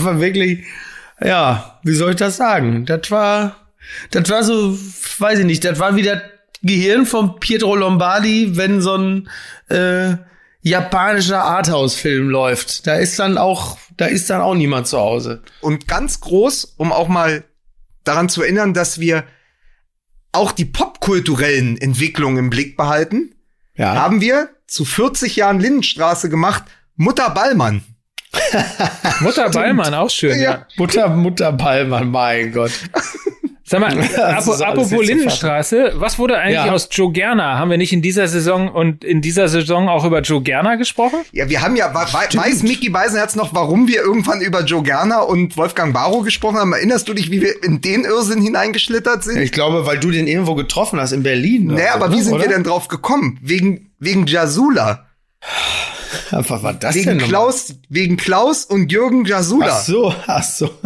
war 0.03 0.19
wirklich, 0.19 0.63
ja, 1.21 1.79
wie 1.83 1.93
soll 1.93 2.11
ich 2.11 2.17
das 2.17 2.37
sagen? 2.37 2.85
Das 2.85 3.09
war, 3.11 3.55
das 4.11 4.29
war 4.29 4.43
so, 4.43 4.77
weiß 5.19 5.39
ich 5.39 5.45
nicht, 5.45 5.63
das 5.63 5.79
war 5.79 5.95
wie 5.95 6.03
das 6.03 6.19
Gehirn 6.61 7.05
von 7.05 7.39
Pietro 7.39 7.75
Lombardi, 7.75 8.55
wenn 8.55 8.81
so 8.81 8.95
ein, 8.97 9.29
äh, 9.69 10.15
japanischer 10.63 11.43
Arthouse-Film 11.43 12.29
läuft. 12.29 12.87
Da 12.87 12.95
ist 12.95 13.19
dann 13.19 13.37
auch, 13.37 13.77
da 13.97 14.05
ist 14.05 14.29
dann 14.29 14.41
auch 14.41 14.55
niemand 14.55 14.87
zu 14.87 14.97
Hause. 14.99 15.43
Und 15.61 15.87
ganz 15.87 16.19
groß, 16.21 16.73
um 16.77 16.91
auch 16.91 17.07
mal 17.07 17.43
daran 18.03 18.27
zu 18.29 18.41
erinnern, 18.41 18.73
dass 18.73 18.99
wir 18.99 19.23
auch 20.31 20.51
die 20.51 20.65
popkulturellen 20.65 21.77
Entwicklungen 21.77 22.37
im 22.37 22.49
Blick 22.49 22.75
behalten, 22.75 23.35
Ja. 23.75 23.93
haben 23.95 24.19
wir 24.21 24.49
zu 24.67 24.83
40 24.85 25.35
Jahren 25.35 25.59
Lindenstraße 25.59 26.29
gemacht, 26.29 26.63
Mutter 26.95 27.29
Ballmann. 27.29 27.83
Mutter 29.19 29.49
Ballmann, 29.51 29.93
auch 29.93 30.09
schön. 30.09 30.39
Ja. 30.39 30.43
Ja. 30.51 30.67
Mutter, 30.77 31.09
Mutter 31.09 31.51
Ballmann, 31.51 32.09
mein 32.09 32.51
Gott. 32.51 32.71
Sag 33.73 33.79
mal, 33.79 33.97
alles 34.21 34.61
apropos 34.61 35.03
Lindenstraße, 35.03 35.93
was 35.95 36.19
wurde 36.19 36.37
eigentlich 36.37 36.63
Ja. 36.65 36.71
aus 36.71 36.87
Joe 36.91 37.11
Gerner? 37.11 37.57
Haben 37.57 37.71
wir 37.71 37.79
nicht 37.79 37.91
in 37.91 38.03
dieser 38.03 38.27
Saison 38.27 38.69
und 38.69 39.03
in 39.03 39.19
dieser 39.23 39.47
Saison 39.47 39.89
auch 39.89 40.05
über 40.05 40.21
Joe 40.21 40.43
Gerner 40.43 40.77
gesprochen? 40.77 41.21
Ja, 41.31 41.49
wir 41.49 41.59
haben 41.63 41.75
ja, 41.75 41.91
wei- 41.91 42.05
weiß 42.37 42.61
Mickey 42.61 42.89
Beisenherz 42.89 43.35
noch, 43.35 43.55
warum 43.55 43.87
wir 43.87 44.01
irgendwann 44.01 44.41
über 44.41 44.63
Joe 44.63 44.83
Gerner 44.83 45.27
und 45.27 45.57
Wolfgang 45.57 45.91
Barrow 45.91 46.23
gesprochen 46.23 46.57
haben? 46.57 46.71
Erinnerst 46.71 47.09
du 47.09 47.15
dich, 47.15 47.31
wie 47.31 47.41
wir 47.41 47.63
in 47.63 47.81
den 47.81 48.03
Irrsinn 48.05 48.43
hineingeschlittert 48.43 49.23
sind? 49.23 49.39
Ich 49.41 49.51
glaube, 49.51 49.87
weil 49.87 49.97
du 49.97 50.11
den 50.11 50.27
irgendwo 50.27 50.53
getroffen 50.53 50.99
hast 50.99 51.11
in 51.11 51.23
Berlin. 51.23 51.71
oder 51.71 51.79
naja, 51.79 51.93
so, 51.93 51.95
aber 52.03 52.11
wie 52.11 52.17
ne? 52.17 52.23
sind 52.25 52.33
Oder? 52.35 52.43
wir 52.43 52.49
denn 52.49 52.63
drauf 52.63 52.89
gekommen? 52.89 53.39
Wegen, 53.41 53.89
wegen 53.97 54.27
Jasula. 54.27 55.07
Was 56.29 56.47
war 56.61 56.73
das 56.75 56.93
Wegen 56.93 57.05
denn 57.07 57.17
nochmal? 57.17 57.29
Klaus, 57.29 57.73
wegen 57.89 58.17
Klaus 58.17 58.65
und 58.65 58.91
Jürgen 58.91 59.25
Jasula. 59.25 59.67
Ach 59.71 59.81
so, 59.83 60.13
ach 60.27 60.43
so. 60.43 60.69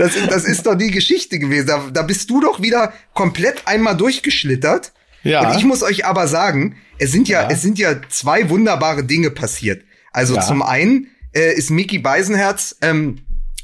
Das, 0.00 0.12
das 0.28 0.44
ist 0.44 0.66
doch 0.66 0.74
die 0.74 0.90
Geschichte 0.90 1.38
gewesen. 1.38 1.66
Da, 1.66 1.88
da 1.92 2.02
bist 2.02 2.28
du 2.30 2.40
doch 2.40 2.60
wieder 2.62 2.92
komplett 3.14 3.66
einmal 3.66 3.96
durchgeschlittert. 3.96 4.92
Ja. 5.22 5.48
Und 5.50 5.58
ich 5.58 5.64
muss 5.64 5.82
euch 5.82 6.04
aber 6.06 6.26
sagen, 6.28 6.76
es 6.98 7.12
sind 7.12 7.28
ja, 7.28 7.42
Ja. 7.42 7.48
es 7.50 7.62
sind 7.62 7.78
ja 7.78 7.94
zwei 8.08 8.48
wunderbare 8.50 9.04
Dinge 9.04 9.30
passiert. 9.30 9.84
Also 10.12 10.34
Ja. 10.36 10.40
zum 10.40 10.62
einen 10.62 11.08
äh, 11.32 11.54
ist 11.54 11.70
Mickey 11.70 11.98
Beisenherz, 11.98 12.76
ähm, 12.82 13.18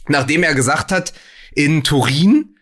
nachdem 0.08 0.42
er 0.44 0.54
gesagt 0.54 0.92
hat, 0.92 1.12
in 1.54 1.82
Turin, 1.82 2.54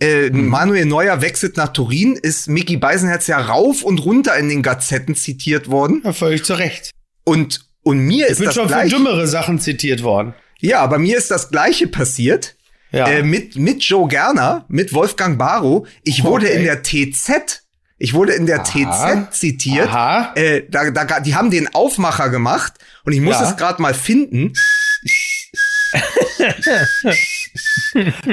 äh, 0.00 0.30
Mhm. 0.30 0.48
Manuel 0.48 0.84
Neuer 0.84 1.20
wechselt 1.22 1.56
nach 1.56 1.72
Turin, 1.72 2.14
ist 2.14 2.48
Mickey 2.48 2.76
Beisenherz 2.76 3.26
ja 3.26 3.40
rauf 3.40 3.82
und 3.82 3.98
runter 4.04 4.36
in 4.36 4.48
den 4.48 4.62
Gazetten 4.62 5.14
zitiert 5.16 5.68
worden. 5.68 6.02
Ja, 6.04 6.12
völlig 6.12 6.44
zu 6.44 6.54
Recht. 6.54 6.90
Und, 7.24 7.66
und 7.82 7.98
mir 8.00 8.26
Ich 8.26 8.32
ist 8.32 8.38
bin 8.38 8.46
das 8.46 8.54
schon 8.54 8.68
für 8.68 8.74
gleiche. 8.74 8.94
dümmere 8.96 9.26
Sachen 9.26 9.58
zitiert 9.58 10.02
worden. 10.02 10.34
Ja, 10.60 10.80
aber 10.80 10.98
mir 10.98 11.16
ist 11.18 11.30
das 11.32 11.50
gleiche 11.50 11.88
passiert. 11.88 12.54
Ja. 12.92 13.06
Äh, 13.08 13.22
mit, 13.22 13.56
mit 13.56 13.82
Joe 13.82 14.06
Gerner, 14.08 14.64
mit 14.68 14.92
Wolfgang 14.92 15.38
Barrow. 15.38 15.86
Ich 16.04 16.24
wurde 16.24 16.46
Okay. 16.46 16.56
in 16.58 16.64
der 16.64 16.82
TZ, 16.82 17.62
ich 17.98 18.14
wurde 18.14 18.32
in 18.34 18.46
der 18.46 18.62
TZ 18.64 19.30
zitiert. 19.32 19.88
Aha. 19.88 20.32
Äh, 20.34 20.62
da, 20.68 20.90
da, 20.90 21.20
die 21.20 21.34
haben 21.34 21.50
den 21.50 21.74
Aufmacher 21.74 22.28
gemacht 22.30 22.74
und 23.04 23.12
ich 23.12 23.20
muss 23.20 23.36
Ja. 23.40 23.48
es 23.50 23.56
gerade 23.56 23.80
mal 23.82 23.94
finden. 23.94 24.52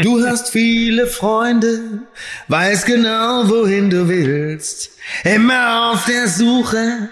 Du 0.01 0.25
hast 0.25 0.49
viele 0.51 1.07
Freunde, 1.07 2.03
weiß 2.47 2.85
genau, 2.85 3.49
wohin 3.49 3.89
du 3.89 4.07
willst. 4.07 4.91
Immer 5.25 5.91
auf 5.91 6.05
der 6.05 6.27
Suche, 6.29 7.09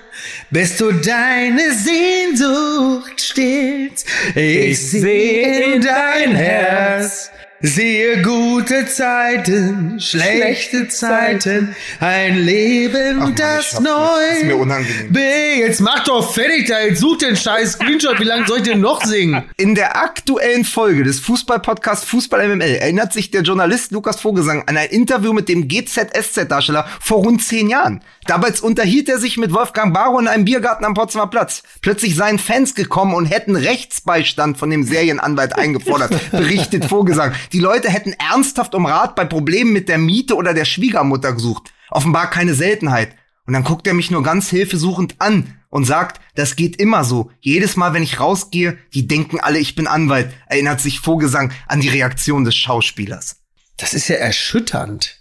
bis 0.49 0.77
du 0.77 0.91
deine 0.93 1.73
Sehnsucht 1.73 3.19
stillst. 3.19 4.05
Ich 4.35 4.89
sehe 4.89 5.73
in 5.73 5.81
dein 5.81 6.35
Herz 6.35 7.29
Sehe 7.59 8.21
gute 8.21 8.85
Zeiten, 8.85 9.99
schlechte 9.99 10.89
Zeiten, 10.89 11.75
ein 11.99 12.45
Leben, 12.45 13.17
Mann, 13.17 13.33
das 13.33 13.79
neu. 13.79 13.89
Das 13.89 14.37
ist 14.37 14.45
mir 14.45 14.57
unangenehm. 14.57 15.11
B, 15.11 15.19
jetzt 15.57 15.81
mach 15.81 16.03
doch 16.03 16.31
fertig 16.31 16.67
da, 16.67 16.79
jetzt 16.81 16.99
such 16.99 17.17
den 17.17 17.35
scheiß 17.35 17.71
Screenshot, 17.73 18.19
wie 18.19 18.25
lange 18.25 18.45
soll 18.45 18.57
ich 18.57 18.63
denn 18.63 18.79
noch 18.79 19.03
singen? 19.03 19.41
In 19.57 19.73
der 19.73 19.97
aktuellen 19.97 20.65
Folge 20.65 21.03
des 21.03 21.19
Fußball-Podcasts 21.19 22.05
Fußball 22.05 22.47
MML 22.47 22.75
erinnert 22.75 23.11
sich 23.11 23.31
der 23.31 23.41
Journalist 23.41 23.91
Lukas 23.91 24.19
Vogelsang 24.21 24.61
an 24.67 24.77
ein 24.77 24.89
Interview 24.89 25.33
mit 25.33 25.49
dem 25.49 25.67
GZSZ-Darsteller 25.67 26.87
vor 27.01 27.23
rund 27.23 27.43
zehn 27.43 27.69
Jahren. 27.69 28.03
Damals 28.27 28.59
unterhielt 28.59 29.07
er 29.07 29.19
sich 29.19 29.37
mit 29.37 29.53
Wolfgang 29.53 29.93
Barrow 29.93 30.19
in 30.19 30.27
einem 30.27 30.43
Biergarten 30.43 30.83
am 30.83 30.93
Potsdamer 30.93 31.27
Platz. 31.27 31.63
Plötzlich 31.81 32.13
seien 32.15 32.39
Fans 32.39 32.75
gekommen 32.75 33.13
und 33.13 33.25
hätten 33.25 33.55
Rechtsbeistand 33.55 34.57
von 34.57 34.69
dem 34.69 34.83
Serienanwalt 34.83 35.55
eingefordert, 35.55 36.13
berichtet 36.31 36.85
Vogelsang. 36.85 37.31
Die 37.53 37.59
Leute 37.59 37.89
hätten 37.89 38.13
ernsthaft 38.13 38.75
um 38.75 38.85
Rat 38.85 39.15
bei 39.15 39.23
Problemen 39.23 39.71
mit 39.71 39.87
der 39.87 39.97
Miete 39.97 40.35
oder 40.35 40.53
der 40.53 40.65
Schwiegermutter 40.65 41.31
gesucht. 41.31 41.71
Offenbar 41.89 42.29
keine 42.29 42.53
Seltenheit. 42.53 43.15
Und 43.45 43.53
dann 43.53 43.63
guckt 43.63 43.87
er 43.87 43.93
mich 43.93 44.11
nur 44.11 44.23
ganz 44.23 44.49
hilfesuchend 44.49 45.15
an 45.19 45.55
und 45.69 45.85
sagt, 45.85 46.19
das 46.35 46.57
geht 46.57 46.75
immer 46.81 47.05
so. 47.05 47.31
Jedes 47.39 47.77
Mal, 47.77 47.93
wenn 47.93 48.03
ich 48.03 48.19
rausgehe, 48.19 48.77
die 48.93 49.07
denken 49.07 49.39
alle, 49.39 49.59
ich 49.59 49.75
bin 49.75 49.87
Anwalt, 49.87 50.33
erinnert 50.47 50.81
sich 50.81 50.99
Vogelsang 50.99 51.53
an 51.67 51.79
die 51.79 51.89
Reaktion 51.89 52.43
des 52.43 52.55
Schauspielers. 52.55 53.37
Das 53.77 53.93
ist 53.93 54.09
ja 54.09 54.17
erschütternd. 54.17 55.16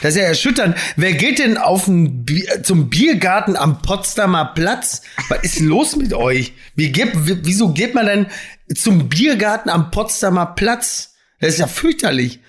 Das 0.00 0.14
ist 0.14 0.20
ja 0.20 0.24
erschütternd. 0.26 0.76
Wer 0.96 1.12
geht 1.12 1.38
denn 1.38 1.56
auf 1.58 1.84
Bier, 1.88 2.62
zum 2.62 2.88
Biergarten 2.90 3.56
am 3.56 3.82
Potsdamer 3.82 4.52
Platz? 4.54 5.02
Was 5.28 5.42
ist 5.44 5.60
los 5.60 5.96
mit 5.96 6.12
euch? 6.12 6.52
Wie 6.74 6.90
geht, 6.90 7.10
wieso 7.14 7.72
geht 7.72 7.94
man 7.94 8.06
denn 8.06 8.26
zum 8.74 9.08
Biergarten 9.08 9.68
am 9.70 9.90
Potsdamer 9.90 10.46
Platz? 10.46 11.14
Das 11.40 11.50
ist 11.54 11.58
ja 11.60 11.66
fürchterlich. 11.66 12.40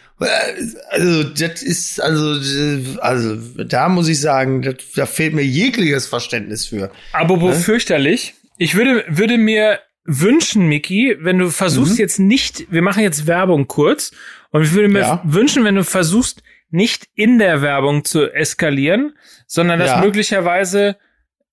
Also, 0.89 1.23
das 1.23 1.61
ist, 1.63 1.99
also, 2.01 2.97
also, 3.01 3.35
da 3.63 3.89
muss 3.89 4.07
ich 4.07 4.19
sagen, 4.21 4.61
das, 4.61 4.75
da 4.95 5.05
fehlt 5.05 5.33
mir 5.33 5.43
jegliches 5.43 6.07
Verständnis 6.07 6.67
für. 6.67 6.91
Aber 7.11 7.41
wo 7.41 7.51
fürchterlich? 7.51 8.35
Ich 8.57 8.75
würde, 8.75 9.03
würde 9.09 9.37
mir 9.37 9.79
wünschen, 10.05 10.67
Miki, 10.67 11.17
wenn 11.19 11.39
du 11.39 11.49
versuchst 11.49 11.93
Mhm. 11.93 11.99
jetzt 11.99 12.19
nicht, 12.19 12.71
wir 12.71 12.81
machen 12.81 13.01
jetzt 13.03 13.25
Werbung 13.27 13.67
kurz, 13.67 14.11
und 14.51 14.61
ich 14.63 14.71
würde 14.73 14.87
mir 14.87 14.99
Ja. 14.99 15.21
wünschen, 15.25 15.63
wenn 15.63 15.75
du 15.75 15.83
versuchst, 15.83 16.43
nicht 16.73 17.07
in 17.13 17.37
der 17.37 17.61
Werbung 17.61 18.03
zu 18.03 18.31
eskalieren, 18.33 19.13
sondern 19.45 19.79
das 19.79 19.91
Ja. 19.91 19.97
möglicherweise 20.01 20.97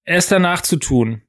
erst 0.05 0.33
danach 0.33 0.63
zu 0.63 0.77
tun. 0.77 1.21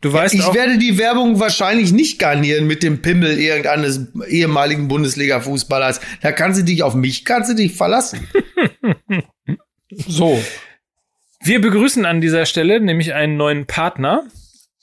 Du 0.00 0.12
weißt 0.12 0.34
ich 0.34 0.42
auch, 0.42 0.54
werde 0.54 0.78
die 0.78 0.98
Werbung 0.98 1.38
wahrscheinlich 1.38 1.92
nicht 1.92 2.18
garnieren 2.18 2.66
mit 2.66 2.82
dem 2.82 3.00
Pimmel 3.00 3.38
irgendeines 3.38 4.08
ehemaligen 4.28 4.88
Bundesliga-Fußballers. 4.88 6.00
Da 6.20 6.32
kannst 6.32 6.60
du 6.60 6.64
dich 6.64 6.82
auf 6.82 6.94
mich, 6.94 7.24
kannst 7.24 7.50
du 7.50 7.54
dich 7.54 7.74
verlassen. 7.74 8.28
so. 9.90 10.42
wir 11.40 11.60
begrüßen 11.60 12.04
an 12.06 12.20
dieser 12.20 12.44
Stelle 12.44 12.80
nämlich 12.80 13.14
einen 13.14 13.36
neuen 13.36 13.66
Partner 13.66 14.24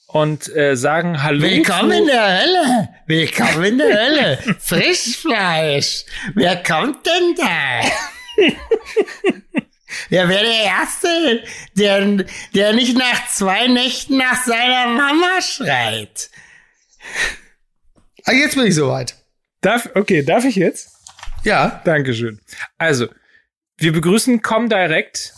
und 0.07 0.53
äh, 0.55 0.75
sagen 0.77 1.23
Hallo. 1.23 1.41
Willkommen 1.41 1.91
in 1.91 2.05
der 2.07 2.39
Hölle. 2.41 2.89
Willkommen 3.07 3.63
in 3.65 3.77
der 3.79 3.99
Hölle. 4.01 4.39
Frischfleisch. 4.59 6.05
Wer 6.35 6.63
kommt 6.63 7.05
denn 7.05 7.35
da? 7.37 8.14
Wer 10.09 10.29
wäre 10.29 10.43
der 10.43 10.63
Erste, 10.63 11.43
der, 11.75 12.25
der 12.53 12.73
nicht 12.73 12.97
nach 12.97 13.27
zwei 13.29 13.67
Nächten 13.67 14.17
nach 14.17 14.43
seiner 14.43 14.87
Mama 14.87 15.41
schreit? 15.41 16.29
Ah, 18.25 18.33
jetzt 18.33 18.55
bin 18.55 18.65
ich 18.65 18.75
soweit. 18.75 19.15
Darf, 19.61 19.89
okay, 19.95 20.23
darf 20.23 20.45
ich 20.45 20.55
jetzt? 20.55 20.89
Ja. 21.43 21.81
Dankeschön. 21.85 22.39
Also, 22.77 23.07
wir 23.77 23.93
begrüßen 23.93 24.41
Comdirect, 24.41 25.33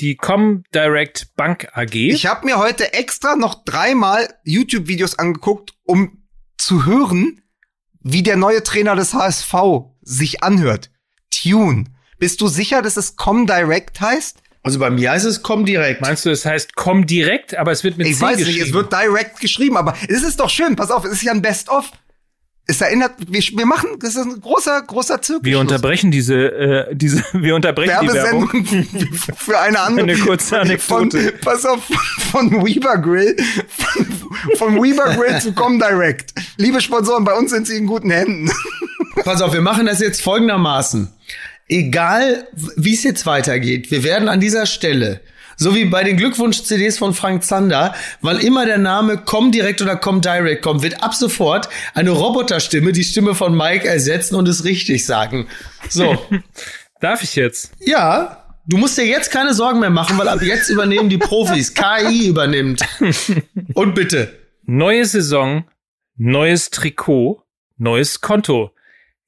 die 0.00 0.16
Comdirect 0.16 1.34
Bank 1.36 1.68
AG. 1.72 1.94
Ich 1.94 2.26
habe 2.26 2.46
mir 2.46 2.58
heute 2.58 2.92
extra 2.92 3.36
noch 3.36 3.64
dreimal 3.64 4.34
YouTube-Videos 4.44 5.18
angeguckt, 5.18 5.74
um 5.84 6.24
zu 6.58 6.84
hören, 6.86 7.42
wie 8.00 8.22
der 8.22 8.36
neue 8.36 8.62
Trainer 8.62 8.96
des 8.96 9.14
HSV 9.14 9.54
sich 10.02 10.42
anhört. 10.42 10.90
Tune. 11.30 11.84
Bist 12.18 12.40
du 12.40 12.48
sicher, 12.48 12.82
dass 12.82 12.96
es 12.96 13.16
Comdirect 13.16 14.00
heißt? 14.00 14.38
Also 14.62 14.78
bei 14.78 14.88
mir 14.90 15.10
heißt 15.10 15.26
es 15.26 15.42
komm 15.42 15.66
direkt. 15.66 16.00
Meinst 16.00 16.24
du, 16.24 16.30
es 16.30 16.46
heißt 16.46 16.74
Comdirect, 16.74 17.54
aber 17.56 17.70
es 17.72 17.84
wird 17.84 17.98
mit 17.98 18.06
Ich 18.06 18.16
C 18.16 18.22
weiß 18.22 18.38
geschrieben? 18.38 18.58
nicht, 18.58 18.66
es 18.68 18.72
wird 18.72 18.92
Direct 18.92 19.40
geschrieben, 19.40 19.76
aber 19.76 19.94
es 20.08 20.22
ist 20.22 20.40
doch 20.40 20.48
schön. 20.48 20.74
Pass 20.74 20.90
auf, 20.90 21.04
es 21.04 21.12
ist 21.12 21.22
ja 21.22 21.32
ein 21.32 21.42
Best-of. 21.42 21.90
Es 22.66 22.80
erinnert, 22.80 23.12
wir, 23.28 23.42
wir 23.42 23.66
machen, 23.66 23.90
das 23.98 24.16
ist 24.16 24.24
ein 24.24 24.40
großer, 24.40 24.80
großer 24.86 25.20
Zirkus. 25.20 25.44
wir 25.44 25.58
unterbrechen 25.58 26.10
diese, 26.10 26.34
äh, 26.34 26.94
diese, 26.96 27.22
wir 27.34 27.54
unterbrechen 27.54 27.94
die 28.00 28.08
Werbung. 28.14 28.50
Werbesendung 28.50 29.18
für 29.36 29.58
eine 29.58 29.80
andere. 29.80 30.04
Eine 30.04 30.16
kurze 30.16 30.60
Anekdote. 30.60 31.20
Von, 31.20 31.40
pass 31.42 31.66
auf, 31.66 31.84
von 32.32 32.64
Weber 32.64 32.96
Grill, 32.96 33.36
von, 33.68 34.06
von 34.56 34.82
Weber 34.82 35.14
Grill 35.14 35.38
zu 35.42 35.52
Comdirect. 35.52 36.32
Liebe 36.56 36.80
Sponsoren, 36.80 37.24
bei 37.24 37.34
uns 37.34 37.50
sind 37.50 37.66
sie 37.66 37.76
in 37.76 37.86
guten 37.86 38.10
Händen. 38.10 38.50
Pass 39.24 39.42
auf, 39.42 39.52
wir 39.52 39.60
machen 39.60 39.84
das 39.84 40.00
jetzt 40.00 40.22
folgendermaßen. 40.22 41.12
Egal, 41.68 42.46
wie 42.76 42.94
es 42.94 43.04
jetzt 43.04 43.26
weitergeht, 43.26 43.90
wir 43.90 44.04
werden 44.04 44.28
an 44.28 44.40
dieser 44.40 44.66
Stelle, 44.66 45.20
so 45.56 45.74
wie 45.74 45.86
bei 45.86 46.04
den 46.04 46.16
Glückwunsch-CDs 46.16 46.98
von 46.98 47.14
Frank 47.14 47.42
Zander, 47.42 47.94
weil 48.20 48.38
immer 48.38 48.66
der 48.66 48.78
Name 48.78 49.22
Komm 49.24 49.50
direkt 49.50 49.80
oder 49.80 49.96
Komm 49.96 50.20
direct 50.20 50.62
kommt, 50.62 50.82
wird 50.82 51.02
ab 51.02 51.14
sofort 51.14 51.68
eine 51.94 52.10
Roboterstimme 52.10 52.92
die 52.92 53.04
Stimme 53.04 53.34
von 53.34 53.56
Mike 53.56 53.88
ersetzen 53.88 54.34
und 54.34 54.48
es 54.48 54.64
richtig 54.64 55.06
sagen. 55.06 55.48
So. 55.88 56.18
Darf 57.00 57.22
ich 57.22 57.34
jetzt? 57.36 57.72
ja, 57.80 58.44
du 58.66 58.76
musst 58.76 58.98
dir 58.98 59.06
jetzt 59.06 59.30
keine 59.30 59.54
Sorgen 59.54 59.80
mehr 59.80 59.90
machen, 59.90 60.18
weil 60.18 60.28
ab 60.28 60.42
jetzt 60.42 60.68
übernehmen 60.68 61.08
die 61.08 61.18
Profis. 61.18 61.74
KI 61.74 62.28
übernimmt. 62.28 62.82
Und 63.74 63.94
bitte. 63.94 64.38
Neue 64.66 65.04
Saison, 65.04 65.64
neues 66.16 66.70
Trikot, 66.70 67.42
neues 67.76 68.20
Konto. 68.20 68.73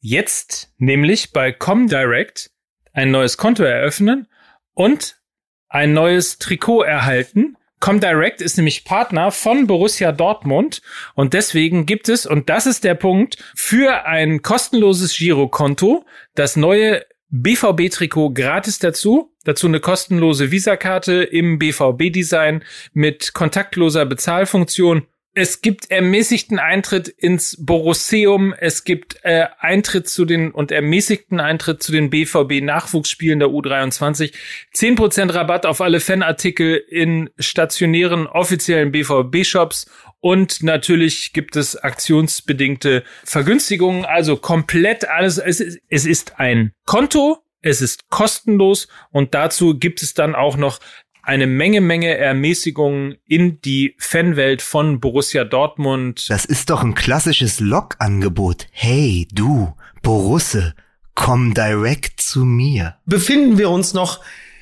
Jetzt 0.09 0.73
nämlich 0.79 1.33
bei 1.33 1.51
Comdirect 1.51 2.53
ein 2.93 3.11
neues 3.11 3.39
Konto 3.39 3.65
eröffnen 3.65 4.29
und 4.73 5.21
ein 5.69 5.95
neues 5.95 6.39
Trikot 6.39 6.83
erhalten. 6.83 7.57
Comdirect 7.81 8.41
ist 8.41 8.57
nämlich 8.57 8.85
Partner 8.85 9.33
von 9.33 9.67
Borussia 9.67 10.13
Dortmund 10.13 10.81
und 11.17 11.35
deswegen 11.35 11.87
gibt 11.87 12.09
es, 12.09 12.25
und 12.25 12.49
das 12.49 12.67
ist 12.67 12.85
der 12.85 12.95
Punkt, 12.95 13.39
für 13.57 14.07
ein 14.07 14.43
kostenloses 14.43 15.19
Girokonto 15.19 16.05
das 16.37 16.55
neue 16.55 17.05
BVB-Trikot 17.31 18.31
gratis 18.31 18.79
dazu. 18.79 19.35
Dazu 19.43 19.67
eine 19.67 19.81
kostenlose 19.81 20.53
Visakarte 20.53 21.25
im 21.25 21.59
BVB-Design 21.59 22.63
mit 22.93 23.35
kontaktloser 23.35 24.07
Bezahlfunktion. 24.07 25.09
Es 25.39 25.61
gibt 25.61 25.91
ermäßigten 25.91 26.59
Eintritt 26.59 27.09
ins 27.09 27.59
Borosseum. 27.63 28.55
Es 28.59 28.85
gibt 28.85 29.19
äh, 29.23 29.45
Eintritt 29.59 30.09
zu 30.09 30.25
den 30.25 30.51
und 30.51 30.73
ermäßigten 30.73 31.41
Eintritt 31.41 31.83
zu 31.83 31.93
den 31.93 32.09
BVB-Nachwuchsspielen 32.09 33.41
der 33.41 33.49
U23. 33.49 34.33
10% 34.75 35.35
Rabatt 35.35 35.67
auf 35.67 35.83
alle 35.83 36.01
Fanartikel 36.01 36.77
in 36.89 37.29
stationären 37.39 38.27
offiziellen 38.27 38.93
BVB-Shops. 38.93 39.91
Und 40.21 40.63
natürlich 40.63 41.35
gibt 41.35 41.57
es 41.57 41.77
aktionsbedingte 41.77 43.05
Vergünstigungen. 43.23 44.07
Also 44.07 44.39
komplett 44.39 45.07
alles. 45.07 45.37
Es 45.37 45.61
ist, 45.61 45.81
es 45.91 46.07
ist 46.07 46.41
ein 46.41 46.73
Konto. 46.87 47.43
Es 47.61 47.83
ist 47.83 48.09
kostenlos. 48.09 48.89
Und 49.11 49.35
dazu 49.35 49.79
gibt 49.79 50.03
es 50.03 50.15
dann 50.15 50.35
auch 50.35 50.57
noch 50.57 50.81
eine 51.27 51.47
Menge, 51.47 51.81
Menge 51.81 52.17
Ermäßigungen 52.17 53.17
in 53.27 53.61
die 53.61 53.97
Fanwelt 53.99 54.63
von 54.63 55.01
Borussia 55.01 55.45
Dortmund. 55.45 56.27
Das 56.29 56.45
ist 56.45 56.71
doch 56.71 56.85
ein 56.85 56.95
klassisches 56.95 57.59
Log-Angebot. 57.59 58.69
Hey, 58.71 59.27
du, 59.33 59.75
Borusse, 60.03 60.75
komm 61.15 61.53
direkt 61.53 62.21
zu 62.21 62.45
mir. 62.45 62.97
Befinden 63.07 63.59
wir 63.59 63.71
uns 63.71 63.93
noch 63.93 64.21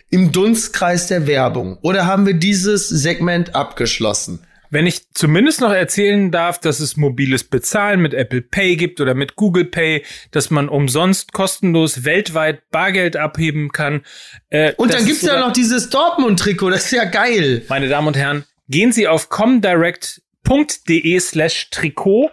im 0.09 0.33
Dunstkreis 0.33 1.07
der 1.07 1.27
Werbung 1.27 1.77
oder 1.83 2.07
haben 2.07 2.25
wir 2.25 2.35
dieses 2.35 2.89
Segment 2.89 3.55
abgeschlossen? 3.55 4.41
Wenn 4.75 4.89
ich 4.89 5.09
zumindest 5.13 5.61
noch 5.61 5.71
erzählen 5.71 6.33
darf, 6.33 6.59
dass 6.59 6.81
es 6.81 6.97
mobiles 6.97 7.45
Bezahlen 7.45 8.01
mit 8.01 8.13
Apple 8.13 8.43
Pay 8.43 8.75
gibt 8.75 9.01
oder 9.01 9.15
mit 9.15 9.37
Google 9.37 9.67
Pay, 9.67 10.05
dass 10.33 10.51
man 10.51 10.69
umsonst 10.69 11.33
kostenlos 11.33 12.03
weltweit 12.03 12.69
Bargeld 12.73 13.17
abheben 13.17 13.71
kann. 13.71 14.03
Äh, 14.49 14.73
Und 14.77 14.93
dann 14.93 15.07
gibt's 15.07 15.23
ja 15.23 15.39
noch 15.39 15.53
dieses 15.53 15.91
Dortmund-Trikot, 15.91 16.71
das 16.71 16.87
ist 16.87 16.91
ja 16.91 17.05
geil. 17.05 17.63
Meine 17.69 17.87
Damen 17.87 18.09
und 18.09 18.17
Herren, 18.17 18.47
gehen 18.67 18.91
Sie 18.91 19.07
auf 19.07 19.29
comdirect.de 19.29 21.21
slash 21.21 21.71
Trikot 21.71 22.33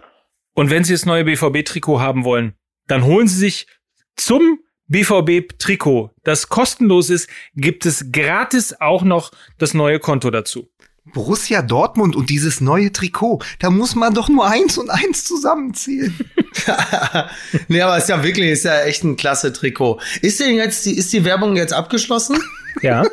und 0.56 0.72
wenn 0.72 0.84
Sie 0.84 0.94
das 0.94 1.06
neue 1.06 1.26
BVB-Trikot 1.26 2.00
haben 2.00 2.24
wollen, 2.24 2.56
dann 2.88 3.06
holen 3.06 3.28
Sie 3.28 3.38
sich 3.38 3.68
zum 4.16 4.58
BVB-Trikot, 4.88 6.10
das 6.24 6.50
kostenlos 6.50 7.12
ist, 7.12 7.30
gibt 7.56 7.86
es 7.86 8.12
gratis 8.12 8.76
auch 8.82 9.04
noch 9.04 9.32
das 9.60 9.76
neue 9.76 10.00
Konto 10.00 10.32
dazu. 10.32 10.72
Borussia 11.06 11.62
Dortmund 11.62 12.16
und 12.16 12.30
dieses 12.30 12.62
neue 12.62 12.92
Trikot, 12.92 13.40
da 13.60 13.70
muss 13.70 13.96
man 13.96 14.14
doch 14.14 14.30
nur 14.30 14.48
eins 14.48 14.78
und 14.78 14.90
eins 14.90 15.24
zusammenzählen. 15.26 16.16
nee, 17.68 17.82
aber 17.82 17.98
ist 17.98 18.10
ja 18.10 18.24
wirklich, 18.24 18.52
ist 18.52 18.66
ja 18.66 18.82
echt 18.82 19.04
ein 19.04 19.18
klasse 19.18 19.54
Trikot. 19.54 20.00
Ist 20.22 20.40
denn 20.40 20.56
jetzt 20.56 20.86
die, 20.86 20.98
ist 20.98 21.12
die 21.14 21.26
Werbung 21.26 21.56
jetzt 21.56 21.74
abgeschlossen? 21.74 22.38
Ja. 22.82 23.04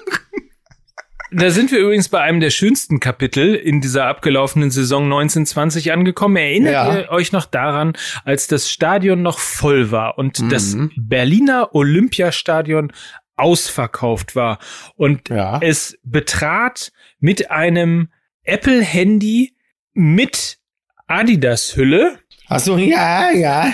Da 1.32 1.50
sind 1.50 1.72
wir 1.72 1.80
übrigens 1.80 2.08
bei 2.08 2.20
einem 2.20 2.38
der 2.38 2.50
schönsten 2.50 3.00
Kapitel 3.00 3.56
in 3.56 3.80
dieser 3.80 4.06
abgelaufenen 4.06 4.70
Saison 4.70 5.02
1920 5.02 5.92
angekommen. 5.92 6.36
Erinnert 6.36 6.72
ja. 6.72 6.96
ihr 6.96 7.10
euch 7.10 7.32
noch 7.32 7.44
daran, 7.44 7.94
als 8.24 8.46
das 8.46 8.70
Stadion 8.70 9.20
noch 9.20 9.40
voll 9.40 9.90
war 9.90 10.16
und 10.16 10.38
mhm. 10.38 10.48
das 10.48 10.76
Berliner 10.96 11.74
Olympiastadion 11.74 12.92
ausverkauft 13.38 14.36
war 14.36 14.58
und 14.96 15.28
ja. 15.28 15.58
es 15.62 15.98
betrat 16.02 16.92
mit 17.18 17.50
einem 17.50 18.10
Apple-Handy 18.44 19.54
mit 19.92 20.58
Adidas-Hülle. 21.06 22.18
Ach 22.48 22.60
so, 22.60 22.76
ja, 22.76 23.30
ja. 23.30 23.72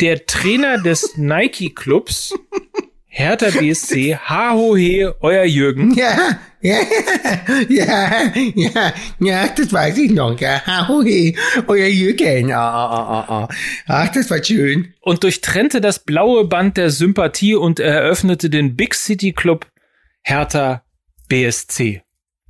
Der 0.00 0.26
Trainer 0.26 0.78
des 0.78 1.16
Nike-Clubs 1.16 2.34
Hertha 3.16 3.48
BSC, 3.58 4.14
Hahohe, 4.14 5.16
euer 5.22 5.44
Jürgen. 5.44 5.94
Ja, 5.94 6.38
ja, 6.60 6.76
ja, 7.66 8.32
ja, 8.54 8.92
ja, 9.18 9.48
das 9.48 9.72
weiß 9.72 9.96
ich 9.96 10.10
noch, 10.10 10.38
ja, 10.38 10.60
Hahohe, 10.66 11.32
euer 11.66 11.86
Jürgen. 11.86 12.52
Ah, 12.52 12.58
ah, 12.58 13.24
ah, 13.26 13.48
Ach, 13.86 14.08
das 14.10 14.30
war 14.30 14.44
schön. 14.44 14.92
Und 15.00 15.24
durchtrennte 15.24 15.80
das 15.80 16.00
blaue 16.00 16.44
Band 16.44 16.76
der 16.76 16.90
Sympathie 16.90 17.54
und 17.54 17.80
eröffnete 17.80 18.50
den 18.50 18.76
Big 18.76 18.94
City 18.94 19.32
Club 19.32 19.66
Hertha 20.20 20.84
BSC. 21.30 22.02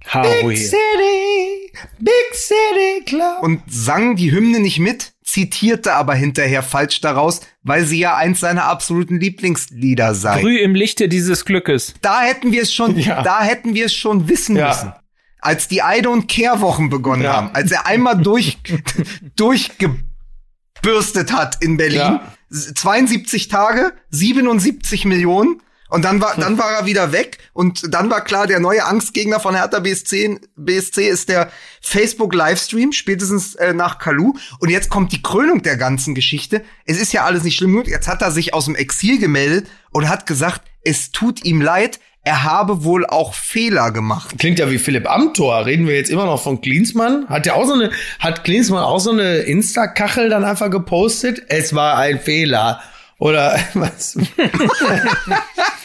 Hahohe. 0.05 0.49
Big 0.49 0.59
City, 0.59 1.73
Big 2.01 2.35
City 2.35 3.05
Club. 3.05 3.43
Und 3.43 3.62
sang 3.69 4.17
die 4.17 4.33
Hymne 4.33 4.59
nicht 4.59 4.81
mit? 4.81 5.12
Zitierte 5.37 5.93
aber 5.93 6.14
hinterher 6.14 6.62
falsch 6.62 7.03
daraus, 7.03 7.43
weil 7.62 7.84
sie 7.84 7.99
ja 7.99 8.16
eins 8.16 8.41
seiner 8.41 8.64
absoluten 8.64 9.20
Lieblingslieder 9.20 10.14
sei. 10.14 10.41
Früh 10.41 10.57
im 10.57 10.74
Lichte 10.74 11.11
dieses 11.11 11.45
Glückes. 11.45 11.93
Da 12.01 12.22
hätten 12.22 12.53
wir 12.53 12.62
es 12.62 12.72
schon, 12.72 12.99
ja. 12.99 13.22
da 13.22 13.43
hätten 13.43 13.74
wir 13.74 13.84
es 13.84 13.95
schon 13.95 14.30
wissen 14.30 14.57
ja. 14.57 14.68
müssen. 14.68 14.95
Als 15.43 15.68
die 15.68 15.82
Eide- 15.82 16.09
und 16.09 16.26
Kehrwochen 16.26 16.89
begonnen 16.89 17.24
ja. 17.24 17.34
haben, 17.34 17.51
als 17.53 17.70
er 17.70 17.84
einmal 17.87 18.16
durch, 18.16 18.57
durchgebürstet 19.37 21.32
hat 21.32 21.62
in 21.62 21.76
Berlin. 21.76 22.20
72 22.51 23.49
Tage, 23.49 23.93
77 24.09 25.05
Millionen. 25.05 25.61
Und 25.89 26.05
dann 26.05 26.20
war, 26.20 26.34
dann 26.37 26.59
war 26.59 26.72
er 26.72 26.87
wieder 26.87 27.12
weg 27.12 27.39
und 27.53 27.95
dann 27.95 28.11
war 28.11 28.22
klar, 28.22 28.47
der 28.47 28.61
neue 28.61 28.84
Angstgegner 28.84 29.41
von 29.41 29.55
Hertha 29.55 29.80
BSC, 29.80 30.41
BSC 30.57 31.09
ist 31.09 31.28
der 31.28 31.51
Facebook 31.80 32.34
Livestream, 32.34 32.93
spätestens 32.93 33.55
äh, 33.55 33.72
nach 33.72 33.99
Kalu. 33.99 34.34
Und 34.59 34.70
jetzt 34.70 34.91
kommt 34.91 35.12
die 35.12 35.22
Krönung 35.22 35.62
der 35.62 35.76
ganzen 35.76 36.14
Geschichte. 36.14 36.62
Es 36.84 37.01
ist 37.01 37.12
ja 37.12 37.24
alles 37.24 37.45
nicht 37.45 37.57
schlimm 37.57 37.82
Jetzt 37.84 38.09
hat 38.09 38.22
er 38.22 38.30
sich 38.30 38.55
aus 38.55 38.64
dem 38.64 38.74
Exil 38.74 39.18
gemeldet 39.18 39.68
und 39.91 40.09
hat 40.09 40.26
gesagt, 40.26 40.62
es 40.82 41.11
tut 41.11 41.45
ihm 41.45 41.61
leid, 41.61 42.01
er 42.26 42.43
habe 42.43 42.82
wohl 42.82 43.07
auch 43.07 43.34
Fehler 43.34 43.93
gemacht. 43.93 44.37
Klingt 44.39 44.59
ja 44.59 44.68
wie 44.68 44.78
Philipp 44.78 45.09
Amthor. 45.09 45.64
Reden 45.64 45.87
wir 45.87 45.95
jetzt 45.95 46.11
immer 46.11 46.26
noch 46.26 46.43
von 46.43 46.61
Klinsmann? 46.61 47.28
Hat 47.28 47.47
der 47.47 47.55
auch 47.55 47.66
so 47.66 47.74
eine, 47.74 47.93
hat 48.18 48.43
Klinsmann 48.43 48.82
auch 48.82 48.99
so 48.99 49.12
eine 49.12 49.39
Insta-Kachel 49.39 50.28
dann 50.28 50.45
einfach 50.45 50.68
gepostet? 50.68 51.43
Es 51.49 51.72
war 51.72 51.97
ein 51.99 52.18
Fehler. 52.18 52.80
Oder 53.19 53.59
was? 53.75 54.17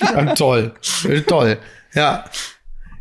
ja, 0.02 0.34
toll. 0.36 0.74
Toll. 1.28 1.58
Ja. 1.94 2.26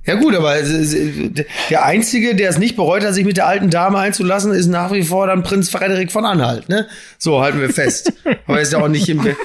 Ja 0.06 0.14
gut, 0.14 0.34
aber 0.34 0.54
der 0.62 1.84
Einzige, 1.84 2.34
der 2.34 2.48
es 2.48 2.58
nicht 2.58 2.74
bereut 2.74 3.04
hat, 3.04 3.14
sich 3.14 3.24
mit 3.24 3.36
der 3.36 3.46
alten 3.46 3.68
Dame 3.70 3.98
einzulassen, 3.98 4.52
ist 4.52 4.66
nach 4.66 4.92
wie 4.92 5.02
vor 5.02 5.26
dann 5.26 5.42
Prinz 5.42 5.68
Frederik 5.68 6.10
von 6.10 6.24
Anhalt. 6.24 6.68
Ne? 6.68 6.88
So 7.18 7.40
halten 7.40 7.60
wir 7.60 7.68
fest. 7.70 8.12
aber 8.46 8.56
er 8.56 8.62
ist 8.62 8.72
ja 8.72 8.80
auch 8.80 8.88
nicht 8.88 9.08
im... 9.08 9.22
Be 9.22 9.36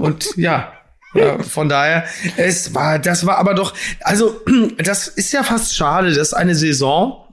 Und 0.00 0.30
ja, 0.36 0.72
ja, 1.14 1.38
von 1.42 1.68
daher, 1.68 2.04
es 2.36 2.74
war, 2.74 2.98
das 2.98 3.26
war 3.26 3.38
aber 3.38 3.54
doch, 3.54 3.74
also 4.00 4.40
das 4.78 5.08
ist 5.08 5.32
ja 5.32 5.42
fast 5.42 5.74
schade, 5.74 6.12
dass 6.12 6.34
eine 6.34 6.54
Saison 6.54 7.27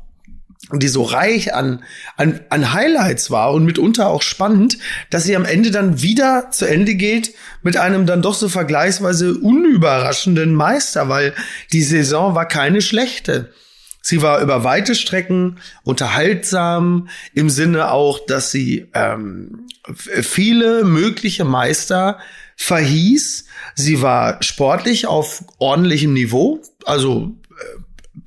die 0.72 0.88
so 0.88 1.04
reich 1.04 1.54
an, 1.54 1.84
an, 2.18 2.42
an 2.50 2.74
Highlights 2.74 3.30
war 3.30 3.54
und 3.54 3.66
mitunter 3.66 4.08
auch 4.08 4.22
spannend, 4.22 4.78
dass 5.10 5.24
sie 5.24 5.36
am 5.36 5.46
Ende 5.46 5.72
dann 5.72 6.02
wieder 6.02 6.50
zu 6.52 6.66
Ende 6.66 6.96
geht 6.96 7.36
mit 7.62 7.78
einem 7.78 8.06
dann 8.06 8.22
doch 8.22 8.34
so 8.34 8.50
vergleichsweise 8.50 9.36
unüberraschenden 9.36 10.56
Meister, 10.56 11.08
weil 11.08 11.34
die 11.72 11.84
Saison 11.84 12.36
war 12.36 12.48
keine 12.48 12.82
schlechte. 12.82 13.54
Sie 14.02 14.22
war 14.22 14.40
über 14.42 14.64
weite 14.64 14.94
Strecken 14.94 15.60
unterhaltsam 15.84 17.10
im 17.34 17.50
Sinne 17.50 17.90
auch, 17.92 18.20
dass 18.28 18.52
sie 18.52 18.88
ähm, 18.94 19.66
viele 19.96 20.84
mögliche 20.84 21.44
Meister 21.44 22.20
verhieß. 22.56 23.46
Sie 23.74 24.04
war 24.04 24.44
sportlich 24.44 25.08
auf 25.08 25.44
ordentlichem 25.58 26.14
Niveau. 26.14 26.62
Also 26.86 27.36
äh, 27.50 27.80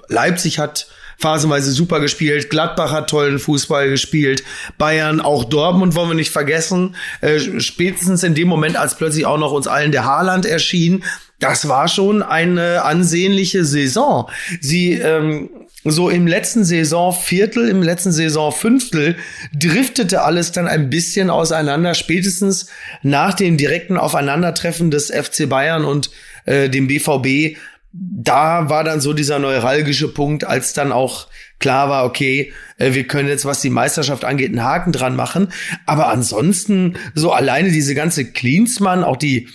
Leipzig 0.09 0.59
hat 0.59 0.89
phasenweise 1.19 1.73
super 1.73 2.01
gespielt. 2.01 2.49
Gladbach 2.49 2.93
hat 2.93 3.11
tollen 3.11 3.39
Fußball 3.39 3.91
gespielt. 3.91 4.45
Bayern, 4.79 5.21
auch 5.21 5.45
Dortmund 5.45 5.95
wollen 5.95 6.11
wir 6.11 6.15
nicht 6.15 6.31
vergessen. 6.31 6.95
Äh, 7.21 7.61
spätestens 7.61 8.23
in 8.23 8.35
dem 8.35 8.49
Moment, 8.49 8.77
als 8.77 8.97
plötzlich 8.97 9.27
auch 9.27 9.39
noch 9.39 9.53
uns 9.53 9.67
allen 9.67 9.93
der 9.93 10.05
Haaland 10.05 10.47
erschien, 10.47 11.05
das 11.41 11.69
war 11.69 11.89
schon 11.89 12.23
eine 12.23 12.85
ansehnliche 12.85 13.65
Saison. 13.65 14.29
Sie 14.61 14.95
ähm, 14.95 15.51
so 15.85 16.09
im 16.09 16.27
letzten 16.27 16.65
Saisonviertel, 16.65 17.69
im 17.69 17.83
letzten 17.83 18.13
Saisonfünftel 18.13 19.17
driftete 19.57 20.23
alles 20.23 20.53
dann 20.53 20.67
ein 20.67 20.91
bisschen 20.91 21.31
auseinander, 21.31 21.95
spätestens 21.95 22.67
nach 23.03 23.35
dem 23.35 23.57
direkten 23.57 23.97
Aufeinandertreffen 23.97 24.91
des 24.91 25.11
FC 25.11 25.49
Bayern 25.49 25.85
und 25.85 26.11
äh, 26.45 26.69
dem 26.69 26.89
BVB 26.89 27.57
da 27.93 28.69
war 28.69 28.85
dann 28.85 29.01
so 29.01 29.13
dieser 29.13 29.39
neuralgische 29.39 30.09
Punkt, 30.09 30.45
als 30.45 30.73
dann 30.73 30.93
auch 30.93 31.27
klar 31.59 31.89
war, 31.89 32.05
okay, 32.05 32.53
äh, 32.77 32.93
wir 32.93 33.07
können 33.07 33.29
jetzt, 33.29 33.45
was 33.45 33.61
die 33.61 33.71
Meisterschaft 33.71 34.25
angeht, 34.25 34.51
einen 34.51 34.63
Haken 34.63 34.93
dran 34.93 35.17
machen. 35.17 35.53
Aber 35.87 36.09
ansonsten, 36.09 36.97
so 37.15 37.33
alleine 37.33 37.71
diese 37.71 37.95
ganze 37.95 38.31
Klinsmann, 38.31 39.05
auch 39.05 39.17
die 39.17 39.49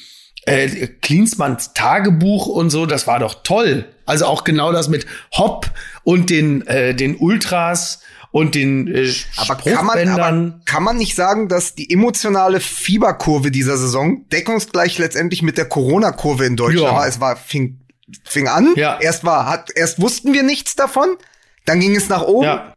äh, 0.46 0.88
Klinsmanns 0.88 1.74
Tagebuch 1.74 2.48
und 2.48 2.70
so, 2.70 2.86
das 2.86 3.08
war 3.08 3.20
doch 3.20 3.44
toll. 3.44 3.86
Also 4.06 4.26
auch 4.26 4.44
genau 4.44 4.72
das 4.72 4.90
mit 4.90 5.06
Hopp 5.38 5.70
und 6.04 6.30
den, 6.30 6.66
äh, 6.68 6.94
den 6.96 7.16
Ultras 7.16 8.02
und 8.32 8.56
den 8.56 8.88
äh, 8.88 9.14
aber 9.38 9.56
kann, 9.58 9.86
man, 9.86 10.10
aber 10.10 10.60
kann 10.66 10.84
man 10.84 10.98
nicht 10.98 11.16
sagen, 11.16 11.48
dass 11.48 11.76
die 11.76 11.94
emotionale 11.94 12.60
Fieberkurve 12.60 13.52
dieser 13.52 13.78
Saison 13.78 14.28
deckungsgleich 14.30 14.98
letztendlich 14.98 15.44
mit 15.44 15.58
der 15.60 15.66
Corona-Kurve 15.66 16.46
in 16.46 16.56
Deutschland 16.58 16.88
ja. 16.88 16.96
war? 16.96 17.08
Es 17.08 17.22
war 17.22 17.38
fing 17.38 17.83
fing 18.24 18.48
an. 18.48 18.74
Ja. 18.76 19.00
Erst 19.00 19.24
war, 19.24 19.48
hat, 19.48 19.72
erst 19.76 20.02
wussten 20.02 20.34
wir 20.34 20.44
nichts 20.44 20.76
davon. 20.76 21.18
Dann 21.66 21.80
ging 21.80 21.96
es 21.96 22.10
nach 22.10 22.24
oben. 22.24 22.46
Ja. 22.46 22.74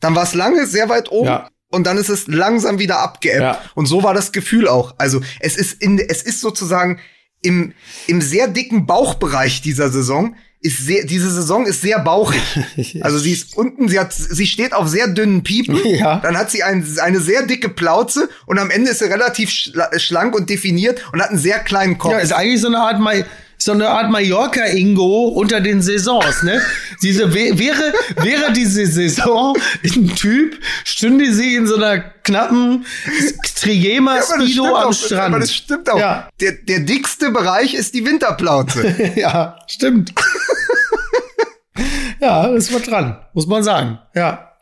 Dann 0.00 0.14
war 0.14 0.24
es 0.24 0.34
lange 0.34 0.66
sehr 0.66 0.88
weit 0.88 1.10
oben. 1.10 1.28
Ja. 1.28 1.50
Und 1.70 1.86
dann 1.86 1.98
ist 1.98 2.08
es 2.08 2.26
langsam 2.26 2.78
wieder 2.78 3.00
abgeebbt. 3.00 3.58
Und 3.74 3.86
so 3.86 4.02
war 4.02 4.14
das 4.14 4.32
Gefühl 4.32 4.68
auch. 4.68 4.94
Also 4.98 5.20
es 5.40 5.56
ist 5.56 5.82
in, 5.82 5.98
es 5.98 6.22
ist 6.22 6.40
sozusagen 6.40 7.00
im, 7.42 7.74
im 8.06 8.20
sehr 8.20 8.48
dicken 8.48 8.86
Bauchbereich 8.86 9.62
dieser 9.62 9.90
Saison 9.90 10.36
ist 10.60 10.78
sehr, 10.84 11.04
diese 11.04 11.30
Saison 11.30 11.64
ist 11.66 11.80
sehr 11.80 12.00
bauchig. 12.00 12.40
Also 13.02 13.18
sie 13.18 13.32
ist 13.32 13.56
unten, 13.56 13.88
sie 13.88 13.98
hat, 13.98 14.12
sie 14.12 14.46
steht 14.46 14.72
auf 14.72 14.88
sehr 14.88 15.08
dünnen 15.08 15.42
Piepen. 15.42 15.76
Ja. 15.84 16.18
Dann 16.20 16.36
hat 16.36 16.50
sie 16.50 16.62
ein, 16.62 16.86
eine 17.00 17.20
sehr 17.20 17.42
dicke 17.46 17.68
Plauze 17.68 18.28
und 18.46 18.58
am 18.58 18.70
Ende 18.70 18.90
ist 18.90 18.98
sie 18.98 19.06
relativ 19.06 19.50
schlank 19.50 20.34
und 20.34 20.50
definiert 20.50 21.02
und 21.12 21.22
hat 21.22 21.30
einen 21.30 21.38
sehr 21.38 21.60
kleinen 21.60 21.98
Kopf. 21.98 22.12
Ja, 22.12 22.18
ist 22.18 22.32
eigentlich 22.32 22.60
so 22.60 22.66
eine 22.66 22.78
Art 22.78 23.00
mal 23.00 23.24
so 23.66 23.72
eine 23.72 23.88
Art 23.88 24.10
Mallorca-Ingo 24.10 25.28
unter 25.28 25.60
den 25.60 25.82
Saisons, 25.82 26.44
ne? 26.44 26.62
Diese 27.02 27.34
wäre, 27.34 27.92
wäre 28.22 28.52
diese 28.52 28.86
Saison 28.86 29.56
ein 29.82 30.14
Typ, 30.14 30.58
stünde 30.84 31.32
sie 31.32 31.56
in 31.56 31.66
so 31.66 31.74
einer 31.74 31.98
knappen 31.98 32.86
Trigema-Speedo 33.56 34.64
ja, 34.64 34.84
am 34.84 34.92
Strand. 34.92 35.34
Aber 35.34 35.40
das 35.40 35.52
stimmt 35.52 35.90
auch. 35.90 35.98
Ja. 35.98 36.28
Der, 36.40 36.52
der 36.52 36.80
dickste 36.80 37.32
Bereich 37.32 37.74
ist 37.74 37.94
die 37.94 38.06
Winterplauze. 38.06 39.12
ja, 39.16 39.58
stimmt. 39.66 40.12
ja, 42.20 42.48
das 42.48 42.72
war 42.72 42.80
dran, 42.80 43.18
muss 43.34 43.48
man 43.48 43.64
sagen. 43.64 43.98
Ja. 44.14 44.52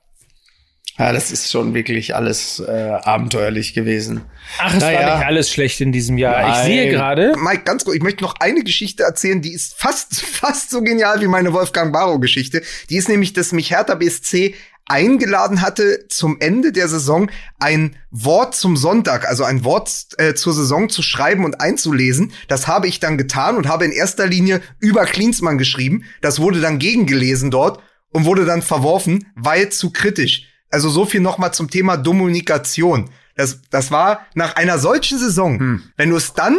Ja, 0.96 1.12
das 1.12 1.32
ist 1.32 1.50
schon 1.50 1.74
wirklich 1.74 2.14
alles 2.14 2.60
äh, 2.60 2.70
abenteuerlich 2.70 3.74
gewesen. 3.74 4.22
Ach, 4.58 4.74
es 4.74 4.80
naja. 4.80 5.00
war 5.00 5.16
nicht 5.16 5.26
alles 5.26 5.50
schlecht 5.50 5.80
in 5.80 5.90
diesem 5.90 6.18
Jahr. 6.18 6.40
Nein. 6.40 6.52
Ich 6.52 6.58
sehe 6.58 6.88
gerade. 6.88 7.34
Mike, 7.36 7.64
ganz 7.64 7.84
kurz, 7.84 7.96
ich 7.96 8.02
möchte 8.02 8.22
noch 8.22 8.36
eine 8.38 8.62
Geschichte 8.62 9.02
erzählen, 9.02 9.42
die 9.42 9.52
ist 9.52 9.74
fast, 9.74 10.20
fast 10.20 10.70
so 10.70 10.82
genial 10.82 11.20
wie 11.20 11.26
meine 11.26 11.52
Wolfgang 11.52 11.92
Barrow-Geschichte. 11.92 12.62
Die 12.90 12.96
ist 12.96 13.08
nämlich, 13.08 13.32
dass 13.32 13.50
mich 13.50 13.72
Hertha 13.72 13.96
BSC 13.96 14.54
eingeladen 14.86 15.62
hatte, 15.62 16.06
zum 16.08 16.36
Ende 16.40 16.70
der 16.70 16.86
Saison 16.88 17.30
ein 17.58 17.96
Wort 18.10 18.54
zum 18.54 18.76
Sonntag, 18.76 19.26
also 19.26 19.42
ein 19.42 19.64
Wort 19.64 19.90
äh, 20.18 20.34
zur 20.34 20.52
Saison 20.52 20.88
zu 20.88 21.02
schreiben 21.02 21.44
und 21.44 21.60
einzulesen. 21.60 22.32
Das 22.46 22.68
habe 22.68 22.86
ich 22.86 23.00
dann 23.00 23.18
getan 23.18 23.56
und 23.56 23.66
habe 23.66 23.84
in 23.84 23.92
erster 23.92 24.26
Linie 24.26 24.60
über 24.78 25.06
Klinsmann 25.06 25.58
geschrieben. 25.58 26.04
Das 26.20 26.38
wurde 26.38 26.60
dann 26.60 26.78
gegengelesen 26.78 27.50
dort 27.50 27.82
und 28.10 28.26
wurde 28.26 28.44
dann 28.44 28.62
verworfen, 28.62 29.26
weil 29.34 29.70
zu 29.70 29.90
kritisch. 29.90 30.53
Also 30.70 30.88
so 30.88 31.04
viel 31.04 31.20
nochmal 31.20 31.54
zum 31.54 31.70
Thema 31.70 31.96
Kommunikation. 31.96 33.10
Das, 33.36 33.60
das 33.70 33.90
war 33.90 34.26
nach 34.34 34.56
einer 34.56 34.78
solchen 34.78 35.18
Saison, 35.18 35.58
hm. 35.58 35.82
wenn 35.96 36.10
du 36.10 36.16
es 36.16 36.34
dann 36.34 36.56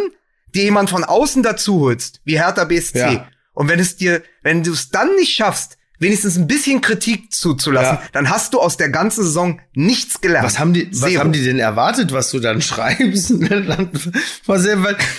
dir 0.53 0.63
jemand 0.63 0.89
von 0.89 1.03
außen 1.03 1.43
dazu 1.43 1.81
holst, 1.81 2.21
wie 2.23 2.39
Hertha 2.39 2.63
BSC, 2.65 2.97
ja. 2.97 3.27
und 3.53 3.67
wenn 3.69 3.79
es 3.79 3.95
dir, 3.95 4.23
wenn 4.41 4.63
du 4.63 4.71
es 4.71 4.89
dann 4.89 5.15
nicht 5.15 5.33
schaffst, 5.33 5.77
wenigstens 5.99 6.37
ein 6.37 6.47
bisschen 6.47 6.81
Kritik 6.81 7.31
zuzulassen, 7.31 7.97
ja. 8.01 8.09
dann 8.11 8.29
hast 8.29 8.53
du 8.53 8.59
aus 8.59 8.77
der 8.77 8.89
ganzen 8.89 9.23
Saison 9.23 9.59
nichts 9.73 10.21
gelernt. 10.21 10.45
Was 10.45 10.59
haben 10.59 10.73
die, 10.73 10.89
was 10.91 11.15
haben 11.17 11.31
die 11.31 11.43
denn 11.43 11.59
erwartet, 11.59 12.11
was 12.11 12.31
du 12.31 12.39
dann 12.39 12.61
schreibst? 12.61 13.31
was, 14.45 14.65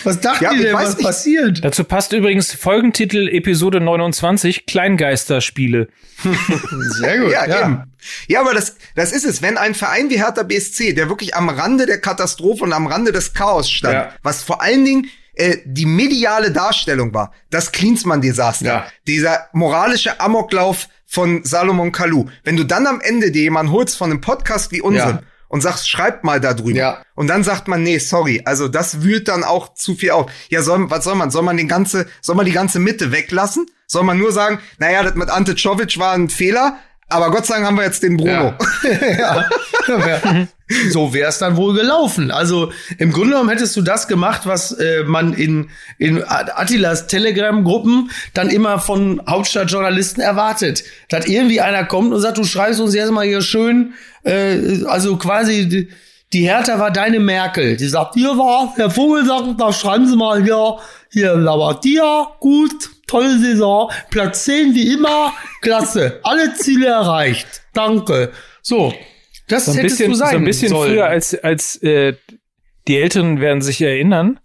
was 0.04 0.20
dachten 0.20 0.44
ja, 0.44 0.52
die 0.52 0.62
denn, 0.62 0.74
was 0.74 0.96
nicht. 0.96 1.06
passiert? 1.06 1.64
Dazu 1.64 1.84
passt 1.84 2.12
übrigens 2.12 2.52
Folgentitel 2.52 3.28
Episode 3.28 3.80
29, 3.80 4.66
Kleingeisterspiele. 4.66 5.88
Sehr 6.98 7.18
gut. 7.18 7.32
Ja, 7.32 7.46
ja. 7.46 7.60
Eben. 7.60 7.82
ja, 8.28 8.40
aber 8.40 8.54
das, 8.54 8.76
das 8.94 9.12
ist 9.12 9.24
es. 9.24 9.42
Wenn 9.42 9.58
ein 9.58 9.74
Verein 9.74 10.10
wie 10.10 10.18
Hertha 10.18 10.42
BSC, 10.42 10.92
der 10.92 11.08
wirklich 11.08 11.34
am 11.34 11.48
Rande 11.48 11.86
der 11.86 12.00
Katastrophe 12.00 12.64
und 12.64 12.72
am 12.72 12.86
Rande 12.86 13.12
des 13.12 13.34
Chaos 13.34 13.70
stand, 13.70 13.94
ja. 13.94 14.12
was 14.22 14.42
vor 14.42 14.62
allen 14.62 14.84
Dingen 14.84 15.06
äh, 15.36 15.58
die 15.64 15.86
mediale 15.86 16.50
Darstellung 16.50 17.14
war, 17.14 17.32
das 17.50 17.70
Klinsmann-Desaster, 17.72 18.66
ja. 18.66 18.86
dieser 19.06 19.48
moralische 19.52 20.18
Amoklauf 20.18 20.88
von 21.04 21.44
Salomon 21.44 21.92
Kalou. 21.92 22.26
Wenn 22.42 22.56
du 22.56 22.64
dann 22.64 22.86
am 22.86 23.00
Ende 23.00 23.30
dir 23.30 23.42
jemanden 23.42 23.72
holst 23.72 23.96
von 23.96 24.10
einem 24.10 24.20
Podcast 24.20 24.72
wie 24.72 24.80
unseren 24.80 25.16
ja. 25.16 25.22
und 25.48 25.60
sagst, 25.60 25.88
schreibt 25.88 26.24
mal 26.24 26.40
da 26.40 26.54
drüber. 26.54 26.78
Ja. 26.78 27.02
Und 27.14 27.28
dann 27.28 27.44
sagt 27.44 27.68
man, 27.68 27.82
nee, 27.82 27.98
sorry, 27.98 28.42
also 28.44 28.66
das 28.66 29.02
wühlt 29.02 29.28
dann 29.28 29.44
auch 29.44 29.74
zu 29.74 29.94
viel 29.94 30.10
auf. 30.10 30.30
Ja, 30.48 30.62
soll, 30.62 30.90
was 30.90 31.04
soll 31.04 31.14
man? 31.14 31.30
Soll 31.30 31.42
man 31.42 31.56
den 31.56 31.68
ganze, 31.68 32.06
soll 32.20 32.34
man 32.34 32.46
die 32.46 32.52
ganze 32.52 32.80
Mitte 32.80 33.12
weglassen? 33.12 33.66
Soll 33.86 34.02
man 34.02 34.18
nur 34.18 34.32
sagen, 34.32 34.58
naja, 34.78 35.02
das 35.02 35.14
mit 35.14 35.30
Ante 35.30 35.54
Czovic 35.54 35.98
war 35.98 36.12
ein 36.12 36.28
Fehler, 36.28 36.78
aber 37.08 37.30
Gott 37.30 37.46
sei 37.46 37.54
Dank 37.54 37.66
haben 37.66 37.76
wir 37.76 37.84
jetzt 37.84 38.02
den 38.02 38.16
Bruno. 38.16 38.30
Ja. 38.30 38.56
ja. 39.88 40.46
so 40.90 41.14
wäre 41.14 41.28
es 41.28 41.38
dann 41.38 41.56
wohl 41.56 41.74
gelaufen. 41.74 42.30
Also 42.30 42.72
im 42.98 43.12
Grunde 43.12 43.30
genommen 43.30 43.50
hättest 43.50 43.76
du 43.76 43.82
das 43.82 44.08
gemacht, 44.08 44.42
was 44.44 44.72
äh, 44.72 45.04
man 45.04 45.32
in, 45.32 45.70
in 45.98 46.24
Attilas 46.26 47.06
Telegram-Gruppen 47.06 48.10
dann 48.34 48.50
immer 48.50 48.80
von 48.80 49.22
Hauptstadtjournalisten 49.28 50.22
erwartet. 50.22 50.82
Dass 51.08 51.26
irgendwie 51.26 51.60
einer 51.60 51.84
kommt 51.84 52.12
und 52.12 52.20
sagt, 52.20 52.38
du 52.38 52.44
schreibst 52.44 52.80
uns 52.80 52.94
jetzt 52.94 53.12
mal 53.12 53.26
hier 53.26 53.42
schön, 53.42 53.94
äh, 54.24 54.84
also 54.86 55.16
quasi 55.16 55.68
die, 55.68 55.88
die 56.32 56.42
Hertha 56.42 56.80
war 56.80 56.90
deine 56.90 57.20
Merkel. 57.20 57.76
Die 57.76 57.86
sagt, 57.86 58.14
hier 58.14 58.30
war, 58.30 58.72
Herr 58.76 58.90
Vogel 58.90 59.24
sagt, 59.24 59.60
da 59.60 59.72
schreiben 59.72 60.08
Sie 60.08 60.16
mal 60.16 60.42
hier, 60.42 60.78
hier 61.16 61.34
Lavadia, 61.34 62.26
gut, 62.40 62.90
tolle 63.06 63.38
Saison, 63.38 63.90
Platz 64.10 64.44
10 64.44 64.74
wie 64.74 64.92
immer, 64.92 65.32
klasse, 65.62 66.20
alle 66.22 66.52
Ziele 66.52 66.88
erreicht, 66.88 67.62
danke. 67.72 68.32
So, 68.60 68.92
das 69.48 69.64
so 69.64 69.70
ein 69.70 69.78
hättest 69.78 69.96
bisschen, 69.96 70.12
du 70.12 70.18
sein 70.18 70.30
So 70.30 70.36
ein 70.36 70.44
bisschen 70.44 70.68
sollen. 70.68 70.90
früher, 70.90 71.06
als, 71.06 71.34
als 71.42 71.82
äh, 71.82 72.16
die 72.86 72.98
Älteren 72.98 73.40
werden 73.40 73.62
sich 73.62 73.80
erinnern, 73.80 74.40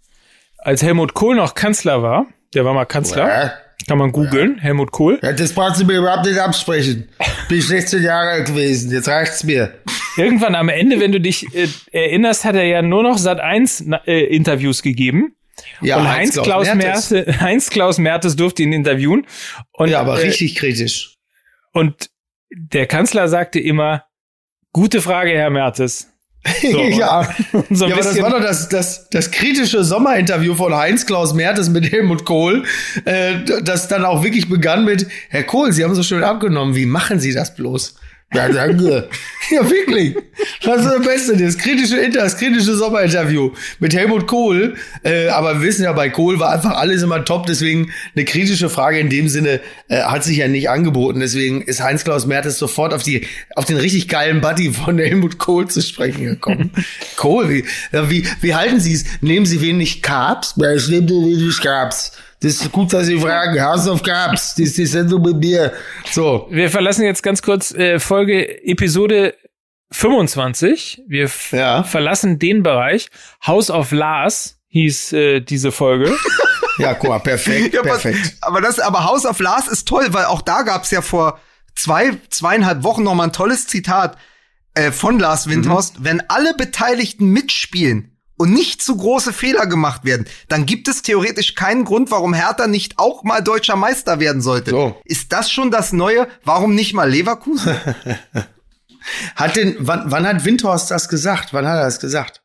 als 0.56 0.82
Helmut 0.82 1.12
Kohl 1.12 1.36
noch 1.36 1.52
Kanzler 1.52 2.02
war, 2.02 2.24
der 2.54 2.64
war 2.64 2.72
mal 2.72 2.86
Kanzler, 2.86 3.28
ja. 3.28 3.52
kann 3.86 3.98
man 3.98 4.10
googeln, 4.10 4.54
ja. 4.56 4.62
Helmut 4.62 4.92
Kohl. 4.92 5.18
Ja, 5.22 5.34
das 5.34 5.52
brauchst 5.52 5.78
du 5.78 5.84
mir 5.84 5.98
überhaupt 5.98 6.24
nicht 6.24 6.38
absprechen. 6.38 7.06
Bin 7.50 7.58
ich 7.58 7.66
16 7.66 8.02
Jahre 8.02 8.30
alt 8.30 8.46
gewesen, 8.46 8.90
jetzt 8.92 9.08
reicht's 9.08 9.44
mir. 9.44 9.74
Irgendwann 10.16 10.54
am 10.54 10.70
Ende, 10.70 11.00
wenn 11.00 11.12
du 11.12 11.20
dich 11.20 11.54
äh, 11.54 11.68
erinnerst, 11.90 12.46
hat 12.46 12.54
er 12.54 12.64
ja 12.64 12.80
nur 12.80 13.02
noch 13.02 13.18
Sat 13.18 13.40
1 13.40 13.84
äh, 14.06 14.24
Interviews 14.34 14.80
gegeben. 14.80 15.34
Ja, 15.80 15.98
und 15.98 16.08
Heinz, 16.08 16.36
Heinz 16.36 16.44
Klaus, 16.44 16.74
Mertes. 16.74 17.10
Mertes, 17.10 17.40
Heinz 17.40 17.70
Klaus 17.70 17.98
Mertes 17.98 18.36
durfte 18.36 18.62
ihn 18.62 18.72
intervieuen. 18.72 19.26
Und, 19.72 19.88
ja, 19.88 20.00
aber 20.00 20.20
äh, 20.20 20.26
richtig 20.26 20.56
kritisch. 20.56 21.16
Und 21.72 22.10
der 22.50 22.86
Kanzler 22.86 23.28
sagte 23.28 23.58
immer, 23.58 24.04
gute 24.72 25.00
Frage, 25.00 25.30
Herr 25.30 25.50
Mertes. 25.50 26.08
So, 26.60 26.82
ja, 26.82 27.28
so 27.70 27.86
ja 27.86 27.94
aber 27.94 28.02
das 28.02 28.20
war 28.20 28.30
doch 28.30 28.42
das, 28.42 28.68
das, 28.68 29.08
das 29.10 29.30
kritische 29.30 29.84
Sommerinterview 29.84 30.54
von 30.54 30.74
Heinz 30.74 31.06
Klaus 31.06 31.34
Mertes 31.34 31.68
mit 31.68 31.90
Helmut 31.90 32.24
Kohl, 32.24 32.64
äh, 33.04 33.36
das 33.62 33.88
dann 33.88 34.04
auch 34.04 34.24
wirklich 34.24 34.48
begann 34.48 34.84
mit, 34.84 35.06
Herr 35.28 35.44
Kohl, 35.44 35.72
Sie 35.72 35.84
haben 35.84 35.94
so 35.94 36.02
schön 36.02 36.24
abgenommen, 36.24 36.74
wie 36.74 36.86
machen 36.86 37.20
Sie 37.20 37.32
das 37.32 37.54
bloß? 37.54 37.96
Ja, 38.34 38.48
danke. 38.48 39.08
ja, 39.50 39.70
wirklich. 39.70 40.16
Das 40.62 40.80
ist 40.80 40.90
das 40.90 41.02
Beste. 41.04 41.36
Das 41.36 41.58
kritische 41.58 41.98
Inter, 41.98 42.20
das 42.20 42.36
kritische 42.36 42.74
Sommerinterview 42.74 43.52
mit 43.78 43.94
Helmut 43.94 44.26
Kohl. 44.26 44.74
Äh, 45.02 45.28
aber 45.28 45.60
wir 45.60 45.66
wissen 45.66 45.84
ja, 45.84 45.92
bei 45.92 46.08
Kohl 46.08 46.38
war 46.38 46.52
einfach 46.52 46.76
alles 46.76 47.02
immer 47.02 47.24
top. 47.24 47.46
Deswegen 47.46 47.92
eine 48.16 48.24
kritische 48.24 48.70
Frage 48.70 48.98
in 48.98 49.10
dem 49.10 49.28
Sinne 49.28 49.60
äh, 49.88 50.02
hat 50.02 50.24
sich 50.24 50.38
ja 50.38 50.48
nicht 50.48 50.70
angeboten. 50.70 51.20
Deswegen 51.20 51.62
ist 51.62 51.82
Heinz-Klaus 51.82 52.26
Mertes 52.26 52.58
sofort 52.58 52.94
auf 52.94 53.02
die, 53.02 53.26
auf 53.54 53.66
den 53.66 53.76
richtig 53.76 54.08
geilen 54.08 54.40
Buddy 54.40 54.72
von 54.72 54.98
Helmut 54.98 55.38
Kohl 55.38 55.68
zu 55.68 55.82
sprechen 55.82 56.24
gekommen. 56.24 56.70
Kohl, 57.16 57.50
wie, 57.50 57.64
wie, 57.92 58.26
wie 58.40 58.54
halten 58.54 58.80
Sie 58.80 58.94
es? 58.94 59.04
Nehmen 59.20 59.44
Sie 59.44 59.60
wenig 59.60 60.00
Carbs? 60.00 60.54
Ja, 60.56 60.72
ich 60.74 60.88
nehme 60.88 61.08
wenig 61.08 61.60
Carbs. 61.60 62.12
Das 62.42 62.54
ist 62.54 62.72
gut, 62.72 62.92
dass 62.92 63.06
Sie 63.06 63.20
fragen. 63.20 63.62
Hausaufgaben, 63.62 64.32
das 64.32 64.58
ist 64.58 64.76
die 64.76 64.86
Sendung 64.86 65.22
mit 65.22 65.36
mir. 65.36 65.72
So. 66.10 66.48
Wir 66.50 66.70
verlassen 66.70 67.04
jetzt 67.04 67.22
ganz 67.22 67.40
kurz 67.40 67.72
äh, 67.72 68.00
Folge 68.00 68.64
Episode 68.64 69.34
25. 69.92 71.02
Wir 71.06 71.30
ja. 71.52 71.84
verlassen 71.84 72.40
den 72.40 72.62
Bereich. 72.62 73.08
House 73.46 73.70
of 73.70 73.92
Lars 73.92 74.58
hieß 74.68 75.12
äh, 75.12 75.40
diese 75.40 75.70
Folge. 75.70 76.12
ja, 76.78 76.94
guck 76.94 77.10
mal, 77.10 77.20
perfekt, 77.20 77.74
ja, 77.74 77.82
perfekt. 77.82 78.36
Aber, 78.40 78.60
das, 78.60 78.80
aber 78.80 79.04
House 79.04 79.24
of 79.24 79.38
Lars 79.38 79.68
ist 79.68 79.86
toll, 79.86 80.06
weil 80.10 80.24
auch 80.24 80.42
da 80.42 80.62
gab's 80.62 80.90
ja 80.90 81.02
vor 81.02 81.38
zwei, 81.76 82.12
zweieinhalb 82.30 82.82
Wochen 82.82 83.04
noch 83.04 83.14
mal 83.14 83.24
ein 83.24 83.32
tolles 83.32 83.68
Zitat 83.68 84.16
äh, 84.74 84.90
von 84.90 85.20
Lars 85.20 85.48
Windhorst. 85.48 86.00
Mhm. 86.00 86.04
Wenn 86.04 86.22
alle 86.28 86.54
Beteiligten 86.54 87.26
mitspielen, 87.26 88.11
und 88.42 88.52
nicht 88.52 88.82
zu 88.82 88.96
große 88.96 89.32
Fehler 89.32 89.68
gemacht 89.68 90.04
werden, 90.04 90.26
dann 90.48 90.66
gibt 90.66 90.88
es 90.88 91.02
theoretisch 91.02 91.54
keinen 91.54 91.84
Grund, 91.84 92.10
warum 92.10 92.34
Hertha 92.34 92.66
nicht 92.66 92.98
auch 92.98 93.22
mal 93.22 93.40
deutscher 93.40 93.76
Meister 93.76 94.18
werden 94.18 94.42
sollte. 94.42 94.72
So. 94.72 95.00
Ist 95.04 95.32
das 95.32 95.48
schon 95.48 95.70
das 95.70 95.92
Neue? 95.92 96.26
Warum 96.42 96.74
nicht 96.74 96.92
mal 96.92 97.08
Leverkusen? 97.08 97.76
hat 99.36 99.54
denn, 99.54 99.76
wann, 99.78 100.10
wann 100.10 100.26
hat 100.26 100.44
Windhorst 100.44 100.90
das 100.90 101.08
gesagt? 101.08 101.54
Wann 101.54 101.68
hat 101.68 101.76
er 101.76 101.84
das 101.84 102.00
gesagt? 102.00 102.42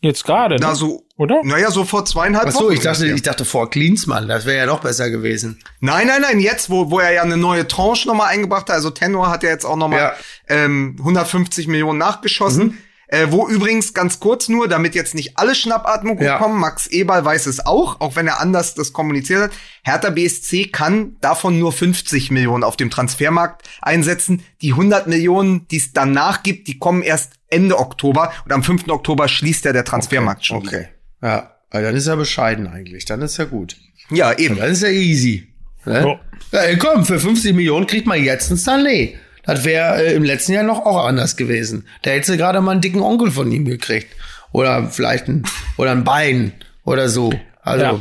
Jetzt 0.00 0.24
gerade, 0.24 0.54
ne? 0.54 0.60
Na, 0.62 0.74
so, 0.74 1.04
oder? 1.18 1.42
Naja, 1.44 1.70
so 1.70 1.84
vor 1.84 2.06
zweieinhalb 2.06 2.48
Ach 2.48 2.52
so, 2.52 2.64
Wochen. 2.64 2.72
ich 2.72 2.80
dachte, 2.80 3.06
ich 3.06 3.20
dachte 3.20 3.44
vor 3.44 3.68
Klinsmann. 3.68 4.28
Das 4.28 4.46
wäre 4.46 4.56
ja 4.56 4.66
noch 4.66 4.80
besser 4.80 5.10
gewesen. 5.10 5.58
Nein, 5.80 6.06
nein, 6.06 6.22
nein, 6.22 6.40
jetzt, 6.40 6.70
wo, 6.70 6.90
wo 6.90 6.98
er 6.98 7.12
ja 7.12 7.22
eine 7.22 7.36
neue 7.36 7.68
Tranche 7.68 8.08
nochmal 8.08 8.28
eingebracht 8.28 8.70
hat. 8.70 8.76
Also 8.76 8.88
Tenor 8.88 9.28
hat 9.28 9.42
ja 9.42 9.50
jetzt 9.50 9.66
auch 9.66 9.76
nochmal 9.76 9.98
ja. 9.98 10.14
ähm, 10.48 10.96
150 10.98 11.66
Millionen 11.68 11.98
nachgeschossen. 11.98 12.64
Mhm. 12.68 12.78
Äh, 13.08 13.28
wo 13.30 13.48
übrigens 13.48 13.94
ganz 13.94 14.18
kurz 14.18 14.48
nur, 14.48 14.66
damit 14.66 14.96
jetzt 14.96 15.14
nicht 15.14 15.38
alle 15.38 15.54
Schnappatmung 15.54 16.20
ja. 16.20 16.38
kommen, 16.38 16.58
Max 16.58 16.88
Eberl 16.88 17.24
weiß 17.24 17.46
es 17.46 17.64
auch, 17.64 18.00
auch 18.00 18.16
wenn 18.16 18.26
er 18.26 18.40
anders 18.40 18.74
das 18.74 18.92
kommuniziert 18.92 19.42
hat. 19.42 19.50
Hertha 19.84 20.10
BSC 20.10 20.66
kann 20.66 21.16
davon 21.20 21.58
nur 21.58 21.72
50 21.72 22.32
Millionen 22.32 22.64
auf 22.64 22.76
dem 22.76 22.90
Transfermarkt 22.90 23.68
einsetzen. 23.80 24.42
Die 24.60 24.72
100 24.72 25.06
Millionen, 25.06 25.68
die 25.68 25.76
es 25.76 25.92
danach 25.92 26.42
gibt, 26.42 26.66
die 26.66 26.78
kommen 26.78 27.02
erst 27.02 27.34
Ende 27.48 27.78
Oktober 27.78 28.32
und 28.44 28.52
am 28.52 28.64
5. 28.64 28.88
Oktober 28.88 29.28
schließt 29.28 29.64
ja 29.64 29.72
der 29.72 29.84
Transfermarkt 29.84 30.40
okay. 30.40 30.46
schon. 30.46 30.66
Okay. 30.66 30.88
Ja, 31.22 31.56
weil 31.70 31.84
dann 31.84 31.94
ist 31.94 32.08
er 32.08 32.16
bescheiden 32.16 32.66
eigentlich. 32.66 33.04
Dann 33.04 33.22
ist 33.22 33.38
er 33.38 33.46
gut. 33.46 33.76
Ja, 34.10 34.36
eben. 34.36 34.56
Dann 34.56 34.70
ist 34.70 34.82
er 34.82 34.90
easy. 34.90 35.46
Ne? 35.84 36.04
Oh. 36.04 36.18
Ja, 36.52 36.76
komm, 36.76 37.04
für 37.04 37.20
50 37.20 37.54
Millionen 37.54 37.86
kriegt 37.86 38.06
man 38.06 38.22
jetzt 38.22 38.50
ein 38.50 38.56
Stanley. 38.56 39.16
Das 39.46 39.64
wäre 39.64 40.04
äh, 40.04 40.14
im 40.14 40.24
letzten 40.24 40.52
Jahr 40.52 40.64
noch 40.64 40.84
auch 40.84 41.04
anders 41.04 41.36
gewesen. 41.36 41.86
Da 42.02 42.10
hätte 42.10 42.32
sie 42.32 42.36
gerade 42.36 42.60
mal 42.60 42.72
einen 42.72 42.80
dicken 42.80 43.00
Onkel 43.00 43.30
von 43.30 43.50
ihm 43.50 43.64
gekriegt. 43.64 44.08
Oder 44.52 44.88
vielleicht 44.90 45.28
ein, 45.28 45.44
oder 45.76 45.92
ein 45.92 46.04
Bein 46.04 46.52
oder 46.84 47.08
so. 47.08 47.32
Also. 47.62 47.84
Ja. 47.84 48.00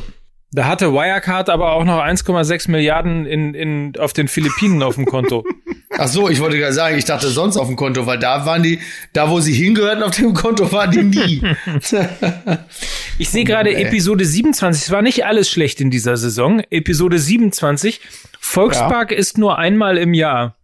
Da 0.51 0.67
hatte 0.67 0.93
Wirecard 0.93 1.49
aber 1.49 1.73
auch 1.73 1.83
noch 1.83 1.99
1,6 1.99 2.71
Milliarden 2.71 3.25
in, 3.25 3.53
in, 3.53 3.93
auf 3.99 4.13
den 4.13 4.29
Philippinen 4.29 4.83
auf 4.83 4.95
dem 4.95 5.05
Konto. 5.05 5.43
Ach 5.97 6.07
so, 6.07 6.29
ich 6.29 6.39
wollte 6.39 6.57
gerade 6.57 6.73
sagen, 6.73 6.97
ich 6.97 7.03
dachte 7.03 7.27
sonst 7.27 7.57
auf 7.57 7.67
dem 7.67 7.75
Konto, 7.75 8.05
weil 8.05 8.19
da 8.19 8.45
waren 8.45 8.63
die, 8.63 8.79
da 9.11 9.29
wo 9.29 9.41
sie 9.41 9.53
hingehörten 9.53 10.01
auf 10.01 10.11
dem 10.11 10.33
Konto, 10.33 10.71
waren 10.71 10.91
die 10.91 11.03
nie. 11.03 11.41
ich 13.17 13.29
sehe 13.29 13.43
gerade 13.43 13.71
oh, 13.71 13.77
Episode 13.77 14.23
27, 14.23 14.83
es 14.83 14.91
war 14.91 15.01
nicht 15.01 15.25
alles 15.25 15.49
schlecht 15.49 15.81
in 15.81 15.91
dieser 15.91 16.15
Saison. 16.15 16.61
Episode 16.69 17.19
27, 17.19 17.99
Volkspark 18.39 19.11
ja. 19.11 19.17
ist 19.17 19.37
nur 19.37 19.57
einmal 19.57 19.97
im 19.97 20.13
Jahr. 20.13 20.55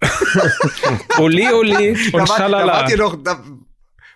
ole, 1.18 1.54
ole 1.54 1.90
und 1.90 2.12
da 2.12 2.18
war, 2.18 2.26
schalala. 2.26 2.66
Da 2.66 2.72
wart 2.80 2.90
ihr 2.90 2.96
doch, 2.96 3.16
da 3.22 3.44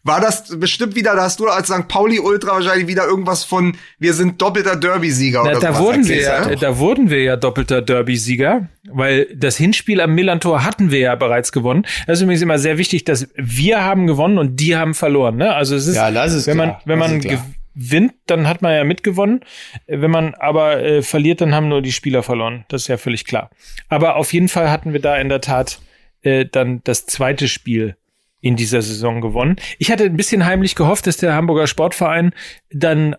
war 0.05 0.21
das 0.21 0.59
bestimmt 0.59 0.95
wieder, 0.95 1.17
da 1.17 1.23
hast 1.23 1.41
du 1.41 1.47
als 1.47 1.69
St. 1.69 1.89
Pauli 1.89 2.21
Ultra 2.21 2.53
wahrscheinlich 2.53 2.87
wieder 2.87 3.07
irgendwas 3.07 3.43
von, 3.43 3.75
wir 3.99 4.13
sind 4.13 4.41
doppelter 4.41 4.77
Derby-Sieger 4.77 5.43
oder 5.43 5.59
da 5.59 5.79
wurden 5.79 6.07
wir 6.07 6.21
ja, 6.21 6.55
Da 6.55 6.79
wurden 6.79 7.09
wir 7.09 7.23
ja 7.23 7.37
doppelter 7.37 7.81
Derby-Sieger, 7.81 8.69
weil 8.91 9.27
das 9.35 9.57
Hinspiel 9.57 10.03
am 10.03 10.15
Millantor 10.15 10.63
hatten 10.63 10.91
wir 10.91 10.99
ja 10.99 11.15
bereits 11.15 11.53
gewonnen. 11.53 11.87
Das 12.07 12.19
ist 12.19 12.23
übrigens 12.23 12.43
immer 12.43 12.59
sehr 12.59 12.77
wichtig, 12.77 13.05
dass 13.05 13.29
wir 13.35 13.83
haben 13.83 14.07
gewonnen 14.07 14.37
und 14.37 14.57
die 14.57 14.77
haben 14.77 14.93
verloren. 14.93 15.37
Ne? 15.37 15.55
Also 15.55 15.75
es 15.75 15.87
ist, 15.87 15.97
ja, 15.97 16.11
das 16.11 16.35
ist 16.35 16.47
wenn 16.47 16.57
klar. 16.57 16.67
man, 16.67 16.77
wenn 16.85 16.99
man 16.99 17.39
gewinnt, 17.75 18.15
dann 18.27 18.49
hat 18.49 18.63
man 18.63 18.75
ja 18.75 18.85
mitgewonnen. 18.85 19.41
Wenn 19.87 20.11
man 20.11 20.35
aber 20.35 20.83
äh, 20.83 21.03
verliert, 21.03 21.41
dann 21.41 21.55
haben 21.55 21.69
nur 21.69 21.83
die 21.83 21.93
Spieler 21.93 22.23
verloren. 22.23 22.65
Das 22.69 22.83
ist 22.83 22.89
ja 22.89 22.97
völlig 22.97 23.25
klar. 23.25 23.51
Aber 23.89 24.17
auf 24.17 24.33
jeden 24.33 24.49
Fall 24.49 24.71
hatten 24.71 24.93
wir 24.93 25.01
da 25.01 25.17
in 25.17 25.29
der 25.29 25.41
Tat 25.41 25.81
äh, 26.23 26.47
dann 26.47 26.81
das 26.85 27.07
zweite 27.07 27.49
Spiel 27.49 27.97
in 28.41 28.57
dieser 28.57 28.83
Saison 28.83 29.21
gewonnen. 29.21 29.57
Ich 29.79 29.91
hatte 29.91 30.05
ein 30.05 30.17
bisschen 30.17 30.45
heimlich 30.45 30.75
gehofft, 30.75 31.07
dass 31.07 31.17
der 31.17 31.35
Hamburger 31.35 31.67
Sportverein 31.67 32.35
dann 32.71 33.17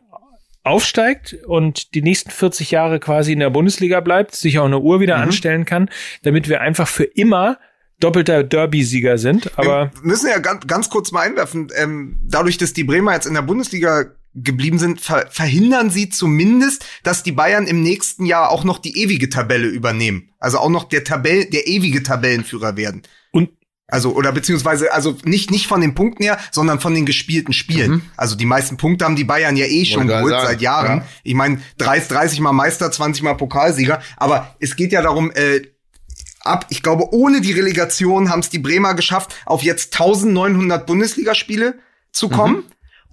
aufsteigt 0.64 1.36
und 1.45 1.93
die 1.93 2.01
nächsten 2.01 2.32
40 2.32 2.72
Jahre 2.72 2.99
quasi 2.99 3.34
in 3.34 3.39
der 3.39 3.49
Bundesliga 3.49 3.99
bleibt, 4.01 4.36
sich 4.36 4.60
auch 4.60 4.66
eine 4.66 4.80
Uhr 4.80 4.99
wieder 4.99 5.18
mhm. 5.18 5.24
anstellen 5.24 5.66
kann, 5.66 5.89
damit 6.24 6.49
wir 6.49 6.62
einfach 6.62 6.88
für 6.88 7.03
immer 7.03 7.58
doppelter 7.99 8.43
Derby-Sieger 8.43 9.18
sind. 9.18 9.58
Aber 9.58 9.91
wir 9.93 10.08
müssen 10.08 10.30
ja 10.30 10.39
ganz, 10.39 10.68
ganz 10.68 10.89
kurz 10.89 11.12
mal 11.12 11.22
einwerfen, 11.22 11.70
ähm, 11.76 12.18
dadurch, 12.24 12.58
dass 12.58 12.74
die 12.74 12.84
Bremer 12.84 13.14
jetzt 13.14 13.26
in 13.26 13.36
der 13.36 13.41
Bundesliga 13.41 14.06
geblieben 14.36 14.77
sind, 14.77 15.01
ver 15.01 15.27
verhindern 15.31 15.89
sie 15.89 16.09
zumindest, 16.09 16.86
dass 17.03 17.23
die 17.23 17.31
Bayern 17.31 17.67
im 17.67 17.81
nächsten 17.81 18.25
Jahr 18.25 18.51
auch 18.51 18.63
noch 18.63 18.79
die 18.79 18.97
ewige 18.97 19.29
Tabelle 19.29 19.67
übernehmen. 19.67 20.29
Also 20.39 20.59
auch 20.59 20.69
noch 20.69 20.83
der 20.83 21.03
Tabell, 21.03 21.45
der 21.45 21.67
ewige 21.67 22.03
Tabellenführer 22.03 22.77
werden. 22.77 23.03
Und 23.31 23.49
also, 23.88 24.15
oder 24.15 24.31
beziehungsweise, 24.31 24.91
also 24.91 25.15
nicht, 25.25 25.51
nicht 25.51 25.67
von 25.67 25.79
den 25.79 25.93
Punkten 25.93 26.23
her, 26.23 26.39
sondern 26.51 26.79
von 26.79 26.95
den 26.95 27.05
gespielten 27.05 27.53
Spielen. 27.53 27.91
Mhm. 27.91 28.01
Also 28.17 28.36
die 28.36 28.45
meisten 28.45 28.77
Punkte 28.77 29.05
haben 29.05 29.15
die 29.15 29.23
Bayern 29.23 29.55
ja 29.57 29.67
eh 29.67 29.86
schon 29.86 30.07
geholt 30.07 30.33
seit 30.41 30.59
Jahren. 30.59 30.99
Ja. 30.99 31.05
Ich 31.23 31.36
meine, 31.36 31.61
30, 31.77 32.09
30 32.09 32.39
mal 32.39 32.51
Meister, 32.51 32.91
20 32.91 33.21
mal 33.21 33.36
Pokalsieger. 33.36 34.01
Aber 34.17 34.55
es 34.59 34.75
geht 34.75 34.91
ja 34.91 35.03
darum, 35.03 35.31
äh, 35.31 35.61
ab, 36.39 36.65
ich 36.69 36.81
glaube, 36.81 37.13
ohne 37.13 37.41
die 37.41 37.51
Relegation 37.51 38.31
haben 38.31 38.39
es 38.39 38.49
die 38.49 38.59
Bremer 38.59 38.95
geschafft, 38.95 39.36
auf 39.45 39.61
jetzt 39.61 39.93
1900 39.93 40.88
Bundesligaspiele 40.88 41.75
zu 42.11 42.29
kommen. 42.29 42.55
Mhm. 42.55 42.63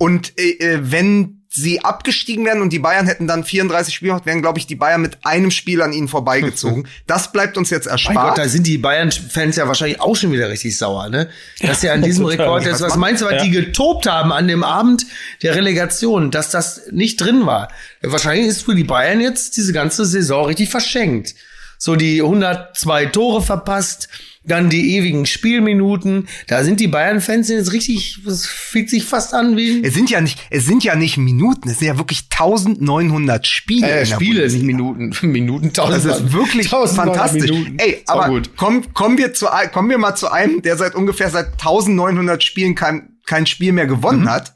Und 0.02 0.36
äh, 0.36 0.58
äh 0.58 0.78
wenn 0.82 1.44
sie 1.48 1.84
abgestiegen 1.84 2.44
wären 2.44 2.60
und 2.60 2.72
die 2.72 2.80
Bayern 2.80 3.06
hätten 3.06 3.28
dann 3.28 3.44
34 3.44 3.94
Spiele 3.94 4.10
gemacht, 4.10 4.26
wären, 4.26 4.42
glaube 4.42 4.58
ich, 4.58 4.66
die 4.66 4.74
Bayern 4.74 5.00
mit 5.00 5.18
einem 5.24 5.52
Spiel 5.52 5.80
an 5.80 5.92
ihnen 5.92 6.08
vorbeigezogen. 6.08 6.88
das 7.06 7.30
bleibt 7.30 7.56
uns 7.56 7.70
jetzt 7.70 7.86
erspart. 7.86 8.16
Mein 8.16 8.28
Gott, 8.30 8.38
da 8.38 8.48
sind 8.48 8.66
die 8.66 8.78
Bayern-Fans 8.78 9.54
ja 9.54 9.68
wahrscheinlich 9.68 10.00
auch 10.00 10.16
schon 10.16 10.32
wieder 10.32 10.48
richtig 10.48 10.76
sauer, 10.76 11.08
ne? 11.08 11.28
Dass 11.60 11.82
ja 11.82 11.92
an 11.92 12.02
diesem 12.02 12.24
Rekord 12.24 12.66
ist. 12.66 12.80
Was 12.80 12.96
meinst 12.96 13.22
du, 13.22 13.26
was 13.26 13.34
ja. 13.34 13.44
die 13.44 13.50
getobt 13.50 14.08
haben 14.08 14.32
an 14.32 14.48
dem 14.48 14.64
Abend 14.64 15.06
der 15.42 15.54
Relegation, 15.54 16.32
dass 16.32 16.50
das 16.50 16.80
nicht 16.90 17.20
drin 17.20 17.46
war? 17.46 17.68
Wahrscheinlich 18.00 18.48
ist 18.48 18.62
für 18.62 18.74
die 18.74 18.82
Bayern 18.82 19.20
jetzt 19.20 19.56
diese 19.56 19.72
ganze 19.72 20.04
Saison 20.04 20.46
richtig 20.46 20.68
verschenkt. 20.68 21.36
So 21.78 21.94
die 21.94 22.22
102 22.22 23.06
Tore 23.06 23.40
verpasst, 23.40 24.08
dann 24.44 24.70
die 24.70 24.96
ewigen 24.96 25.26
Spielminuten. 25.26 26.28
Da 26.48 26.64
sind 26.64 26.80
die 26.80 26.88
Bayern-Fans 26.88 27.48
jetzt 27.48 27.72
richtig, 27.72 28.20
das 28.24 28.46
fühlt 28.46 28.90
sich 28.90 29.04
fast 29.04 29.34
an 29.34 29.56
wie. 29.56 29.82
Es 29.84 29.94
sind 29.94 30.10
ja 30.10 30.20
nicht, 30.20 30.38
es 30.50 30.66
sind 30.66 30.84
ja 30.84 30.96
nicht 30.96 31.16
Minuten, 31.16 31.68
es 31.68 31.78
sind 31.78 31.88
ja 31.88 31.98
wirklich 31.98 32.24
1900 32.30 33.46
Spiele. 33.46 33.88
Äh, 33.88 34.06
Spiele, 34.06 34.46
nicht 34.48 34.62
Minuten. 34.62 35.12
Minuten 35.22 35.66
1000. 35.66 36.04
Das 36.04 36.20
ist 36.20 36.32
wirklich 36.32 36.68
fantastisch. 36.68 37.50
Minuten. 37.50 37.78
Ey, 37.78 38.02
aber 38.06 38.28
gut. 38.28 38.56
Kommen, 38.56 38.92
kommen 38.94 39.18
wir 39.18 39.32
zu, 39.32 39.46
kommen 39.72 39.90
wir 39.90 39.98
mal 39.98 40.14
zu 40.14 40.30
einem, 40.30 40.62
der 40.62 40.76
seit 40.76 40.94
ungefähr 40.94 41.30
seit 41.30 41.52
1900 41.52 42.42
Spielen 42.42 42.74
kein, 42.74 43.18
kein 43.26 43.46
Spiel 43.46 43.72
mehr 43.72 43.86
gewonnen 43.86 44.22
mhm. 44.22 44.30
hat. 44.30 44.54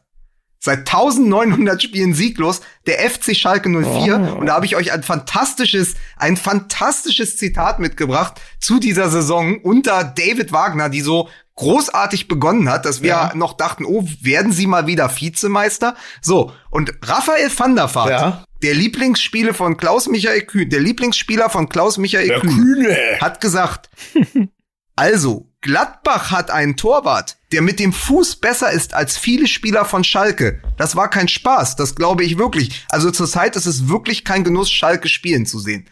Seit 0.59 0.81
1900 0.81 1.83
Spielen 1.83 2.15
sieglos, 2.15 2.61
der 2.87 2.99
FC 3.09 3.37
Schalke 3.37 3.69
04. 3.69 3.85
Oh. 3.85 4.39
Und 4.39 4.47
da 4.47 4.55
habe 4.55 4.67
ich 4.67 4.77
euch 4.77 4.93
ein 4.93 5.03
fantastisches, 5.03 5.95
ein 6.17 6.37
fantastisches 6.37 7.37
Zitat 7.37 7.79
mitgebracht 7.79 8.41
zu 8.61 8.81
dieser 8.81 9.09
Saison 9.11 9.59
unter 9.61 10.03
David 10.05 10.53
Wagner, 10.53 10.89
die 10.89 11.03
so 11.03 11.29
großartig 11.57 12.29
begonnen 12.29 12.71
hat, 12.71 12.85
dass 12.85 13.03
wir 13.03 13.09
ja. 13.09 13.33
noch 13.35 13.55
dachten, 13.55 13.85
oh, 13.85 14.07
werden 14.21 14.53
sie 14.53 14.67
mal 14.67 14.87
wieder 14.87 15.11
Vizemeister? 15.11 15.97
So. 16.21 16.53
Und 16.71 16.93
Raphael 17.03 17.51
van 17.57 17.75
der 17.75 17.95
Vaart, 17.95 18.11
ja. 18.11 18.45
der 18.63 18.75
Lieblingsspieler 18.75 19.55
von 19.55 19.77
Klaus 19.77 20.07
Michael 20.07 20.43
Kühn, 20.43 20.69
der 20.69 20.81
Lieblingsspieler 20.81 21.49
von 21.49 21.69
Klaus 21.69 21.97
Michael 21.97 22.41
Kühn, 22.41 22.51
Kühne. 22.51 22.97
hat 23.21 23.41
gesagt, 23.41 23.89
also, 24.97 25.49
Gladbach 25.67 26.31
hat 26.31 26.53
einen 26.53 26.77
Torwart, 26.77 27.39
der 27.51 27.61
mit 27.61 27.81
dem 27.81 27.93
Fuß 27.93 28.37
besser 28.37 28.71
ist 28.71 28.95
als 28.95 29.19
viele 29.19 29.49
Spieler 29.49 29.85
von 29.85 30.05
Schalke. 30.05 30.63
Das 30.77 30.95
war 30.95 31.11
kein 31.11 31.27
Spaß, 31.27 31.75
das 31.75 31.97
glaube 31.97 32.23
ich 32.23 32.39
wirklich. 32.39 32.87
Also 32.89 33.11
zurzeit 33.11 33.57
ist 33.57 33.67
es 33.67 33.89
wirklich 33.89 34.25
kein 34.25 34.45
Genuss, 34.45 34.71
Schalke 34.71 35.09
spielen 35.09 35.45
zu 35.45 35.59
sehen. 35.59 35.87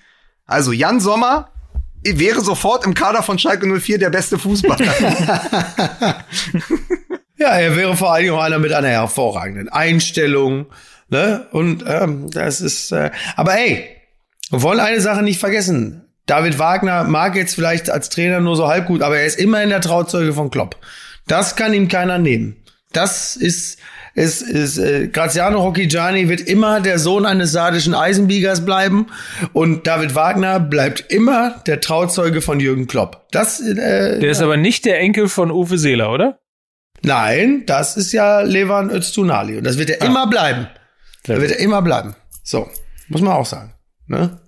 Also 0.47 0.71
Jan 0.71 1.01
Sommer 1.01 1.51
wäre 2.05 2.41
sofort 2.41 2.87
im 2.87 2.95
Kader 2.95 3.25
von 3.25 3.37
Schalke 3.37 3.67
04 3.67 3.99
der 3.99 4.11
beste 4.11 4.39
Fußballer. 4.39 4.87
ja, 7.37 7.49
er 7.49 7.75
wäre 7.75 7.97
vor 7.97 8.13
allen 8.13 8.27
Dingen 8.27 8.37
auch 8.37 8.43
einer 8.45 8.61
mit 8.61 8.73
einer 8.73 8.91
hervorragenden 8.91 9.69
Einstellung. 9.71 10.67
Ne? 11.09 11.49
Und 11.51 11.83
ähm, 11.89 12.31
das 12.31 12.61
ist. 12.61 12.93
Äh, 12.93 13.11
aber 13.35 13.55
hey, 13.55 13.89
wir 14.51 14.63
wollen 14.63 14.79
eine 14.79 15.01
Sache 15.01 15.23
nicht 15.23 15.41
vergessen. 15.41 16.04
David 16.27 16.59
Wagner 16.59 17.05
mag 17.05 17.37
jetzt 17.37 17.55
vielleicht 17.55 17.91
als 17.91 18.09
Trainer 18.09 18.41
nur 18.41 18.57
so 18.57 18.67
halb 18.67 18.87
gut, 18.87 19.03
aber 19.03 19.19
er 19.19 19.27
ist 19.27 19.39
immer 19.39 19.63
in 19.63 19.69
der 19.69 19.81
Trauzeuge 19.81 20.33
von 20.33 20.51
Klopp. 20.51 20.77
Das 21.27 21.57
kann 21.57 21.75
ihm 21.75 21.89
keiner 21.89 22.19
nehmen. 22.19 22.57
Das 22.93 23.37
ist, 23.37 23.79
ist, 24.15 24.43
ist 24.43 24.79
äh, 24.79 25.09
Graziano 25.09 25.61
Rocchigiani 25.61 26.29
wird 26.29 26.41
immer 26.43 26.81
der 26.81 26.99
Sohn 26.99 27.27
eines 27.27 27.53
sardischen 27.53 27.95
Eisenbiegers 27.95 28.65
bleiben 28.65 29.09
und 29.53 29.87
David 29.87 30.15
Wagner 30.15 30.61
bleibt 30.61 31.13
immer 31.13 31.63
der 31.67 31.81
Trauzeuge 31.81 32.41
von 32.41 32.61
Jürgen 32.61 32.87
Klopp. 32.87 33.27
Das, 33.33 33.61
äh, 33.61 33.75
der 34.21 34.31
ist 34.31 34.41
aber 34.41 34.57
nicht 34.57 34.85
der 34.85 35.01
Enkel 35.01 35.29
von 35.29 35.51
Uwe 35.51 35.77
Seeler, 35.77 36.13
oder? 36.13 36.39
Nein, 37.03 37.65
das 37.67 37.97
ist 37.97 38.13
ja 38.13 38.41
Levan 38.41 38.91
Öztunali 38.91 39.59
und 39.59 39.65
das 39.65 39.77
wird 39.77 39.91
er 39.91 40.03
ah. 40.03 40.07
immer 40.07 40.27
bleiben. 40.27 40.69
Das 41.25 41.41
wird 41.41 41.51
er 41.51 41.59
immer 41.59 41.83
bleiben. 41.83 42.15
So, 42.43 42.71
muss 43.09 43.21
man 43.21 43.33
auch 43.33 43.47
sagen. 43.47 43.75
Ne? 44.07 44.39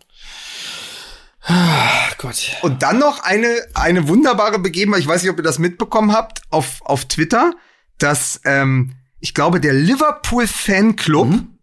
Ah, 1.49 2.11
Gott. 2.19 2.57
Und 2.63 2.83
dann 2.83 2.99
noch 2.99 3.21
eine, 3.21 3.49
eine 3.75 4.09
wunderbare 4.09 4.59
Begebenheit, 4.59 5.01
ich 5.01 5.07
weiß 5.07 5.23
nicht, 5.23 5.31
ob 5.31 5.39
ihr 5.39 5.45
das 5.45 5.61
mitbekommen 5.61 6.13
habt, 6.13 6.43
auf, 6.51 6.83
auf 6.83 7.05
Twitter, 7.05 7.53
dass, 7.99 8.41
ähm, 8.45 8.97
ich 9.21 9.33
glaube, 9.33 9.61
der 9.61 9.73
Liverpool 9.73 10.47
Fanclub 10.49 11.29
mhm. 11.29 11.59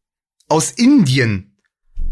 aus 0.48 0.72
Indien 0.72 1.58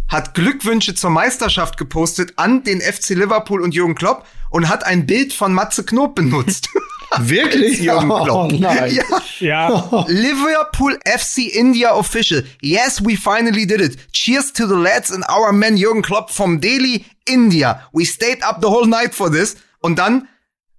hat 0.09 0.33
Glückwünsche 0.33 0.93
zur 0.93 1.09
Meisterschaft 1.09 1.77
gepostet 1.77 2.33
an 2.35 2.65
den 2.65 2.81
FC 2.81 3.11
Liverpool 3.11 3.61
und 3.61 3.73
Jürgen 3.73 3.95
Klopp 3.95 4.27
und 4.49 4.67
hat 4.67 4.85
ein 4.85 5.05
Bild 5.05 5.31
von 5.31 5.53
Matze 5.53 5.85
Knob 5.85 6.15
benutzt. 6.15 6.67
Wirklich? 7.19 7.79
Jürgen 7.79 8.09
oh, 8.09 8.23
Klopp. 8.23 8.51
Oh, 8.53 8.55
nein. 8.57 8.99
Ja. 9.39 9.69
ja. 9.69 10.05
Liverpool 10.07 10.97
FC 11.05 11.53
India 11.53 11.93
official. 11.93 12.43
Yes, 12.61 13.03
we 13.03 13.17
finally 13.17 13.65
did 13.65 13.81
it. 13.81 13.97
Cheers 14.13 14.53
to 14.53 14.67
the 14.67 14.75
lads 14.75 15.11
and 15.11 15.25
our 15.29 15.51
man 15.51 15.77
Jürgen 15.77 16.01
Klopp 16.01 16.31
from 16.31 16.61
Delhi, 16.61 17.05
India. 17.25 17.87
We 17.91 18.05
stayed 18.05 18.43
up 18.43 18.61
the 18.61 18.67
whole 18.67 18.87
night 18.87 19.13
for 19.13 19.31
this. 19.31 19.55
Und 19.79 19.99
dann 19.99 20.27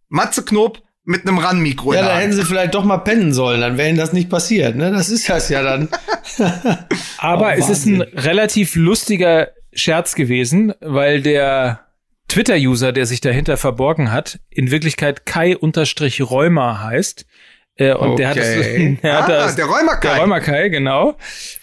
Matze 0.09 0.43
Knob 0.45 0.83
mit 1.05 1.27
einem 1.27 1.39
RAN-Mikro. 1.39 1.95
Ja, 1.95 2.03
da 2.03 2.19
hätten 2.19 2.33
sie 2.33 2.45
vielleicht 2.45 2.75
doch 2.75 2.85
mal 2.85 2.99
pennen 2.99 3.33
sollen, 3.33 3.61
dann 3.61 3.77
wäre 3.77 3.89
ihnen 3.89 3.99
das 3.99 4.13
nicht 4.13 4.31
passiert. 4.31 4.77
Ne? 4.77 4.93
Das 4.93 5.11
ist 5.11 5.29
das 5.29 5.49
ja 5.49 5.63
dann. 5.63 5.89
Aber 7.19 7.47
oh, 7.47 7.59
es 7.59 7.69
ist 7.69 7.87
ein 7.87 8.03
relativ 8.03 8.77
lustiger 8.77 9.49
Scherz 9.73 10.15
gewesen, 10.15 10.75
weil 10.81 11.23
der 11.23 11.81
Twitter-User, 12.33 12.93
der 12.93 13.05
sich 13.05 13.21
dahinter 13.21 13.59
verborgen 13.59 14.11
hat, 14.11 14.41
in 14.49 14.71
Wirklichkeit 14.71 15.27
Kai-Rheuma 15.27 16.81
heißt. 16.83 17.27
Äh, 17.77 17.93
und 17.93 18.13
okay. 18.13 18.17
der 18.17 18.29
hat 18.29 18.37
das, 18.39 18.45
der, 19.03 19.19
hat 19.19 19.25
ah, 19.25 19.29
das, 19.29 19.57
der 19.57 19.67
Räumerkai. 19.67 20.09
Der 20.09 20.19
Räumerkai, 20.19 20.69
genau. 20.71 21.19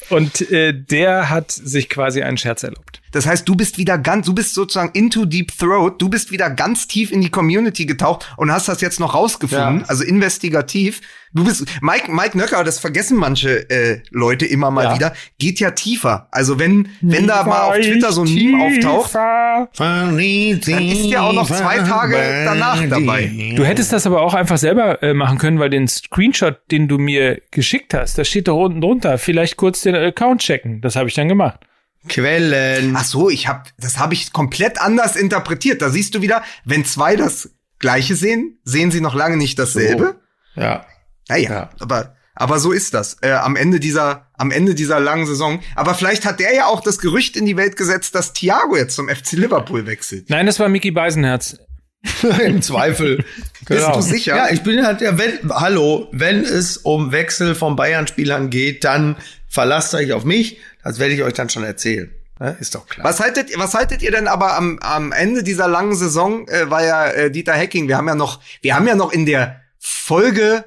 Und 0.09 0.51
äh, 0.51 0.73
der 0.73 1.31
hat 1.31 1.49
sich 1.49 1.89
quasi 1.89 2.21
einen 2.21 2.37
Scherz 2.37 2.61
erlaubt. 2.61 3.01
Das 3.11 3.25
heißt, 3.25 3.47
du 3.47 3.55
bist 3.55 3.77
wieder 3.77 3.97
ganz, 3.97 4.25
du 4.25 4.33
bist 4.33 4.53
sozusagen 4.53 4.91
into 4.93 5.25
deep 5.25 5.57
throat, 5.57 6.01
du 6.01 6.09
bist 6.09 6.31
wieder 6.31 6.49
ganz 6.49 6.87
tief 6.87 7.11
in 7.11 7.21
die 7.21 7.29
Community 7.29 7.85
getaucht 7.85 8.31
und 8.37 8.51
hast 8.51 8.67
das 8.67 8.81
jetzt 8.81 8.99
noch 8.99 9.13
rausgefunden, 9.13 9.79
ja. 9.79 9.85
also 9.87 10.03
investigativ. 10.03 11.01
Du 11.31 11.43
bist 11.43 11.65
Mike 11.81 12.11
Mike 12.11 12.35
Nöcker, 12.35 12.63
das 12.63 12.79
vergessen 12.79 13.15
manche 13.15 13.69
äh, 13.69 14.01
Leute 14.09 14.47
immer 14.47 14.71
mal 14.71 14.85
ja. 14.85 14.95
wieder, 14.95 15.13
geht 15.37 15.59
ja 15.59 15.71
tiefer. 15.71 16.27
Also 16.31 16.57
wenn 16.57 16.89
wenn 17.01 17.27
da 17.27 17.43
mal 17.43 17.69
auf 17.69 17.75
Twitter 17.75 18.11
so 18.11 18.23
ein 18.23 18.33
Meme 18.33 18.63
auftaucht, 18.63 19.13
dann 19.13 20.17
ist 20.17 21.05
ja 21.05 21.21
auch 21.21 21.33
noch 21.33 21.47
zwei 21.47 21.77
Tage 21.79 22.17
danach 22.45 22.83
dabei. 22.89 23.53
Du 23.55 23.63
hättest 23.63 23.93
das 23.93 24.07
aber 24.07 24.21
auch 24.21 24.33
einfach 24.33 24.57
selber 24.57 25.03
äh, 25.03 25.13
machen 25.13 25.37
können, 25.37 25.59
weil 25.59 25.69
den 25.69 25.87
Screenshot, 25.87 26.57
den 26.71 26.87
du 26.87 26.97
mir 26.97 27.41
geschickt 27.51 27.93
hast, 27.93 28.17
da 28.17 28.23
steht 28.23 28.47
da 28.47 28.53
unten 28.53 28.81
drunter, 28.81 29.19
vielleicht 29.19 29.55
kurz 29.55 29.81
den 29.81 29.93
Account 29.95 30.41
checken. 30.41 30.81
Das 30.81 30.95
habe 30.95 31.09
ich 31.09 31.15
dann 31.15 31.27
gemacht. 31.27 31.59
Quellen. 32.07 32.95
Ach 32.95 33.03
so, 33.03 33.29
ich 33.29 33.47
hab, 33.47 33.69
das 33.77 33.99
habe 33.99 34.13
ich 34.13 34.31
komplett 34.31 34.79
anders 34.79 35.15
interpretiert. 35.15 35.81
Da 35.81 35.89
siehst 35.89 36.15
du 36.15 36.21
wieder, 36.21 36.43
wenn 36.65 36.85
zwei 36.85 37.15
das 37.15 37.49
Gleiche 37.79 38.15
sehen, 38.15 38.59
sehen 38.63 38.91
sie 38.91 39.01
noch 39.01 39.15
lange 39.15 39.37
nicht 39.37 39.59
dasselbe. 39.59 40.19
So. 40.55 40.61
Ja. 40.61 40.85
Naja, 41.27 41.51
ja. 41.51 41.69
aber 41.79 42.15
aber 42.35 42.59
so 42.59 42.71
ist 42.71 42.93
das 42.93 43.17
äh, 43.21 43.31
am 43.31 43.57
Ende 43.57 43.81
dieser 43.81 44.27
am 44.33 44.51
Ende 44.51 44.73
dieser 44.73 44.99
langen 45.01 45.25
Saison. 45.25 45.59
Aber 45.75 45.93
vielleicht 45.93 46.25
hat 46.25 46.39
der 46.39 46.53
ja 46.55 46.67
auch 46.67 46.79
das 46.79 46.99
Gerücht 46.99 47.35
in 47.35 47.45
die 47.45 47.57
Welt 47.57 47.75
gesetzt, 47.75 48.15
dass 48.15 48.31
Thiago 48.31 48.77
jetzt 48.77 48.95
zum 48.95 49.09
FC 49.09 49.33
Liverpool 49.33 49.85
wechselt. 49.85 50.29
Nein, 50.29 50.45
das 50.45 50.59
war 50.59 50.69
Mickey 50.69 50.91
Beisenherz. 50.91 51.57
Im 52.45 52.61
Zweifel. 52.61 53.25
Genau. 53.65 53.97
Bist 53.97 54.09
du 54.09 54.13
sicher? 54.13 54.35
Ja, 54.37 54.49
ich 54.51 54.63
bin 54.63 54.85
halt, 54.85 55.01
ja, 55.01 55.17
wenn, 55.17 55.51
hallo, 55.51 56.07
wenn 56.13 56.45
es 56.45 56.77
um 56.77 57.11
Wechsel 57.11 57.55
von 57.55 57.75
Bayern-Spielern 57.75 58.49
geht, 58.49 58.85
dann 58.85 59.17
verlasst 59.49 59.93
euch 59.93 60.13
auf 60.13 60.23
mich. 60.23 60.59
Das 60.83 60.99
werde 60.99 61.13
ich 61.13 61.23
euch 61.23 61.33
dann 61.33 61.49
schon 61.49 61.63
erzählen. 61.63 62.13
Ja, 62.39 62.49
ist 62.51 62.73
doch 62.73 62.87
klar. 62.87 63.05
Was 63.05 63.19
haltet, 63.19 63.51
was 63.57 63.73
haltet 63.73 64.01
ihr 64.01 64.11
denn 64.11 64.27
aber 64.27 64.55
am, 64.55 64.79
am 64.79 65.11
Ende 65.11 65.43
dieser 65.43 65.67
langen 65.67 65.95
Saison, 65.95 66.47
äh, 66.47 66.69
war 66.69 66.83
ja 66.83 67.07
äh, 67.07 67.31
Dieter 67.31 67.53
Hecking, 67.53 67.87
wir 67.87 67.97
haben 67.97 68.07
ja 68.07 68.15
noch, 68.15 68.39
wir 68.61 68.75
haben 68.75 68.87
ja 68.87 68.95
noch 68.95 69.11
in 69.11 69.25
der 69.25 69.61
Folge, 69.77 70.65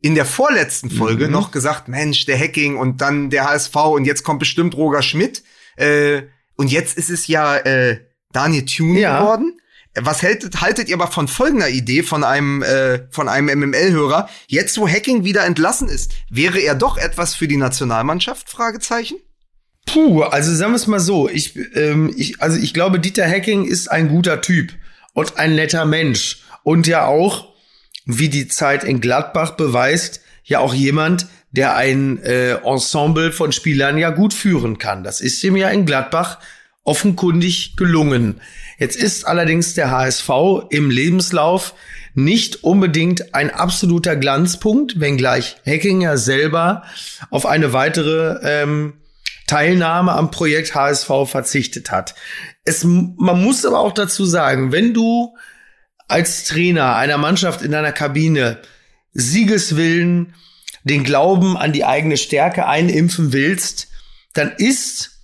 in 0.00 0.16
der 0.16 0.24
vorletzten 0.24 0.90
Folge 0.90 1.26
mhm. 1.26 1.32
noch 1.32 1.50
gesagt, 1.52 1.88
Mensch, 1.88 2.26
der 2.26 2.38
Hacking 2.38 2.76
und 2.76 3.00
dann 3.00 3.30
der 3.30 3.48
HSV 3.48 3.74
und 3.76 4.04
jetzt 4.04 4.24
kommt 4.24 4.40
bestimmt 4.40 4.76
Roger 4.76 5.02
Schmidt. 5.02 5.44
Äh, 5.76 6.22
und 6.56 6.70
jetzt 6.70 6.98
ist 6.98 7.10
es 7.10 7.26
ja 7.28 7.56
äh, 7.56 8.00
Daniel 8.32 8.64
Thune 8.64 9.00
ja. 9.00 9.20
geworden. 9.20 9.60
Was 9.96 10.24
haltet, 10.24 10.60
haltet 10.60 10.88
ihr 10.88 10.96
aber 10.96 11.06
von 11.06 11.28
folgender 11.28 11.68
Idee 11.68 12.02
von 12.02 12.24
einem, 12.24 12.62
äh, 12.62 13.06
von 13.10 13.28
einem 13.28 13.60
MML-Hörer? 13.60 14.28
Jetzt, 14.48 14.76
wo 14.78 14.88
Hacking 14.88 15.22
wieder 15.22 15.44
entlassen 15.44 15.88
ist, 15.88 16.12
wäre 16.28 16.58
er 16.58 16.74
doch 16.74 16.96
etwas 16.96 17.36
für 17.36 17.46
die 17.46 17.56
Nationalmannschaft? 17.56 18.50
Fragezeichen? 18.50 19.16
Puh, 19.86 20.22
also 20.22 20.54
sagen 20.54 20.72
wir 20.72 20.76
es 20.76 20.86
mal 20.86 21.00
so. 21.00 21.28
Ich, 21.28 21.56
ähm, 21.74 22.12
ich, 22.16 22.40
also 22.40 22.58
ich 22.58 22.74
glaube, 22.74 22.98
Dieter 22.98 23.26
Hacking 23.28 23.64
ist 23.64 23.90
ein 23.90 24.08
guter 24.08 24.40
Typ 24.40 24.72
und 25.12 25.38
ein 25.38 25.54
netter 25.54 25.84
Mensch. 25.84 26.42
Und 26.62 26.86
ja 26.86 27.06
auch, 27.06 27.48
wie 28.06 28.28
die 28.28 28.48
Zeit 28.48 28.84
in 28.84 29.00
Gladbach 29.00 29.52
beweist, 29.52 30.20
ja 30.44 30.58
auch 30.60 30.74
jemand, 30.74 31.26
der 31.52 31.76
ein 31.76 32.22
äh, 32.22 32.54
Ensemble 32.64 33.30
von 33.30 33.52
Spielern 33.52 33.96
ja 33.98 34.10
gut 34.10 34.34
führen 34.34 34.78
kann. 34.78 35.04
Das 35.04 35.20
ist 35.20 35.42
ihm 35.44 35.56
ja 35.56 35.68
in 35.68 35.86
Gladbach 35.86 36.38
offenkundig 36.82 37.76
gelungen. 37.76 38.40
Jetzt 38.78 38.96
ist 38.96 39.26
allerdings 39.26 39.74
der 39.74 39.90
HSV 39.90 40.30
im 40.70 40.90
Lebenslauf 40.90 41.74
nicht 42.14 42.62
unbedingt 42.62 43.34
ein 43.34 43.50
absoluter 43.50 44.16
Glanzpunkt, 44.16 45.00
wenngleich 45.00 45.56
Heckinger 45.64 46.18
selber 46.18 46.84
auf 47.30 47.46
eine 47.46 47.72
weitere 47.72 48.38
ähm, 48.42 48.94
Teilnahme 49.46 50.12
am 50.12 50.30
Projekt 50.30 50.74
HSV 50.74 51.10
verzichtet 51.26 51.90
hat. 51.90 52.14
Es, 52.64 52.84
man 52.84 53.42
muss 53.42 53.64
aber 53.64 53.80
auch 53.80 53.92
dazu 53.92 54.24
sagen, 54.24 54.72
wenn 54.72 54.94
du 54.94 55.36
als 56.08 56.44
Trainer 56.44 56.96
einer 56.96 57.18
Mannschaft 57.18 57.62
in 57.62 57.72
deiner 57.72 57.92
Kabine 57.92 58.60
Siegeswillen, 59.12 60.34
den 60.84 61.04
Glauben 61.04 61.56
an 61.56 61.72
die 61.72 61.84
eigene 61.84 62.16
Stärke 62.16 62.66
einimpfen 62.66 63.32
willst, 63.32 63.88
dann 64.34 64.52
ist 64.56 65.20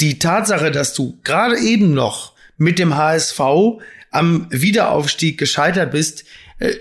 die 0.00 0.18
Tatsache, 0.18 0.70
dass 0.70 0.94
du 0.94 1.18
gerade 1.22 1.58
eben 1.58 1.92
noch 1.92 2.32
mit 2.56 2.78
dem 2.78 2.96
HSV 2.96 3.40
am 4.10 4.46
Wiederaufstieg 4.50 5.38
gescheitert 5.38 5.92
bist, 5.92 6.24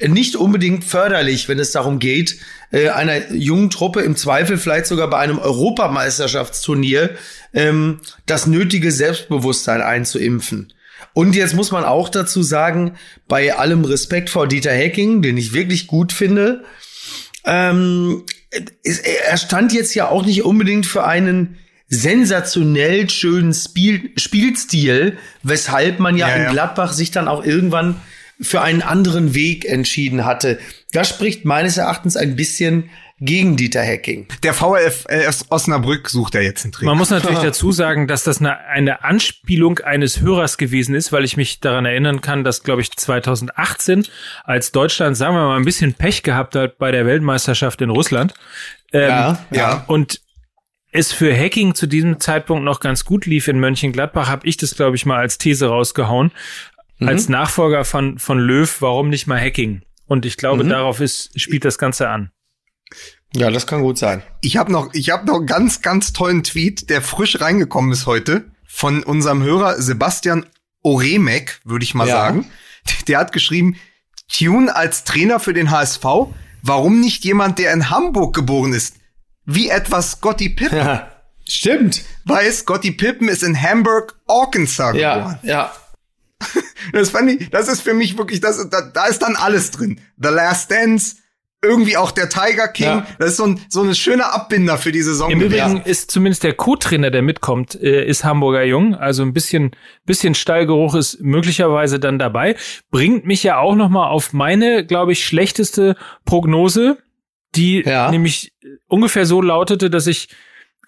nicht 0.08 0.36
unbedingt 0.36 0.84
förderlich, 0.84 1.48
wenn 1.48 1.60
es 1.60 1.72
darum 1.72 2.00
geht, 2.00 2.38
äh, 2.72 2.90
einer 2.90 3.32
jungen 3.32 3.70
Truppe 3.70 4.02
im 4.02 4.16
Zweifel 4.16 4.58
vielleicht 4.58 4.88
sogar 4.88 5.10
bei 5.10 5.20
einem 5.20 5.40
Europameisterschaftsturnier 5.40 7.12
ähm, 7.54 8.02
das 8.26 8.46
nötige 8.46 8.92
Selbstbewusstsein 8.92 9.82
einzuimpfen. 9.82 10.74
Und 11.14 11.36
jetzt 11.36 11.56
muss 11.56 11.72
man 11.72 11.86
auch 11.86 12.10
dazu 12.10 12.44
sagen, 12.44 12.96
bei 13.28 13.56
allem 13.56 13.86
Respekt 13.86 14.30
vor 14.30 14.48
Dieter 14.48 14.72
Hecking, 14.72 15.22
den 15.22 15.38
ich 15.38 15.54
wirklich 15.54 15.88
gut 15.88 16.12
finde, 16.12 16.64
ähm, 17.46 18.26
er 18.52 19.38
stand 19.38 19.74
jetzt 19.74 19.96
ja 19.96 20.10
auch 20.10 20.26
nicht 20.26 20.44
unbedingt 20.44 20.86
für 20.86 21.06
einen 21.06 21.58
sensationell 21.88 23.10
schönen 23.10 23.54
Spiel 23.54 24.12
Spielstil, 24.18 25.18
weshalb 25.42 26.00
man 26.00 26.18
ja, 26.18 26.28
ja, 26.28 26.36
in 26.36 26.52
Gladbach 26.52 26.94
sich 26.94 27.12
dann 27.12 27.28
auch 27.28 27.44
irgendwann 27.44 27.96
für 28.42 28.62
einen 28.62 28.82
anderen 28.82 29.34
Weg 29.34 29.66
entschieden 29.66 30.26
hatte. 30.26 30.60
Das 30.92 31.10
spricht 31.10 31.46
meines 31.46 31.78
Erachtens 31.78 32.16
ein 32.16 32.36
bisschen 32.36 32.90
gegen 33.22 33.58
Dieter 33.58 33.84
Hacking. 33.84 34.28
Der 34.44 34.54
VfL 34.54 35.30
Osnabrück 35.50 36.10
sucht 36.10 36.36
er 36.36 36.42
jetzt 36.42 36.64
einen 36.64 36.72
Trainer. 36.72 36.92
Man 36.92 36.98
muss 36.98 37.10
natürlich 37.10 37.40
dazu 37.40 37.72
sagen, 37.72 38.08
dass 38.08 38.24
das 38.24 38.40
eine, 38.40 38.60
eine 38.60 39.04
Anspielung 39.04 39.80
eines 39.80 40.22
Hörers 40.22 40.58
gewesen 40.58 40.96
ist, 40.96 41.12
weil 41.12 41.26
ich 41.26 41.36
mich 41.36 41.60
daran 41.60 41.86
erinnern 41.86 42.22
kann, 42.22 42.46
dass, 42.46 42.64
glaube 42.64 42.82
ich, 42.82 42.92
2018, 42.92 44.08
als 44.46 44.72
Deutschland, 44.72 45.18
sagen 45.18 45.36
wir 45.36 45.42
mal, 45.42 45.58
ein 45.58 45.66
bisschen 45.66 45.94
Pech 45.94 46.24
gehabt 46.24 46.56
hat 46.56 46.78
bei 46.78 46.92
der 46.92 47.06
Weltmeisterschaft 47.06 47.82
in 47.82 47.90
Russland. 47.90 48.34
Ähm, 48.94 49.10
ja, 49.10 49.46
ja. 49.52 49.84
Und 49.88 50.22
es 50.92 51.12
für 51.12 51.36
Hacking 51.36 51.76
zu 51.76 51.86
diesem 51.86 52.20
Zeitpunkt 52.20 52.64
noch 52.64 52.80
ganz 52.80 53.06
gut 53.06 53.26
lief 53.26 53.48
in 53.48 53.60
Mönchengladbach, 53.60 54.28
habe 54.28 54.48
ich 54.48 54.58
das, 54.58 54.76
glaube 54.76 54.96
ich, 54.96 55.06
mal 55.06 55.20
als 55.20 55.38
These 55.38 55.68
rausgehauen. 55.68 56.32
Mhm. 57.00 57.08
Als 57.08 57.30
Nachfolger 57.30 57.86
von, 57.86 58.20
von 58.20 58.40
Löw, 58.40 58.82
warum 58.82 59.10
nicht 59.10 59.28
mal 59.28 59.40
Hacking? 59.40 59.82
Und 60.06 60.26
ich 60.26 60.38
glaube, 60.38 60.64
mhm. 60.64 60.70
darauf 60.70 61.00
ist, 61.00 61.40
spielt 61.40 61.66
das 61.66 61.78
Ganze 61.78 62.10
an. 62.10 62.32
Ja, 63.36 63.52
das 63.52 63.68
kann 63.68 63.82
gut 63.82 63.98
sein. 63.98 64.24
Ich 64.42 64.58
habe 64.58 64.72
noch, 64.72 64.94
ich 64.94 65.12
habe 65.12 65.26
noch 65.28 65.36
einen 65.36 65.46
ganz, 65.46 65.82
ganz 65.82 66.14
tollen 66.14 66.44
Tweet, 66.44 66.90
der 66.90 67.02
frisch 67.02 67.40
reingekommen 67.40 67.92
ist 67.92 68.06
heute 68.06 68.46
von 68.66 69.04
unserem 69.04 69.44
Hörer 69.44 69.82
Sebastian 69.82 70.46
Oremek, 70.82 71.60
würde 71.64 71.84
ich 71.84 71.94
mal 71.94 72.08
ja. 72.08 72.16
sagen. 72.16 72.50
Der 73.08 73.20
hat 73.20 73.34
geschrieben, 73.34 73.76
Tune 74.32 74.76
als 74.76 75.04
Trainer 75.04 75.40
für 75.40 75.54
den 75.54 75.70
HSV. 75.70 76.04
Warum 76.62 77.00
nicht 77.00 77.24
jemand, 77.24 77.60
der 77.60 77.74
in 77.74 77.90
Hamburg 77.90 78.36
geboren 78.36 78.74
ist? 78.74 78.96
wie 79.50 79.70
etwas 79.70 80.12
Scotty 80.12 80.50
Pippen. 80.50 80.78
Ja, 80.78 81.10
stimmt. 81.48 82.04
Weil 82.24 82.52
Scotty 82.52 82.92
Pippen 82.92 83.28
ist 83.28 83.44
in 83.44 83.60
Hamburg, 83.60 84.20
Arkansas 84.28 84.96
ja, 84.96 85.16
geboren. 85.16 85.40
Ja, 85.42 85.72
Das 86.92 87.12
fand 87.12 87.30
ich, 87.30 87.50
das 87.52 87.68
ist 87.68 87.82
für 87.82 87.94
mich 87.94 88.18
wirklich, 88.18 88.40
das, 88.40 88.68
da, 88.70 88.82
da 88.82 89.06
ist 89.06 89.20
dann 89.20 89.36
alles 89.36 89.70
drin. 89.70 90.00
The 90.18 90.30
Last 90.30 90.72
Dance, 90.72 91.18
irgendwie 91.62 91.98
auch 91.98 92.10
der 92.10 92.30
Tiger 92.30 92.68
King. 92.70 92.88
Ja. 92.88 93.08
Das 93.20 93.32
ist 93.32 93.38
so 93.38 93.46
ein, 93.46 93.62
so 93.70 93.84
ein 93.84 93.94
schöner 93.94 94.34
Abbinder 94.34 94.78
für 94.78 94.92
die 94.92 95.04
Saison. 95.04 95.30
Im 95.30 95.42
Übrigen 95.42 95.78
ja. 95.78 95.84
ist 95.84 96.10
zumindest 96.10 96.44
der 96.44 96.54
Co-Trainer, 96.54 97.12
der 97.12 97.22
mitkommt, 97.22 97.76
äh, 97.76 98.08
ist 98.08 98.24
Hamburger 98.24 98.64
Jung. 98.64 98.96
Also 98.96 99.22
ein 99.22 99.34
bisschen, 99.34 99.72
bisschen 100.06 100.34
Stallgeruch 100.34 100.96
ist 100.96 101.20
möglicherweise 101.22 102.00
dann 102.00 102.18
dabei. 102.18 102.56
Bringt 102.90 103.26
mich 103.26 103.44
ja 103.44 103.60
auch 103.60 103.76
noch 103.76 103.90
mal 103.90 104.08
auf 104.08 104.34
meine, 104.34 104.84
glaube 104.86 105.12
ich, 105.12 105.26
schlechteste 105.26 105.96
Prognose 106.26 106.98
die 107.56 107.84
ja. 107.84 108.12
nämlich 108.12 108.54
ungefähr 108.88 109.26
so 109.26 109.42
lautete, 109.42 109.90
dass 109.90 110.08
ich 110.08 110.30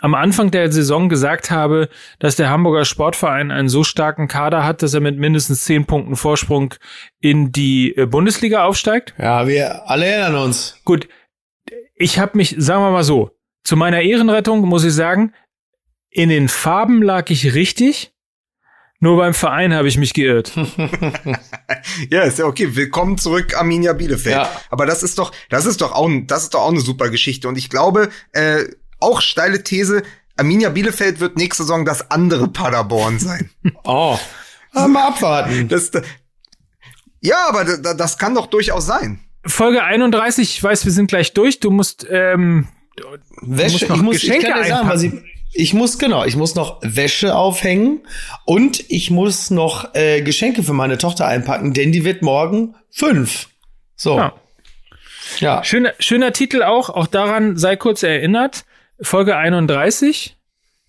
am 0.02 0.16
Anfang 0.16 0.49
der 0.49 0.72
Saison 0.72 1.10
gesagt 1.10 1.52
habe, 1.52 1.88
dass 2.20 2.36
der 2.36 2.49
Hamburger 2.49 2.86
Sportverein 2.86 3.52
einen 3.52 3.70
so 3.70 3.84
starken 3.84 4.28
Kader 4.28 4.66
hat, 4.66 4.82
dass 4.82 4.95
er 4.95 4.99
mit 4.99 5.18
mindestens 5.18 5.64
zehn 5.64 5.86
Punkten 5.86 6.16
Vorsprung 6.16 6.74
in 7.20 7.52
die 7.52 7.95
äh, 7.95 8.08
Bundesliga 8.08 8.66
aufsteigt. 8.66 9.14
Ja, 9.20 9.47
wir 9.47 9.88
alle 9.88 10.08
erinnern 10.08 10.43
uns. 10.43 10.82
Gut, 10.86 11.08
ich 11.95 12.18
habe 12.18 12.36
mich, 12.36 12.56
sagen 12.58 12.84
wir 12.84 12.91
mal 12.91 13.04
so, 13.04 13.30
zu 13.64 13.78
meiner 13.78 14.02
Ehrenrettung 14.02 14.62
muss 14.62 14.84
ich 14.84 14.93
sagen, 14.93 15.34
in 16.10 16.30
den 16.30 16.49
Farben 16.49 17.04
lag 17.04 17.30
ich 17.30 17.54
richtig. 17.54 18.12
Nur 19.04 19.18
beim 19.18 19.34
Verein 19.34 19.74
habe 19.74 19.88
ich 19.88 19.97
mich 19.97 20.14
geirrt. 20.14 20.52
ja, 22.12 22.22
ist 22.22 22.38
ja 22.38 22.45
okay. 22.45 22.76
Willkommen 22.76 23.18
zurück, 23.18 23.56
Arminia 23.56 23.93
Bielefeld. 23.93 24.36
Ja. 24.36 24.62
Aber 24.70 24.86
das 24.86 25.02
ist 25.02 25.18
doch, 25.18 25.32
das 25.49 25.66
ist 25.66 25.82
doch 25.82 25.91
auch, 25.93 26.10
das 26.26 26.43
ist 26.43 26.54
doch 26.54 26.62
auch 26.62 26.72
eine 26.72 26.82
super 26.82 27.10
Geschichte. 27.10 27.47
Und 27.47 27.58
ich 27.58 27.72
glaube, 27.72 28.10
äh, 28.32 28.66
auch 29.02 29.22
steile 29.22 29.64
These, 29.64 30.04
Arminia 30.38 30.70
Bielefeld 30.70 31.20
wird 31.20 31.38
nächste 31.38 31.64
Saison 31.64 31.86
das 31.86 32.10
andere 32.10 32.47
Paderborn 32.47 33.20
sein. 33.20 33.49
oh. 33.84 34.18
Mal 34.74 35.08
abwarten. 35.08 35.68
Das, 35.68 35.91
ja, 37.20 37.47
aber 37.47 37.66
das, 37.66 37.97
das 37.97 38.18
kann 38.18 38.36
doch 38.36 38.47
durchaus 38.47 38.86
sein. 38.86 39.20
Folge 39.45 39.84
31, 39.84 40.56
ich 40.56 40.64
weiß, 40.64 40.86
wir 40.86 40.91
sind 40.91 41.08
gleich 41.08 41.34
durch. 41.34 41.60
Du 41.60 41.72
musst, 41.72 42.08
ähm, 42.10 42.68
Wäsche, 43.41 43.86
du 43.88 43.88
musst 43.88 43.89
noch 43.89 43.95
ich 43.95 44.02
muss, 44.02 44.16
Geschenke 44.22 44.47
ich 44.47 44.54
kann 44.54 44.64
dir 44.64 44.70
sagen, 44.70 44.89
was 44.89 45.04
ich, 45.04 45.14
ich 45.54 45.74
muss, 45.74 45.97
genau, 45.97 46.24
ich 46.26 46.36
muss 46.36 46.56
noch 46.56 46.80
Wäsche 46.82 47.36
aufhängen 47.36 48.02
und 48.45 48.84
ich 48.89 49.12
muss 49.12 49.49
noch 49.49 49.93
äh, 49.93 50.22
Geschenke 50.22 50.64
für 50.64 50.74
meine 50.74 50.97
Tochter 50.97 51.28
einpacken, 51.28 51.74
denn 51.74 51.91
die 51.91 52.06
wird 52.06 52.22
morgen 52.22 52.76
fünf. 52.89 53.49
So. 53.95 54.18
Ja. 54.18 54.34
ja. 55.39 55.64
Schöner, 55.64 55.93
schöner 55.99 56.34
Titel 56.34 56.64
auch, 56.64 56.89
auch 56.89 57.08
daran 57.08 57.58
sei 57.58 57.76
kurz 57.76 58.04
erinnert. 58.04 58.64
Folge 59.02 59.36
31. 59.36 60.38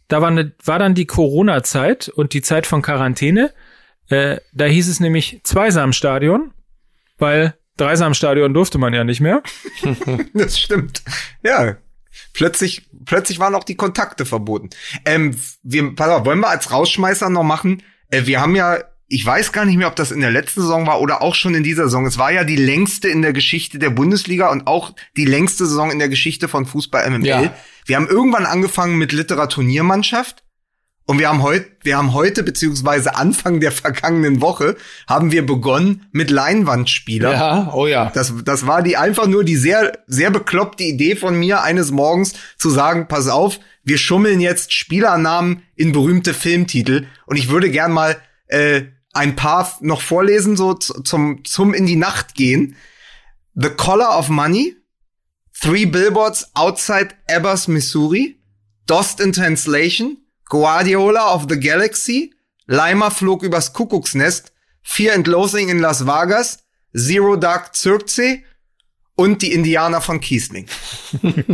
Da 0.08 0.20
war, 0.20 0.30
ne, 0.30 0.52
war 0.64 0.78
dann 0.78 0.94
die 0.94 1.06
Corona-Zeit 1.06 2.08
und 2.08 2.34
die 2.34 2.42
Zeit 2.42 2.66
von 2.66 2.82
Quarantäne. 2.82 3.52
Äh, 4.08 4.38
da 4.52 4.66
hieß 4.66 4.88
es 4.88 5.00
nämlich 5.00 5.40
Zweisamstadion, 5.42 6.52
weil 7.18 7.54
Dreisamstadion 7.76 8.52
durfte 8.52 8.78
man 8.78 8.92
ja 8.92 9.04
nicht 9.04 9.20
mehr. 9.20 9.42
das 10.34 10.58
stimmt. 10.58 11.02
Ja, 11.42 11.76
Plötzlich, 12.34 12.88
plötzlich 13.04 13.38
waren 13.38 13.54
auch 13.54 13.64
die 13.64 13.76
Kontakte 13.76 14.24
verboten. 14.26 14.70
Ähm, 15.04 15.36
wir, 15.62 15.94
pass 15.94 16.08
auf, 16.08 16.24
wollen 16.24 16.40
wir 16.40 16.48
als 16.48 16.70
Rausschmeißer 16.70 17.30
noch 17.30 17.42
machen? 17.42 17.82
Äh, 18.10 18.26
wir 18.26 18.40
haben 18.40 18.54
ja, 18.54 18.78
ich 19.08 19.24
weiß 19.24 19.52
gar 19.52 19.64
nicht 19.64 19.76
mehr, 19.76 19.88
ob 19.88 19.96
das 19.96 20.10
in 20.10 20.20
der 20.20 20.30
letzten 20.30 20.62
Saison 20.62 20.86
war 20.86 21.00
oder 21.00 21.22
auch 21.22 21.34
schon 21.34 21.54
in 21.54 21.62
dieser 21.62 21.84
Saison. 21.84 22.06
Es 22.06 22.18
war 22.18 22.32
ja 22.32 22.44
die 22.44 22.56
längste 22.56 23.08
in 23.08 23.22
der 23.22 23.32
Geschichte 23.32 23.78
der 23.78 23.90
Bundesliga 23.90 24.50
und 24.50 24.66
auch 24.66 24.94
die 25.16 25.24
längste 25.24 25.66
Saison 25.66 25.90
in 25.90 25.98
der 25.98 26.08
Geschichte 26.08 26.48
von 26.48 26.66
Fußball 26.66 27.08
MML. 27.10 27.26
Ja. 27.26 27.54
Wir 27.84 27.96
haben 27.96 28.08
irgendwann 28.08 28.46
angefangen 28.46 28.96
mit 28.96 29.12
Literaturniermannschaft 29.12 30.42
Und 31.04 31.18
wir 31.18 31.28
haben 31.28 31.42
heute, 31.42 31.66
wir 31.82 31.96
haben 31.96 32.12
heute, 32.14 32.42
beziehungsweise 32.44 33.16
Anfang 33.16 33.58
der 33.60 33.72
vergangenen 33.72 34.40
Woche, 34.40 34.76
haben 35.08 35.32
wir 35.32 35.44
begonnen 35.44 36.06
mit 36.12 36.30
Leinwandspieler. 36.30 37.32
Ja, 37.32 37.72
oh 37.74 37.86
ja. 37.86 38.10
Das, 38.14 38.32
das 38.44 38.66
war 38.66 38.82
die 38.82 38.96
einfach 38.96 39.26
nur 39.26 39.42
die 39.42 39.56
sehr, 39.56 39.98
sehr 40.06 40.30
bekloppte 40.30 40.84
Idee 40.84 41.16
von 41.16 41.34
mir, 41.38 41.62
eines 41.62 41.90
Morgens 41.90 42.34
zu 42.56 42.70
sagen, 42.70 43.08
pass 43.08 43.28
auf, 43.28 43.58
wir 43.82 43.98
schummeln 43.98 44.40
jetzt 44.40 44.72
Spielernamen 44.72 45.62
in 45.74 45.90
berühmte 45.90 46.34
Filmtitel. 46.34 47.06
Und 47.26 47.36
ich 47.36 47.48
würde 47.48 47.70
gern 47.70 47.90
mal 47.90 48.16
äh, 48.46 48.82
ein 49.12 49.34
paar 49.34 49.76
noch 49.80 50.02
vorlesen, 50.02 50.56
so 50.56 50.74
zum, 50.74 51.44
zum 51.44 51.74
in 51.74 51.84
die 51.84 51.96
Nacht 51.96 52.36
gehen. 52.36 52.76
The 53.54 53.70
Collar 53.70 54.16
of 54.16 54.28
Money, 54.28 54.76
Three 55.62 55.84
Billboards 55.84 56.50
Outside 56.56 57.14
Ebbers, 57.28 57.68
Missouri, 57.68 58.36
Dost 58.88 59.20
in 59.20 59.30
Translation, 59.30 60.16
Guardiola 60.50 61.34
of 61.34 61.46
the 61.48 61.56
Galaxy, 61.56 62.32
Leimer 62.66 63.12
flog 63.12 63.44
übers 63.44 63.72
Kuckucksnest, 63.72 64.50
Fear 64.82 65.14
and 65.14 65.28
Loathing 65.28 65.68
in 65.68 65.78
Las 65.78 66.04
Vegas, 66.04 66.64
Zero 66.96 67.36
Dark 67.36 67.76
Zirkzee 67.76 68.42
und 69.14 69.40
die 69.40 69.52
Indianer 69.52 70.00
von 70.00 70.18
Kiesling. 70.20 70.66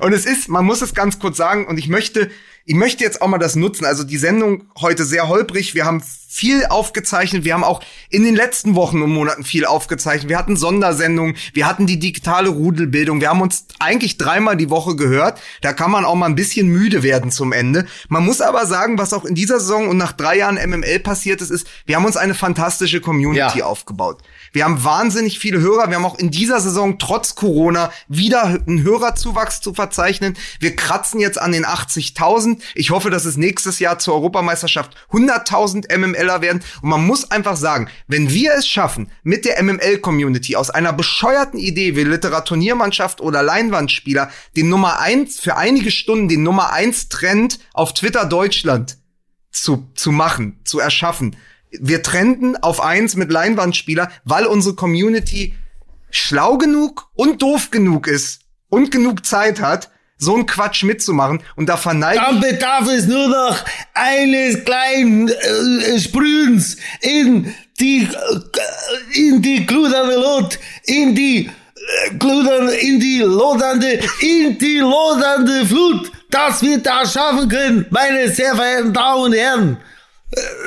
und 0.00 0.12
es 0.12 0.26
ist, 0.26 0.48
man 0.48 0.64
muss 0.64 0.82
es 0.82 0.94
ganz 0.94 1.18
kurz 1.18 1.36
sagen, 1.36 1.66
und 1.66 1.78
ich 1.78 1.88
möchte 1.88 2.30
ich 2.68 2.74
möchte 2.74 3.04
jetzt 3.04 3.22
auch 3.22 3.28
mal 3.28 3.38
das 3.38 3.54
nutzen. 3.54 3.84
Also 3.84 4.02
die 4.02 4.16
Sendung 4.16 4.64
heute 4.80 5.04
sehr 5.04 5.28
holprig. 5.28 5.74
Wir 5.76 5.84
haben 5.84 6.02
viel 6.28 6.66
aufgezeichnet. 6.66 7.44
Wir 7.44 7.54
haben 7.54 7.62
auch 7.62 7.80
in 8.10 8.24
den 8.24 8.34
letzten 8.34 8.74
Wochen 8.74 9.02
und 9.02 9.12
Monaten 9.12 9.44
viel 9.44 9.64
aufgezeichnet. 9.64 10.28
Wir 10.28 10.36
hatten 10.36 10.56
Sondersendungen. 10.56 11.36
Wir 11.54 11.66
hatten 11.66 11.86
die 11.86 12.00
digitale 12.00 12.48
Rudelbildung. 12.48 13.20
Wir 13.20 13.30
haben 13.30 13.40
uns 13.40 13.66
eigentlich 13.78 14.18
dreimal 14.18 14.56
die 14.56 14.68
Woche 14.68 14.96
gehört. 14.96 15.40
Da 15.60 15.72
kann 15.72 15.92
man 15.92 16.04
auch 16.04 16.16
mal 16.16 16.26
ein 16.26 16.34
bisschen 16.34 16.66
müde 16.66 17.04
werden 17.04 17.30
zum 17.30 17.52
Ende. 17.52 17.86
Man 18.08 18.24
muss 18.24 18.40
aber 18.40 18.66
sagen, 18.66 18.98
was 18.98 19.12
auch 19.12 19.24
in 19.24 19.36
dieser 19.36 19.60
Saison 19.60 19.88
und 19.88 19.96
nach 19.96 20.12
drei 20.12 20.36
Jahren 20.36 20.56
MML 20.56 20.98
passiert 20.98 21.40
ist, 21.40 21.50
ist, 21.50 21.68
wir 21.86 21.94
haben 21.94 22.04
uns 22.04 22.16
eine 22.16 22.34
fantastische 22.34 23.00
Community 23.00 23.60
ja. 23.60 23.64
aufgebaut. 23.64 24.22
Wir 24.56 24.64
haben 24.64 24.82
wahnsinnig 24.84 25.38
viele 25.38 25.60
Hörer. 25.60 25.90
Wir 25.90 25.96
haben 25.96 26.06
auch 26.06 26.18
in 26.18 26.30
dieser 26.30 26.60
Saison 26.60 26.98
trotz 26.98 27.34
Corona 27.34 27.92
wieder 28.08 28.44
einen 28.44 28.82
Hörerzuwachs 28.82 29.60
zu 29.60 29.74
verzeichnen. 29.74 30.34
Wir 30.60 30.74
kratzen 30.74 31.20
jetzt 31.20 31.38
an 31.38 31.52
den 31.52 31.66
80.000. 31.66 32.62
Ich 32.74 32.90
hoffe, 32.90 33.10
dass 33.10 33.26
es 33.26 33.36
nächstes 33.36 33.80
Jahr 33.80 33.98
zur 33.98 34.14
Europameisterschaft 34.14 34.96
100.000 35.12 35.94
MMLer 35.94 36.40
werden. 36.40 36.62
Und 36.80 36.88
man 36.88 37.06
muss 37.06 37.30
einfach 37.30 37.54
sagen, 37.54 37.90
wenn 38.08 38.30
wir 38.30 38.54
es 38.54 38.66
schaffen, 38.66 39.10
mit 39.22 39.44
der 39.44 39.62
MML-Community 39.62 40.56
aus 40.56 40.70
einer 40.70 40.94
bescheuerten 40.94 41.60
Idee 41.60 41.94
wie 41.94 42.04
Literaturniermannschaft 42.04 43.20
oder 43.20 43.42
Leinwandspieler 43.42 44.30
den 44.56 44.70
Nummer 44.70 45.00
eins 45.00 45.38
für 45.38 45.58
einige 45.58 45.90
Stunden 45.90 46.28
den 46.28 46.42
Nummer 46.42 46.72
eins 46.72 47.10
Trend 47.10 47.58
auf 47.74 47.92
Twitter 47.92 48.24
Deutschland 48.24 48.96
zu, 49.50 49.90
zu 49.94 50.12
machen, 50.12 50.60
zu 50.64 50.80
erschaffen, 50.80 51.36
wir 51.80 52.02
trenden 52.02 52.56
auf 52.56 52.80
eins 52.80 53.16
mit 53.16 53.30
Leinwandspieler, 53.30 54.10
weil 54.24 54.46
unsere 54.46 54.74
Community 54.74 55.54
schlau 56.10 56.56
genug 56.58 57.10
und 57.14 57.42
doof 57.42 57.70
genug 57.70 58.06
ist 58.06 58.40
und 58.68 58.90
genug 58.90 59.26
Zeit 59.26 59.60
hat, 59.60 59.90
so 60.18 60.34
einen 60.34 60.46
Quatsch 60.46 60.82
mitzumachen 60.82 61.42
und 61.56 61.68
da 61.68 61.76
verneigt. 61.76 62.22
Dann 62.22 62.40
bedarf 62.40 62.88
es 62.88 63.06
nur 63.06 63.28
noch 63.28 63.58
eines 63.92 64.64
kleinen 64.64 65.28
äh, 65.28 66.00
Sprühens 66.00 66.76
in 67.02 67.54
die 67.78 68.04
äh, 68.04 69.18
in 69.18 69.42
die 69.42 69.66
gludernde 69.66 70.16
Lot, 70.16 70.58
in 70.84 71.14
die 71.14 71.46
äh, 71.46 72.14
gludernde, 72.18 72.74
in 72.76 72.98
die 72.98 73.18
lodernde, 73.18 74.00
in 74.20 74.58
die 74.58 74.78
lodernde 74.78 75.66
Flut, 75.66 76.10
dass 76.30 76.62
wir 76.62 76.78
das 76.78 77.12
schaffen 77.12 77.48
können, 77.48 77.86
meine 77.90 78.30
sehr 78.30 78.54
verehrten 78.54 78.94
Damen 78.94 79.22
und 79.22 79.32
Herren. 79.34 79.76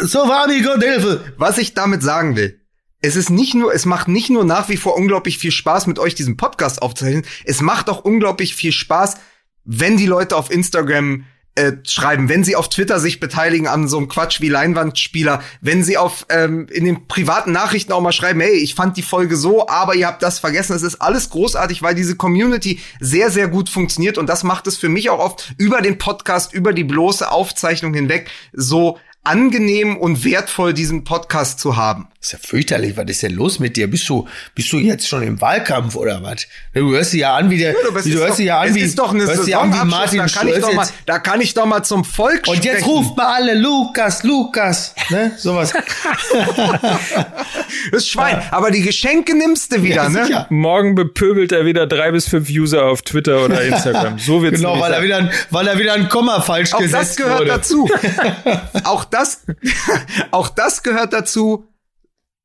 So 0.01 0.19
war 0.19 0.47
die 0.47 0.61
Gott 0.61 0.83
Hilfe. 0.83 1.33
Was 1.37 1.57
ich 1.57 1.73
damit 1.73 2.01
sagen 2.01 2.35
will, 2.35 2.59
es 3.01 3.15
ist 3.15 3.29
nicht 3.29 3.53
nur, 3.53 3.73
es 3.73 3.85
macht 3.85 4.07
nicht 4.07 4.29
nur 4.29 4.43
nach 4.43 4.69
wie 4.69 4.77
vor 4.77 4.95
unglaublich 4.95 5.37
viel 5.37 5.51
Spaß, 5.51 5.87
mit 5.87 5.99
euch 5.99 6.15
diesen 6.15 6.37
Podcast 6.37 6.81
aufzuzeichnen. 6.81 7.25
Es 7.45 7.61
macht 7.61 7.89
auch 7.89 8.03
unglaublich 8.03 8.55
viel 8.55 8.71
Spaß, 8.71 9.15
wenn 9.63 9.97
die 9.97 10.05
Leute 10.05 10.35
auf 10.35 10.51
Instagram 10.51 11.25
äh, 11.55 11.73
schreiben, 11.83 12.29
wenn 12.29 12.43
sie 12.43 12.55
auf 12.55 12.69
Twitter 12.69 12.99
sich 12.99 13.19
beteiligen 13.19 13.67
an 13.67 13.87
so 13.87 13.97
einem 13.97 14.07
Quatsch 14.07 14.39
wie 14.39 14.49
Leinwandspieler, 14.49 15.41
wenn 15.61 15.83
sie 15.83 15.97
auf 15.97 16.25
ähm, 16.29 16.67
in 16.71 16.85
den 16.85 17.07
privaten 17.07 17.51
Nachrichten 17.51 17.91
auch 17.91 18.01
mal 18.01 18.11
schreiben, 18.11 18.39
hey, 18.39 18.55
ich 18.55 18.75
fand 18.75 18.97
die 18.97 19.01
Folge 19.01 19.35
so, 19.35 19.67
aber 19.67 19.95
ihr 19.95 20.07
habt 20.07 20.23
das 20.23 20.39
vergessen. 20.39 20.75
Es 20.75 20.83
ist 20.83 21.01
alles 21.01 21.29
großartig, 21.29 21.81
weil 21.81 21.95
diese 21.95 22.15
Community 22.15 22.79
sehr, 22.99 23.29
sehr 23.29 23.47
gut 23.47 23.69
funktioniert 23.69 24.17
und 24.17 24.27
das 24.27 24.43
macht 24.43 24.67
es 24.67 24.77
für 24.77 24.89
mich 24.89 25.09
auch 25.09 25.19
oft 25.19 25.53
über 25.57 25.81
den 25.81 25.97
Podcast, 25.97 26.53
über 26.53 26.71
die 26.71 26.83
bloße 26.85 27.29
Aufzeichnung 27.29 27.93
hinweg 27.93 28.29
so 28.53 28.97
angenehm 29.23 29.97
und 29.97 30.23
wertvoll, 30.23 30.73
diesen 30.73 31.03
Podcast 31.03 31.59
zu 31.59 31.75
haben. 31.75 32.07
ist 32.21 32.31
ja 32.31 32.39
fürchterlich. 32.41 32.95
Was 32.97 33.09
ist 33.09 33.21
denn 33.21 33.33
los 33.33 33.59
mit 33.59 33.75
dir? 33.75 33.89
Bist 33.89 34.07
du, 34.09 34.27
bist 34.55 34.71
du 34.71 34.77
jetzt 34.77 35.07
schon 35.07 35.23
im 35.23 35.41
Wahlkampf 35.41 35.95
oder 35.95 36.23
was? 36.23 36.47
Du 36.73 36.91
hörst 36.91 37.13
dich 37.13 37.21
ja 37.21 37.35
an 37.35 37.49
wie 37.49 37.57
der, 37.57 37.73
ja, 37.73 37.77
du, 37.83 37.91
du 37.91 38.17
hörst 38.17 38.39
dich 38.39 38.45
ja 38.45 38.61
an 38.61 38.73
wie, 38.73 38.79
ist 38.79 38.97
doch 38.97 39.13
eine 39.13 39.25
hörst 39.25 39.45
dich 39.45 39.55
an 39.55 39.73
wie 39.73 39.85
Martin 39.85 40.19
da 40.19 40.27
kann, 40.27 40.47
ich 40.47 40.59
doch 40.59 40.73
mal, 40.73 40.87
da 41.05 41.19
kann 41.19 41.41
ich 41.41 41.53
doch 41.53 41.65
mal 41.65 41.83
zum 41.83 42.05
Volk 42.05 42.47
Und 42.47 42.63
jetzt 42.63 42.87
ruft 42.87 43.17
mal 43.17 43.35
alle 43.35 43.55
Lukas, 43.55 44.23
Lukas, 44.23 44.95
ne? 45.09 45.31
Sowas. 45.37 45.73
das 47.91 48.07
Schwein. 48.07 48.41
Aber 48.51 48.71
die 48.71 48.81
Geschenke 48.81 49.37
nimmst 49.37 49.73
du 49.73 49.83
wieder, 49.83 49.95
ja, 49.95 50.09
ne? 50.09 50.25
Sicher. 50.25 50.47
Morgen 50.49 50.95
bepöbelt 50.95 51.51
er 51.51 51.65
wieder 51.65 51.87
drei 51.87 52.11
bis 52.11 52.27
fünf 52.27 52.49
User 52.49 52.85
auf 52.85 53.01
Twitter 53.01 53.43
oder 53.45 53.61
Instagram. 53.61 54.17
So 54.17 54.41
wird's 54.41 54.59
Genau, 54.59 54.79
weil 54.79 54.93
er 54.93 55.03
wieder, 55.03 55.29
weil 55.51 55.67
er 55.67 55.77
wieder 55.77 55.93
ein 55.93 56.09
Komma 56.09 56.41
falsch 56.41 56.73
Auch 56.73 56.79
gesetzt 56.79 57.11
das 57.11 57.15
gehört 57.17 57.39
wurde. 57.39 57.49
dazu. 57.49 57.89
Auch 58.83 59.05
das, 59.09 59.45
auch 60.31 60.49
das 60.49 60.83
gehört 60.83 61.13
dazu. 61.13 61.65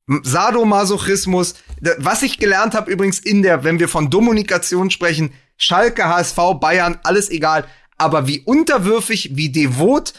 Sadomasochismus. 0.06 1.54
Was 1.98 2.22
ich 2.22 2.38
gelernt 2.38 2.74
habe 2.74 2.90
übrigens 2.90 3.18
in 3.18 3.42
der, 3.42 3.64
wenn 3.64 3.78
wir 3.78 3.88
von 3.88 4.10
Kommunikation 4.10 4.90
sprechen, 4.90 5.32
Schalke, 5.56 6.04
HSV, 6.04 6.36
Bayern, 6.60 6.98
alles 7.04 7.30
egal. 7.30 7.66
Aber 7.96 8.26
wie 8.26 8.40
unterwürfig, 8.40 9.30
wie 9.34 9.50
devot 9.50 10.14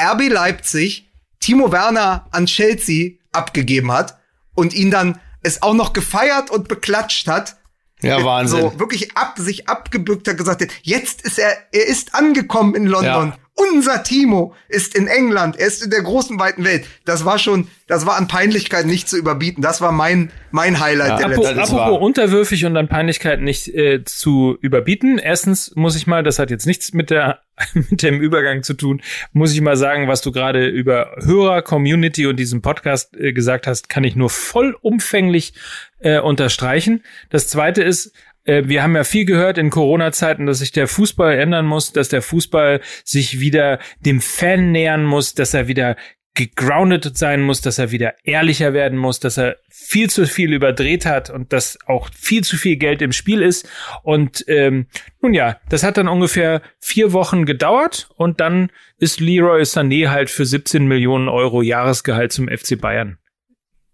RB 0.00 0.28
Leipzig 0.28 1.08
Timo 1.40 1.70
Werner 1.70 2.26
an 2.32 2.46
Chelsea 2.46 3.18
abgegeben 3.32 3.92
hat 3.92 4.18
und 4.54 4.74
ihn 4.74 4.90
dann 4.90 5.20
es 5.42 5.62
auch 5.62 5.74
noch 5.74 5.92
gefeiert 5.92 6.50
und 6.50 6.66
beklatscht 6.66 7.28
hat. 7.28 7.56
Ja, 8.02 8.24
Wahnsinn. 8.24 8.60
So 8.60 8.78
wirklich 8.78 9.16
ab, 9.16 9.38
sich 9.38 9.68
abgebückt 9.68 10.26
hat, 10.26 10.38
gesagt 10.38 10.62
hat, 10.62 10.68
jetzt 10.82 11.22
ist 11.22 11.38
er, 11.38 11.56
er 11.72 11.86
ist 11.86 12.14
angekommen 12.14 12.74
in 12.74 12.86
London. 12.86 13.28
Ja 13.30 13.38
unser 13.58 14.02
Timo 14.02 14.54
ist 14.68 14.94
in 14.94 15.06
England, 15.06 15.58
er 15.58 15.66
ist 15.66 15.82
in 15.82 15.90
der 15.90 16.02
großen 16.02 16.38
weiten 16.38 16.64
Welt. 16.64 16.86
Das 17.04 17.24
war 17.24 17.38
schon, 17.38 17.68
das 17.86 18.06
war 18.06 18.16
an 18.16 18.28
Peinlichkeit 18.28 18.86
nicht 18.86 19.08
zu 19.08 19.16
überbieten. 19.16 19.62
Das 19.62 19.80
war 19.80 19.92
mein 19.92 20.30
mein 20.50 20.80
Highlight 20.80 21.20
ja, 21.20 21.28
der 21.28 21.28
letzten 21.28 21.58
Apropos 21.58 21.76
war. 21.76 22.00
unterwürfig 22.00 22.64
und 22.64 22.76
an 22.76 22.88
Peinlichkeit 22.88 23.40
nicht 23.40 23.68
äh, 23.68 24.04
zu 24.04 24.56
überbieten. 24.60 25.18
Erstens 25.18 25.72
muss 25.74 25.96
ich 25.96 26.06
mal, 26.06 26.22
das 26.22 26.38
hat 26.38 26.50
jetzt 26.50 26.66
nichts 26.66 26.92
mit 26.92 27.10
der 27.10 27.40
mit 27.74 28.02
dem 28.02 28.20
Übergang 28.20 28.62
zu 28.62 28.74
tun, 28.74 29.02
muss 29.32 29.52
ich 29.52 29.60
mal 29.60 29.76
sagen, 29.76 30.08
was 30.08 30.20
du 30.20 30.32
gerade 30.32 30.66
über 30.66 31.16
Hörer, 31.20 31.62
Community 31.62 32.26
und 32.26 32.36
diesen 32.36 32.62
Podcast 32.62 33.16
äh, 33.16 33.32
gesagt 33.32 33.66
hast, 33.66 33.88
kann 33.88 34.04
ich 34.04 34.16
nur 34.16 34.30
vollumfänglich 34.30 35.54
äh, 36.00 36.20
unterstreichen. 36.20 37.02
Das 37.30 37.48
zweite 37.48 37.82
ist, 37.82 38.12
wir 38.48 38.82
haben 38.82 38.96
ja 38.96 39.04
viel 39.04 39.24
gehört 39.24 39.58
in 39.58 39.70
Corona-Zeiten, 39.70 40.46
dass 40.46 40.60
sich 40.60 40.72
der 40.72 40.88
Fußball 40.88 41.38
ändern 41.38 41.66
muss, 41.66 41.92
dass 41.92 42.08
der 42.08 42.22
Fußball 42.22 42.80
sich 43.04 43.40
wieder 43.40 43.78
dem 44.00 44.20
Fan 44.20 44.72
nähern 44.72 45.04
muss, 45.04 45.34
dass 45.34 45.54
er 45.54 45.68
wieder 45.68 45.96
gegroundet 46.38 47.18
sein 47.18 47.42
muss, 47.42 47.62
dass 47.62 47.78
er 47.78 47.90
wieder 47.90 48.14
ehrlicher 48.22 48.72
werden 48.72 48.96
muss, 48.96 49.18
dass 49.18 49.38
er 49.38 49.56
viel 49.68 50.08
zu 50.08 50.24
viel 50.24 50.52
überdreht 50.52 51.04
hat 51.04 51.30
und 51.30 51.52
dass 51.52 51.78
auch 51.86 52.10
viel 52.14 52.44
zu 52.44 52.56
viel 52.56 52.76
Geld 52.76 53.02
im 53.02 53.10
Spiel 53.10 53.42
ist. 53.42 53.68
Und 54.04 54.44
ähm, 54.46 54.86
nun 55.20 55.34
ja, 55.34 55.56
das 55.68 55.82
hat 55.82 55.96
dann 55.96 56.06
ungefähr 56.06 56.62
vier 56.78 57.12
Wochen 57.12 57.44
gedauert 57.44 58.08
und 58.14 58.40
dann 58.40 58.70
ist 58.98 59.18
Leroy 59.18 59.62
Sané 59.62 60.10
halt 60.10 60.30
für 60.30 60.46
17 60.46 60.86
Millionen 60.86 61.28
Euro 61.28 61.60
Jahresgehalt 61.60 62.32
zum 62.32 62.46
FC 62.46 62.80
Bayern 62.80 63.18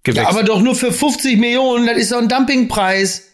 gewechselt. 0.03 0.27
Ja, 0.27 0.39
aber 0.39 0.45
doch 0.45 0.61
nur 0.61 0.75
für 0.75 0.93
50 0.93 1.39
Millionen, 1.39 1.87
das 1.87 1.97
ist 1.97 2.13
doch 2.13 2.19
ein 2.19 2.29
Dumpingpreis. 2.29 3.34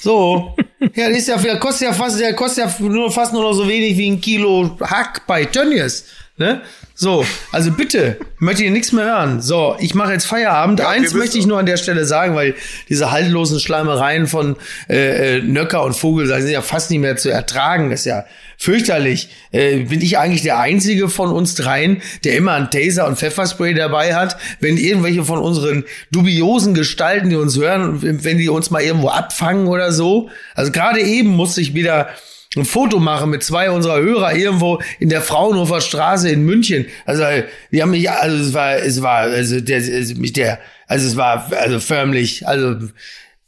So. 0.00 0.56
ja, 0.94 1.08
das 1.08 1.18
ist 1.18 1.28
ja, 1.28 1.36
der 1.36 1.58
kostet 1.58 1.88
ja 1.88 1.92
fast, 1.92 2.20
der 2.20 2.34
kostet 2.34 2.64
ja 2.64 2.86
nur 2.86 3.10
fast 3.10 3.32
nur 3.32 3.42
noch 3.42 3.52
so 3.52 3.68
wenig 3.68 3.96
wie 3.96 4.10
ein 4.10 4.20
Kilo 4.20 4.76
Hack 4.80 5.26
bei 5.26 5.44
Tönnies. 5.44 6.04
Ne? 6.38 6.62
So, 6.94 7.26
also 7.52 7.70
bitte, 7.72 8.18
möchte 8.38 8.64
ich 8.64 8.70
nichts 8.70 8.92
mehr 8.92 9.04
hören. 9.04 9.40
So, 9.40 9.76
ich 9.80 9.94
mache 9.94 10.12
jetzt 10.12 10.24
Feierabend. 10.24 10.80
Ja, 10.80 10.88
Eins 10.88 11.14
möchte 11.14 11.36
ich 11.36 11.46
nur 11.46 11.58
an 11.58 11.66
der 11.66 11.76
Stelle 11.76 12.04
sagen, 12.04 12.34
weil 12.34 12.54
diese 12.88 13.10
haltlosen 13.10 13.60
Schleimereien 13.60 14.26
von 14.26 14.56
äh, 14.88 15.36
äh, 15.36 15.42
Nöcker 15.42 15.82
und 15.82 15.94
Vogel 15.94 16.26
sind 16.26 16.50
ja 16.50 16.62
fast 16.62 16.90
nicht 16.90 17.00
mehr 17.00 17.16
zu 17.16 17.30
ertragen. 17.30 17.90
Das 17.90 18.00
ist 18.00 18.06
ja 18.06 18.24
fürchterlich. 18.62 19.28
Äh, 19.50 19.78
bin 19.78 20.00
ich 20.00 20.18
eigentlich 20.18 20.42
der 20.42 20.60
Einzige 20.60 21.08
von 21.08 21.32
uns 21.32 21.56
dreien, 21.56 22.00
der 22.22 22.36
immer 22.36 22.52
einen 22.52 22.70
Taser 22.70 23.08
und 23.08 23.18
Pfefferspray 23.18 23.74
dabei 23.74 24.14
hat, 24.14 24.36
wenn 24.60 24.76
irgendwelche 24.76 25.24
von 25.24 25.40
unseren 25.40 25.82
dubiosen 26.12 26.72
Gestalten, 26.72 27.28
die 27.28 27.34
uns 27.34 27.58
hören, 27.58 28.22
wenn 28.22 28.38
die 28.38 28.48
uns 28.48 28.70
mal 28.70 28.80
irgendwo 28.80 29.08
abfangen 29.08 29.66
oder 29.66 29.90
so. 29.90 30.30
Also 30.54 30.70
gerade 30.70 31.00
eben 31.00 31.30
musste 31.30 31.60
ich 31.60 31.74
wieder 31.74 32.10
ein 32.54 32.64
Foto 32.64 33.00
machen 33.00 33.30
mit 33.30 33.42
zwei 33.42 33.68
unserer 33.68 34.00
Hörer 34.00 34.36
irgendwo 34.36 34.80
in 35.00 35.08
der 35.08 35.22
Fraunhofer 35.22 35.80
Straße 35.80 36.30
in 36.30 36.44
München. 36.44 36.86
Also 37.04 37.24
die 37.72 37.82
haben 37.82 37.90
mich, 37.90 38.08
also 38.08 38.36
es 38.36 38.54
war, 38.54 38.76
es 38.76 39.02
war, 39.02 39.22
also 39.22 39.60
der, 39.60 39.80
der, 39.80 40.60
also 40.86 41.06
es 41.08 41.16
war 41.16 41.50
also 41.50 41.80
förmlich, 41.80 42.46
also 42.46 42.76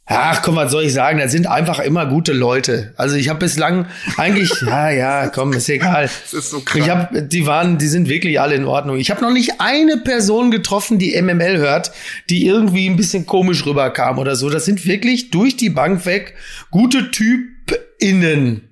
Ach, 0.07 0.43
komm, 0.43 0.55
was 0.55 0.71
soll 0.71 0.83
ich 0.83 0.93
sagen? 0.93 1.17
Das 1.17 1.31
sind 1.31 1.47
einfach 1.47 1.79
immer 1.79 2.05
gute 2.05 2.31
Leute. 2.31 2.93
Also 2.95 3.15
ich 3.15 3.27
habe 3.27 3.39
bislang 3.39 3.87
eigentlich, 4.17 4.51
ja, 4.65 4.91
ja, 4.91 5.27
komm, 5.29 5.53
ist 5.53 5.67
egal. 5.67 6.03
Das 6.03 6.33
ist 6.33 6.51
so 6.51 6.59
krass. 6.59 6.81
Ich 6.83 6.89
habe, 6.89 7.23
die 7.23 7.47
waren, 7.47 7.79
die 7.79 7.87
sind 7.87 8.07
wirklich 8.07 8.39
alle 8.39 8.53
in 8.53 8.65
Ordnung. 8.65 8.97
Ich 8.97 9.09
habe 9.09 9.21
noch 9.21 9.31
nicht 9.31 9.53
eine 9.59 9.97
Person 9.97 10.51
getroffen, 10.51 10.99
die 10.99 11.19
MML 11.19 11.57
hört, 11.57 11.91
die 12.29 12.45
irgendwie 12.45 12.87
ein 12.87 12.97
bisschen 12.97 13.25
komisch 13.25 13.65
rüberkam 13.65 14.19
oder 14.19 14.35
so. 14.35 14.49
Das 14.51 14.65
sind 14.65 14.85
wirklich 14.85 15.31
durch 15.31 15.57
die 15.57 15.71
Bank 15.71 16.05
weg 16.05 16.35
gute 16.69 17.09
TypInnen. 17.09 18.69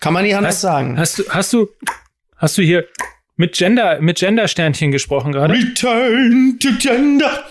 Kann 0.00 0.12
man 0.12 0.24
nicht 0.24 0.34
anders 0.34 0.54
hast, 0.54 0.60
sagen. 0.62 0.98
Hast 0.98 1.18
du, 1.20 1.22
hast 1.28 1.52
du, 1.52 1.68
hast 2.36 2.58
du 2.58 2.62
hier 2.62 2.84
mit 3.36 3.54
Gender, 3.54 4.00
mit 4.00 4.18
Gender-Sternchen 4.18 4.90
gesprochen 4.90 5.30
gerade? 5.30 5.54
Return 5.54 6.58
to 6.58 6.70
Gender. 6.80 7.44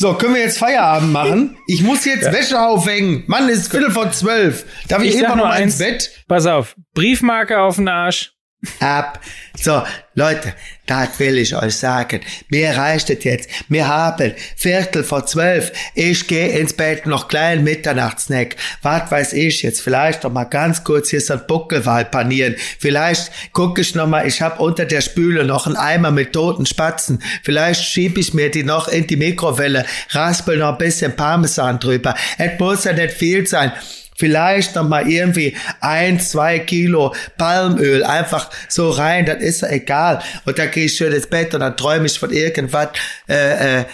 So, 0.00 0.14
können 0.14 0.34
wir 0.34 0.40
jetzt 0.40 0.56
Feierabend 0.56 1.12
machen? 1.12 1.58
Ich 1.66 1.82
muss 1.82 2.06
jetzt 2.06 2.24
ja. 2.24 2.32
Wäsche 2.32 2.58
aufhängen. 2.58 3.24
Mann, 3.26 3.50
ist 3.50 3.70
Viertel 3.70 3.90
vor 3.90 4.10
zwölf. 4.12 4.64
Darf 4.88 5.02
ich, 5.02 5.14
ich 5.14 5.20
immer 5.20 5.36
noch 5.36 5.44
mal 5.44 5.60
ins 5.60 5.76
Bett? 5.76 6.10
Pass 6.26 6.46
auf, 6.46 6.74
Briefmarke 6.94 7.60
auf 7.60 7.76
den 7.76 7.86
Arsch 7.86 8.32
ab. 8.80 9.20
So, 9.56 9.82
Leute, 10.14 10.54
das 10.86 11.18
will 11.18 11.38
ich 11.38 11.54
euch 11.54 11.76
sagen. 11.76 12.20
Mir 12.48 12.76
reicht 12.76 13.10
es 13.10 13.24
jetzt. 13.24 13.48
Wir 13.68 13.88
haben 13.88 14.34
Viertel 14.56 15.04
vor 15.04 15.24
zwölf. 15.24 15.72
Ich 15.94 16.26
gehe 16.26 16.58
ins 16.58 16.72
Bett, 16.72 17.06
noch 17.06 17.28
kleinen 17.28 17.64
Mitternachtsnack. 17.64 18.56
Was 18.82 19.10
weiß 19.10 19.32
ich 19.34 19.62
jetzt? 19.62 19.80
Vielleicht 19.80 20.24
noch 20.24 20.32
mal 20.32 20.44
ganz 20.44 20.84
kurz 20.84 21.10
hier 21.10 21.20
so 21.20 21.34
ein 21.34 21.46
Buckelwal 21.46 22.04
panieren. 22.04 22.56
Vielleicht 22.78 23.30
gucke 23.52 23.80
ich 23.80 23.94
noch 23.94 24.06
mal, 24.06 24.26
ich 24.26 24.42
habe 24.42 24.62
unter 24.62 24.84
der 24.84 25.00
Spüle 25.00 25.44
noch 25.44 25.66
einen 25.66 25.76
Eimer 25.76 26.10
mit 26.10 26.32
toten 26.32 26.66
Spatzen. 26.66 27.22
Vielleicht 27.42 27.84
schiebe 27.84 28.20
ich 28.20 28.34
mir 28.34 28.50
die 28.50 28.64
noch 28.64 28.88
in 28.88 29.06
die 29.06 29.16
Mikrowelle, 29.16 29.86
raspel 30.10 30.58
noch 30.58 30.72
ein 30.72 30.78
bisschen 30.78 31.16
Parmesan 31.16 31.78
drüber. 31.78 32.14
Es 32.36 32.58
muss 32.58 32.84
ja 32.84 32.92
nicht 32.92 33.14
viel 33.14 33.46
sein 33.46 33.72
vielleicht 34.20 34.76
noch 34.76 34.88
mal 34.88 35.10
irgendwie 35.10 35.56
ein, 35.80 36.20
zwei 36.20 36.60
Kilo 36.60 37.14
Palmöl 37.38 38.04
einfach 38.04 38.50
so 38.68 38.90
rein, 38.90 39.26
das 39.26 39.42
ist 39.42 39.62
ja 39.62 39.70
egal. 39.70 40.22
Und 40.44 40.58
dann 40.58 40.70
gehe 40.70 40.84
ich 40.84 40.96
schön 40.96 41.12
ins 41.12 41.26
Bett 41.26 41.54
und 41.54 41.60
dann 41.60 41.76
träume 41.76 42.06
ich 42.06 42.18
von 42.18 42.30
irgendwas, 42.30 42.90
äh, 43.28 43.80
äh, 43.80 43.84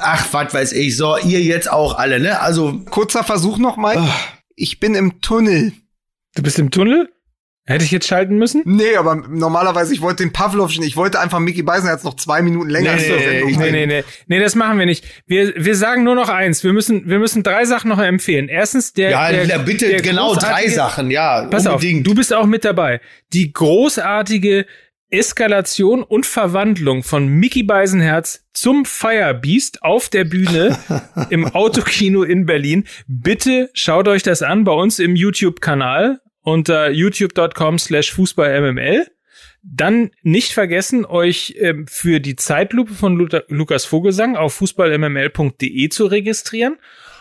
ach, 0.00 0.26
was 0.32 0.54
weiß 0.54 0.72
ich, 0.72 0.96
so, 0.96 1.18
ihr 1.18 1.42
jetzt 1.42 1.70
auch 1.70 1.98
alle, 1.98 2.20
ne? 2.20 2.40
Also. 2.40 2.80
Kurzer 2.90 3.24
Versuch 3.24 3.58
noch 3.58 3.76
mal. 3.76 3.96
Oh. 3.98 4.08
Ich 4.54 4.80
bin 4.80 4.94
im 4.94 5.20
Tunnel. 5.20 5.72
Du 6.34 6.42
bist 6.42 6.58
im 6.58 6.70
Tunnel? 6.70 7.10
Hätte 7.68 7.84
ich 7.84 7.90
jetzt 7.90 8.06
schalten 8.06 8.38
müssen? 8.38 8.62
Nee, 8.64 8.94
aber 8.94 9.16
normalerweise, 9.16 9.92
ich 9.92 10.00
wollte 10.00 10.22
den 10.22 10.32
Pavlovschen, 10.32 10.84
ich 10.84 10.96
wollte 10.96 11.18
einfach 11.18 11.40
Mickey 11.40 11.62
Beisenherz 11.62 12.04
noch 12.04 12.14
zwei 12.14 12.40
Minuten 12.40 12.70
länger 12.70 12.94
nee, 12.94 13.02
nee, 13.08 13.56
nee, 13.56 13.70
nee, 13.72 13.86
nee, 13.86 14.04
nee, 14.28 14.38
das 14.38 14.54
machen 14.54 14.78
wir 14.78 14.86
nicht. 14.86 15.04
Wir, 15.26 15.52
wir 15.56 15.74
sagen 15.74 16.04
nur 16.04 16.14
noch 16.14 16.28
eins. 16.28 16.62
Wir 16.62 16.72
müssen, 16.72 17.08
wir 17.08 17.18
müssen 17.18 17.42
drei 17.42 17.64
Sachen 17.64 17.88
noch 17.88 17.98
empfehlen. 17.98 18.48
Erstens, 18.48 18.92
der. 18.92 19.10
Ja, 19.10 19.32
der, 19.32 19.58
bitte, 19.58 19.88
der 19.88 20.00
genau, 20.00 20.36
drei 20.36 20.68
Sachen, 20.68 21.10
ja. 21.10 21.46
Pass 21.46 21.66
unbedingt. 21.66 22.06
auf, 22.06 22.12
du 22.12 22.16
bist 22.16 22.32
auch 22.32 22.46
mit 22.46 22.64
dabei. 22.64 23.00
Die 23.32 23.52
großartige 23.52 24.66
Eskalation 25.10 26.04
und 26.04 26.24
Verwandlung 26.24 27.02
von 27.02 27.26
Mickey 27.26 27.64
Beisenherz 27.64 28.44
zum 28.52 28.84
Firebeast 28.84 29.82
auf 29.82 30.08
der 30.08 30.24
Bühne 30.24 30.78
im 31.30 31.46
Autokino 31.46 32.22
in 32.22 32.46
Berlin. 32.46 32.84
Bitte 33.08 33.70
schaut 33.72 34.06
euch 34.06 34.22
das 34.22 34.42
an 34.42 34.62
bei 34.62 34.72
uns 34.72 35.00
im 35.00 35.16
YouTube-Kanal 35.16 36.20
unter 36.46 36.90
youtube.com 36.90 37.78
slash 37.78 38.12
fußballmml. 38.12 39.06
Dann 39.62 40.10
nicht 40.22 40.52
vergessen, 40.52 41.04
euch 41.04 41.56
ähm, 41.58 41.86
für 41.88 42.20
die 42.20 42.36
Zeitlupe 42.36 42.94
von 42.94 43.16
Lu 43.16 43.26
Lukas 43.48 43.84
Vogelsang 43.84 44.36
auf 44.36 44.54
fußballmml.de 44.54 45.88
zu 45.88 46.06
registrieren. 46.06 46.76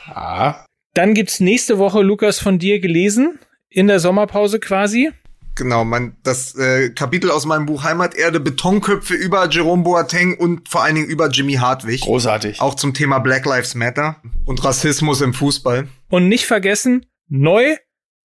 Ja. 0.07 0.63
Dann 0.93 1.15
gibt's 1.15 1.39
nächste 1.39 1.79
Woche, 1.79 2.03
Lukas, 2.03 2.39
von 2.39 2.59
dir 2.59 2.79
gelesen, 2.79 3.39
in 3.67 3.87
der 3.87 3.99
Sommerpause 3.99 4.59
quasi. 4.59 5.11
Genau, 5.55 5.83
mein, 5.85 6.17
das 6.21 6.53
äh, 6.55 6.91
Kapitel 6.91 7.31
aus 7.31 7.47
meinem 7.47 7.65
Buch 7.65 7.83
Heimaterde, 7.83 8.39
Betonköpfe 8.39 9.15
über 9.15 9.49
Jerome 9.49 9.83
Boateng 9.83 10.37
und 10.37 10.69
vor 10.69 10.83
allen 10.83 10.95
Dingen 10.95 11.07
über 11.07 11.29
Jimmy 11.29 11.53
Hartwig. 11.53 12.01
Großartig. 12.01 12.61
Auch 12.61 12.75
zum 12.75 12.93
Thema 12.93 13.19
Black 13.19 13.45
Lives 13.45 13.73
Matter 13.73 14.21
und 14.45 14.63
Rassismus 14.63 15.21
im 15.21 15.33
Fußball. 15.33 15.87
Und 16.09 16.27
nicht 16.27 16.45
vergessen, 16.45 17.07
neu 17.27 17.75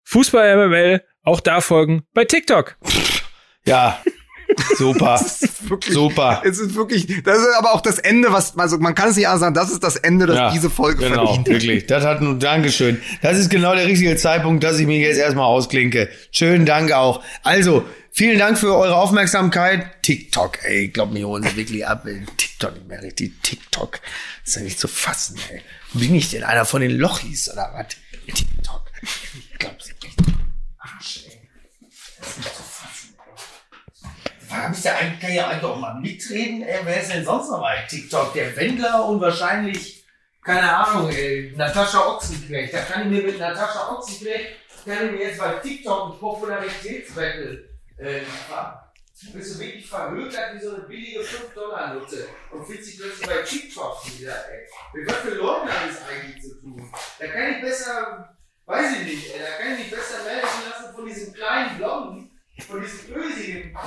Fußball 0.09 0.55
MML, 0.57 1.03
auch 1.21 1.39
da 1.39 1.61
folgen 1.61 2.01
bei 2.15 2.25
TikTok. 2.25 2.77
Ja. 3.67 4.01
Super. 4.75 5.23
wirklich, 5.67 5.93
Super. 5.93 6.41
Es 6.43 6.57
ist 6.57 6.73
wirklich, 6.73 7.21
das 7.23 7.37
ist 7.37 7.53
aber 7.55 7.73
auch 7.75 7.81
das 7.81 7.99
Ende, 7.99 8.33
was, 8.33 8.57
also 8.57 8.79
man 8.79 8.95
kann 8.95 9.09
es 9.09 9.17
nicht 9.17 9.27
anders 9.27 9.41
sagen, 9.41 9.53
das 9.53 9.69
ist 9.69 9.83
das 9.83 9.97
Ende, 9.97 10.25
das 10.25 10.35
ja, 10.35 10.51
diese 10.51 10.71
Folge 10.71 11.07
genau, 11.07 11.27
verdient. 11.27 11.47
wirklich. 11.47 11.85
Das 11.85 12.03
hat 12.05 12.21
nun, 12.21 12.39
Dankeschön. 12.39 12.99
Das 13.21 13.37
ist 13.37 13.51
genau 13.51 13.75
der 13.75 13.85
richtige 13.85 14.15
Zeitpunkt, 14.15 14.63
dass 14.63 14.79
ich 14.79 14.87
mich 14.87 14.99
jetzt 15.01 15.19
erstmal 15.19 15.45
ausklinke. 15.45 16.09
Schönen 16.31 16.65
Dank 16.65 16.91
auch. 16.91 17.23
Also, 17.43 17.85
vielen 18.11 18.39
Dank 18.39 18.57
für 18.57 18.75
eure 18.75 18.95
Aufmerksamkeit. 18.95 20.01
TikTok, 20.01 20.57
ey, 20.63 20.87
glaub 20.87 21.11
mir, 21.11 21.27
holen 21.27 21.43
sie 21.43 21.55
wirklich 21.55 21.85
ab. 21.85 22.07
TikTok 22.35 22.73
nicht 22.73 22.87
mehr 22.87 23.03
richtig. 23.03 23.43
TikTok. 23.43 23.99
ist 24.43 24.55
ja 24.55 24.63
nicht 24.63 24.79
zu 24.79 24.87
fassen, 24.87 25.37
ey. 25.51 25.61
Bin 25.93 26.15
ich 26.15 26.31
denn 26.31 26.43
einer 26.43 26.65
von 26.65 26.81
den 26.81 26.97
Lochis 26.97 27.47
oder 27.53 27.71
was? 27.75 27.95
TikTok. 28.33 28.88
Ich 29.01 29.53
glaub's 29.57 29.93
Warum 34.49 34.71
ist 34.71 34.83
der 34.83 34.97
eigentlich, 34.97 35.19
kann 35.19 35.33
ja 35.33 35.47
eigentlich 35.47 35.63
auch 35.63 35.79
mal 35.79 35.99
mitreden? 35.99 36.63
Ey, 36.63 36.79
wer 36.83 37.01
ist 37.01 37.11
denn 37.11 37.23
sonst 37.23 37.51
noch 37.51 37.61
bei 37.61 37.85
TikTok? 37.87 38.33
Der 38.33 38.55
Wendler 38.55 39.05
und 39.05 39.21
wahrscheinlich, 39.21 40.03
keine 40.43 40.75
Ahnung, 40.75 41.09
ey, 41.11 41.53
Natascha 41.55 42.07
Ochsenknecht. 42.07 42.73
Da 42.73 42.81
kann 42.81 43.03
ich 43.03 43.07
mir 43.09 43.27
mit 43.27 43.39
Natascha 43.39 43.91
Ochsenknecht, 43.91 44.47
kann 44.85 45.05
ich 45.05 45.11
mir 45.11 45.27
jetzt 45.27 45.39
bei 45.39 45.53
TikTok 45.53 46.11
einen 46.11 46.19
Popularitätswettel 46.19 47.69
äh. 47.97 48.21
Bist 49.33 49.55
du 49.55 49.59
wirklich 49.59 49.85
verhökert 49.85 50.55
wie 50.55 50.63
so 50.63 50.75
eine 50.75 50.83
billige 50.83 51.19
5-Dollar-Nutze 51.19 52.29
und 52.51 52.65
fühlt 52.65 52.85
sich 52.85 52.97
plötzlich 52.97 53.27
bei 53.27 53.41
TikTok 53.41 54.01
wieder, 54.17 54.49
ey. 54.49 54.65
Mit 54.93 55.11
was 55.11 55.17
für 55.17 55.35
Leuten 55.35 55.67
hat 55.67 55.89
das 55.89 56.07
eigentlich 56.07 56.41
zu 56.41 56.61
tun? 56.61 56.89
Da 57.19 57.27
kann 57.27 57.55
ich 57.55 57.61
besser, 57.61 58.38
weiß 58.69 58.97
ich 58.99 59.03
nicht, 59.03 59.33
ey, 59.33 59.39
da 59.39 59.57
kann 59.57 59.73
ich 59.73 59.79
mich 59.79 59.91
besser 59.91 60.23
melden 60.23 60.47
lassen 60.69 60.95
von 60.95 61.05
diesem 61.05 61.33
kleinen 61.33 61.77
Blonden, 61.77 62.39
von 62.67 62.81
diesem 62.81 63.15
ösigen 63.15 63.77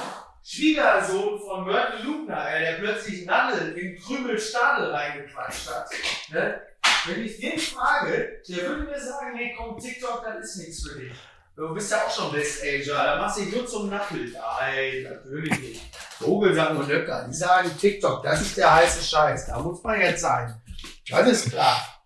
Schwiegersohn 0.44 1.40
von 1.40 1.64
Mörtel 1.64 2.04
Lugner, 2.04 2.44
der 2.58 2.72
plötzlich 2.72 3.24
Nadel 3.24 3.78
in 3.78 3.96
Krümel 3.96 4.38
Stadel 4.38 4.90
reingequatscht 4.90 5.70
hat. 5.70 5.88
Ne? 6.32 6.60
Wenn 7.06 7.24
ich 7.24 7.38
den 7.38 7.58
frage, 7.58 8.42
der 8.48 8.68
würde 8.68 8.82
mir 8.82 9.00
sagen, 9.00 9.36
nee, 9.36 9.54
komm, 9.56 9.78
TikTok, 9.78 10.24
das 10.24 10.44
ist 10.44 10.56
nichts 10.56 10.88
für 10.88 10.98
dich. 10.98 11.12
Du 11.54 11.72
bist 11.74 11.92
ja 11.92 11.98
auch 11.98 12.10
schon 12.10 12.32
Westager, 12.32 13.04
da 13.04 13.16
machst 13.18 13.38
du 13.38 13.44
dich 13.44 13.54
nur 13.54 13.66
zum 13.66 13.88
Nackelt. 13.88 14.32
Nein, 14.32 15.02
natürlich 15.04 15.58
nicht. 15.60 15.82
Vogelsang 16.18 16.76
und 16.76 16.88
Löcker, 16.88 17.26
die 17.28 17.34
sagen 17.34 17.70
TikTok, 17.78 18.22
das 18.24 18.40
ist 18.40 18.56
der 18.56 18.74
heiße 18.74 19.04
Scheiß, 19.04 19.46
da 19.46 19.60
muss 19.60 19.82
man 19.82 20.00
jetzt 20.00 20.22
sein. 20.22 20.60
Das 21.08 21.28
ist 21.28 21.50
klar. 21.50 22.01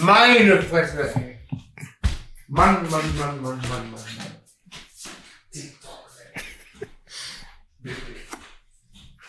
Meine 0.00 0.62
Fresse, 0.62 1.12
ey. 1.14 1.38
Mann, 2.48 2.88
Mann, 2.90 3.18
Mann, 3.18 3.42
Mann, 3.42 3.58
Mann, 3.68 3.90
Mann. 3.90 4.00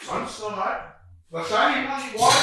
Sonst 0.05 0.39
noch 0.39 0.57
was? 0.57 0.95
Wahrscheinlich 1.30 1.89
mache 1.89 2.01
ich 2.07 2.20
morgen, 2.20 2.36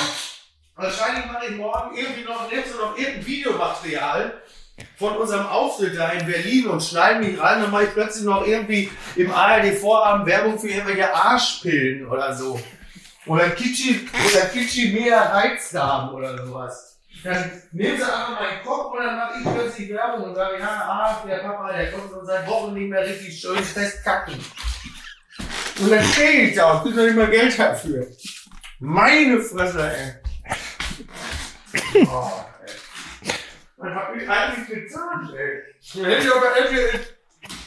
wahrscheinlich 0.74 1.26
mache 1.26 1.46
ich 1.46 1.56
morgen 1.56 1.96
irgendwie 1.96 2.24
noch, 2.24 2.50
nimmst 2.50 2.74
du 2.74 2.78
noch 2.78 2.98
irgendein 2.98 3.26
Videomaterial 3.26 4.42
von 4.98 5.16
unserem 5.16 5.46
Auftritt 5.46 5.96
da 5.96 6.10
in 6.10 6.26
Berlin 6.26 6.66
und 6.66 6.82
schneide 6.82 7.20
mich 7.20 7.40
rein, 7.40 7.62
dann 7.62 7.70
mache 7.70 7.84
ich 7.84 7.92
plötzlich 7.92 8.24
noch 8.24 8.46
irgendwie 8.46 8.90
im 9.16 9.30
ARD-Vorabend 9.30 10.26
Werbung 10.26 10.58
für 10.58 10.68
irgendwelche 10.68 11.14
Arschpillen 11.14 12.06
oder 12.06 12.34
so. 12.34 12.60
Oder 13.26 13.50
Kitschi, 13.50 14.08
oder 14.30 14.46
Kitschi 14.46 14.92
mehr 14.92 15.20
Reizdarm 15.20 16.14
oder 16.14 16.44
sowas. 16.44 16.91
Dann 17.22 17.62
nehmen 17.70 17.96
sie 17.96 18.02
einfach 18.02 18.40
meinen 18.40 18.64
Kopf 18.64 18.92
und 18.92 19.04
dann 19.04 19.16
mache 19.16 19.38
ich 19.38 19.54
plötzlich 19.54 19.90
Werbung 19.90 20.30
und 20.30 20.34
sage, 20.34 20.58
ja, 20.58 20.66
ah, 20.66 21.24
der 21.26 21.36
Papa, 21.36 21.72
der 21.72 21.92
konnte 21.92 22.16
uns 22.16 22.26
seit 22.26 22.46
Wochen 22.48 22.74
nicht 22.74 22.90
mehr 22.90 23.06
richtig 23.06 23.40
schön 23.40 23.62
festkacken. 23.62 24.34
Und 25.80 25.90
dann 25.90 26.04
stehe 26.04 26.48
ich 26.48 26.56
da 26.56 26.72
und 26.72 26.82
kriege 26.82 26.96
noch 26.96 27.04
nicht 27.04 27.16
mal 27.16 27.30
Geld 27.30 27.58
dafür. 27.58 28.06
Meine 28.80 29.40
Fresse, 29.40 29.92
ey. 29.92 30.14
Oh, 32.06 32.44
ey. 32.64 33.32
Was 33.76 33.94
hab 33.94 34.16
ich 34.16 34.28
eigentlich 34.28 34.66
gezahlt, 34.68 35.34
ey? 35.36 36.04
Hätte 36.04 36.26
ich 36.26 36.34
aber 36.34 36.56
RTL, 36.56 37.00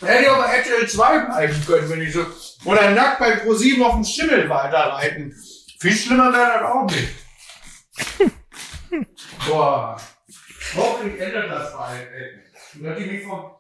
hätte 0.01 0.21
ich 0.23 0.29
aber 0.29 0.45
RTL 0.45 0.87
2 0.89 1.19
bleiben 1.19 1.65
können, 1.65 1.89
wenn 1.89 2.01
ich 2.01 2.13
so, 2.13 2.25
oder 2.65 2.91
nackt 2.91 3.19
bei 3.19 3.37
ProSieben 3.37 3.83
auf 3.83 3.93
dem 3.93 4.03
Schimmel 4.03 4.49
weiterreiten. 4.49 5.33
Viel 5.79 5.93
schlimmer 5.93 6.33
wäre 6.33 6.59
das 6.59 6.63
auch 6.63 6.85
nicht. 6.85 8.31
Boah. 9.47 9.97
Hoffentlich 10.75 11.21
ändert 11.21 11.51
das 11.51 11.73
bald, 11.73 12.07
ey. 12.11 12.41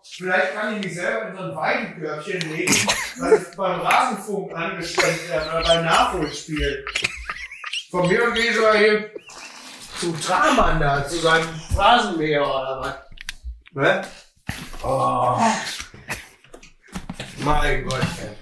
vielleicht 0.03 0.53
kann 0.53 0.75
ich 0.75 0.83
mich 0.83 0.95
selber 0.95 1.29
in 1.29 1.35
so 1.35 1.43
ein 1.43 1.55
Weidenkörbchen 1.55 2.41
legen, 2.41 2.73
weil 3.19 3.41
ich 3.41 3.55
beim 3.55 3.79
Rasenfunk 3.79 4.53
angestrengt 4.53 5.29
werde 5.29 5.49
oder 5.49 5.63
beim 5.63 5.85
Nachholspiel. 5.85 6.85
Von 7.91 8.07
mir 8.07 8.31
gehe 8.31 8.51
ich 8.51 8.57
hier 8.77 9.11
zum 9.99 10.19
Tramann 10.19 10.79
da, 10.79 11.07
zu 11.07 11.17
seinem 11.17 11.47
Rasenmäher 11.75 12.41
oder 12.41 12.81
was. 12.81 12.95
Ne? 13.73 14.07
Oh. 14.83 15.39
Mein 17.37 17.85
Gott, 17.85 18.01
ey. 18.21 18.35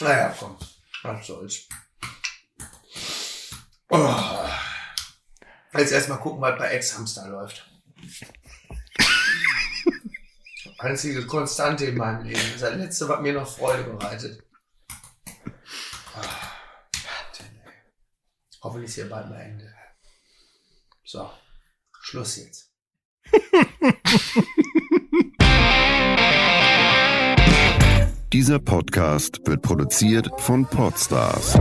Naja, 0.00 0.34
komm. 0.38 0.56
Was 1.02 1.26
soll's. 1.26 1.68
Oh. 3.90 4.14
Jetzt 5.78 5.92
erstmal 5.92 6.18
gucken, 6.18 6.40
was 6.40 6.58
bei 6.58 6.68
Ex-Hamster 6.68 7.28
läuft. 7.28 7.70
Einzige 10.78 11.26
Konstante 11.26 11.86
in 11.86 11.96
meinem 11.96 12.24
Leben. 12.24 12.40
Das 12.58 12.74
letzte, 12.74 13.08
was 13.08 13.20
mir 13.20 13.32
noch 13.32 13.48
Freude 13.48 13.84
bereitet. 13.84 14.42
Hoffentlich 18.62 18.88
ist 18.88 18.94
hier 18.96 19.08
bald 19.08 19.28
mal 19.28 19.40
Ende. 19.40 19.72
So, 21.04 21.30
Schluss 22.00 22.36
jetzt. 22.36 22.72
Dieser 28.32 28.58
Podcast 28.58 29.40
wird 29.46 29.62
produziert 29.62 30.28
von 30.38 30.66
Podstars 30.66 31.52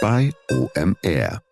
bei 0.00 0.32
OMR. 0.50 1.42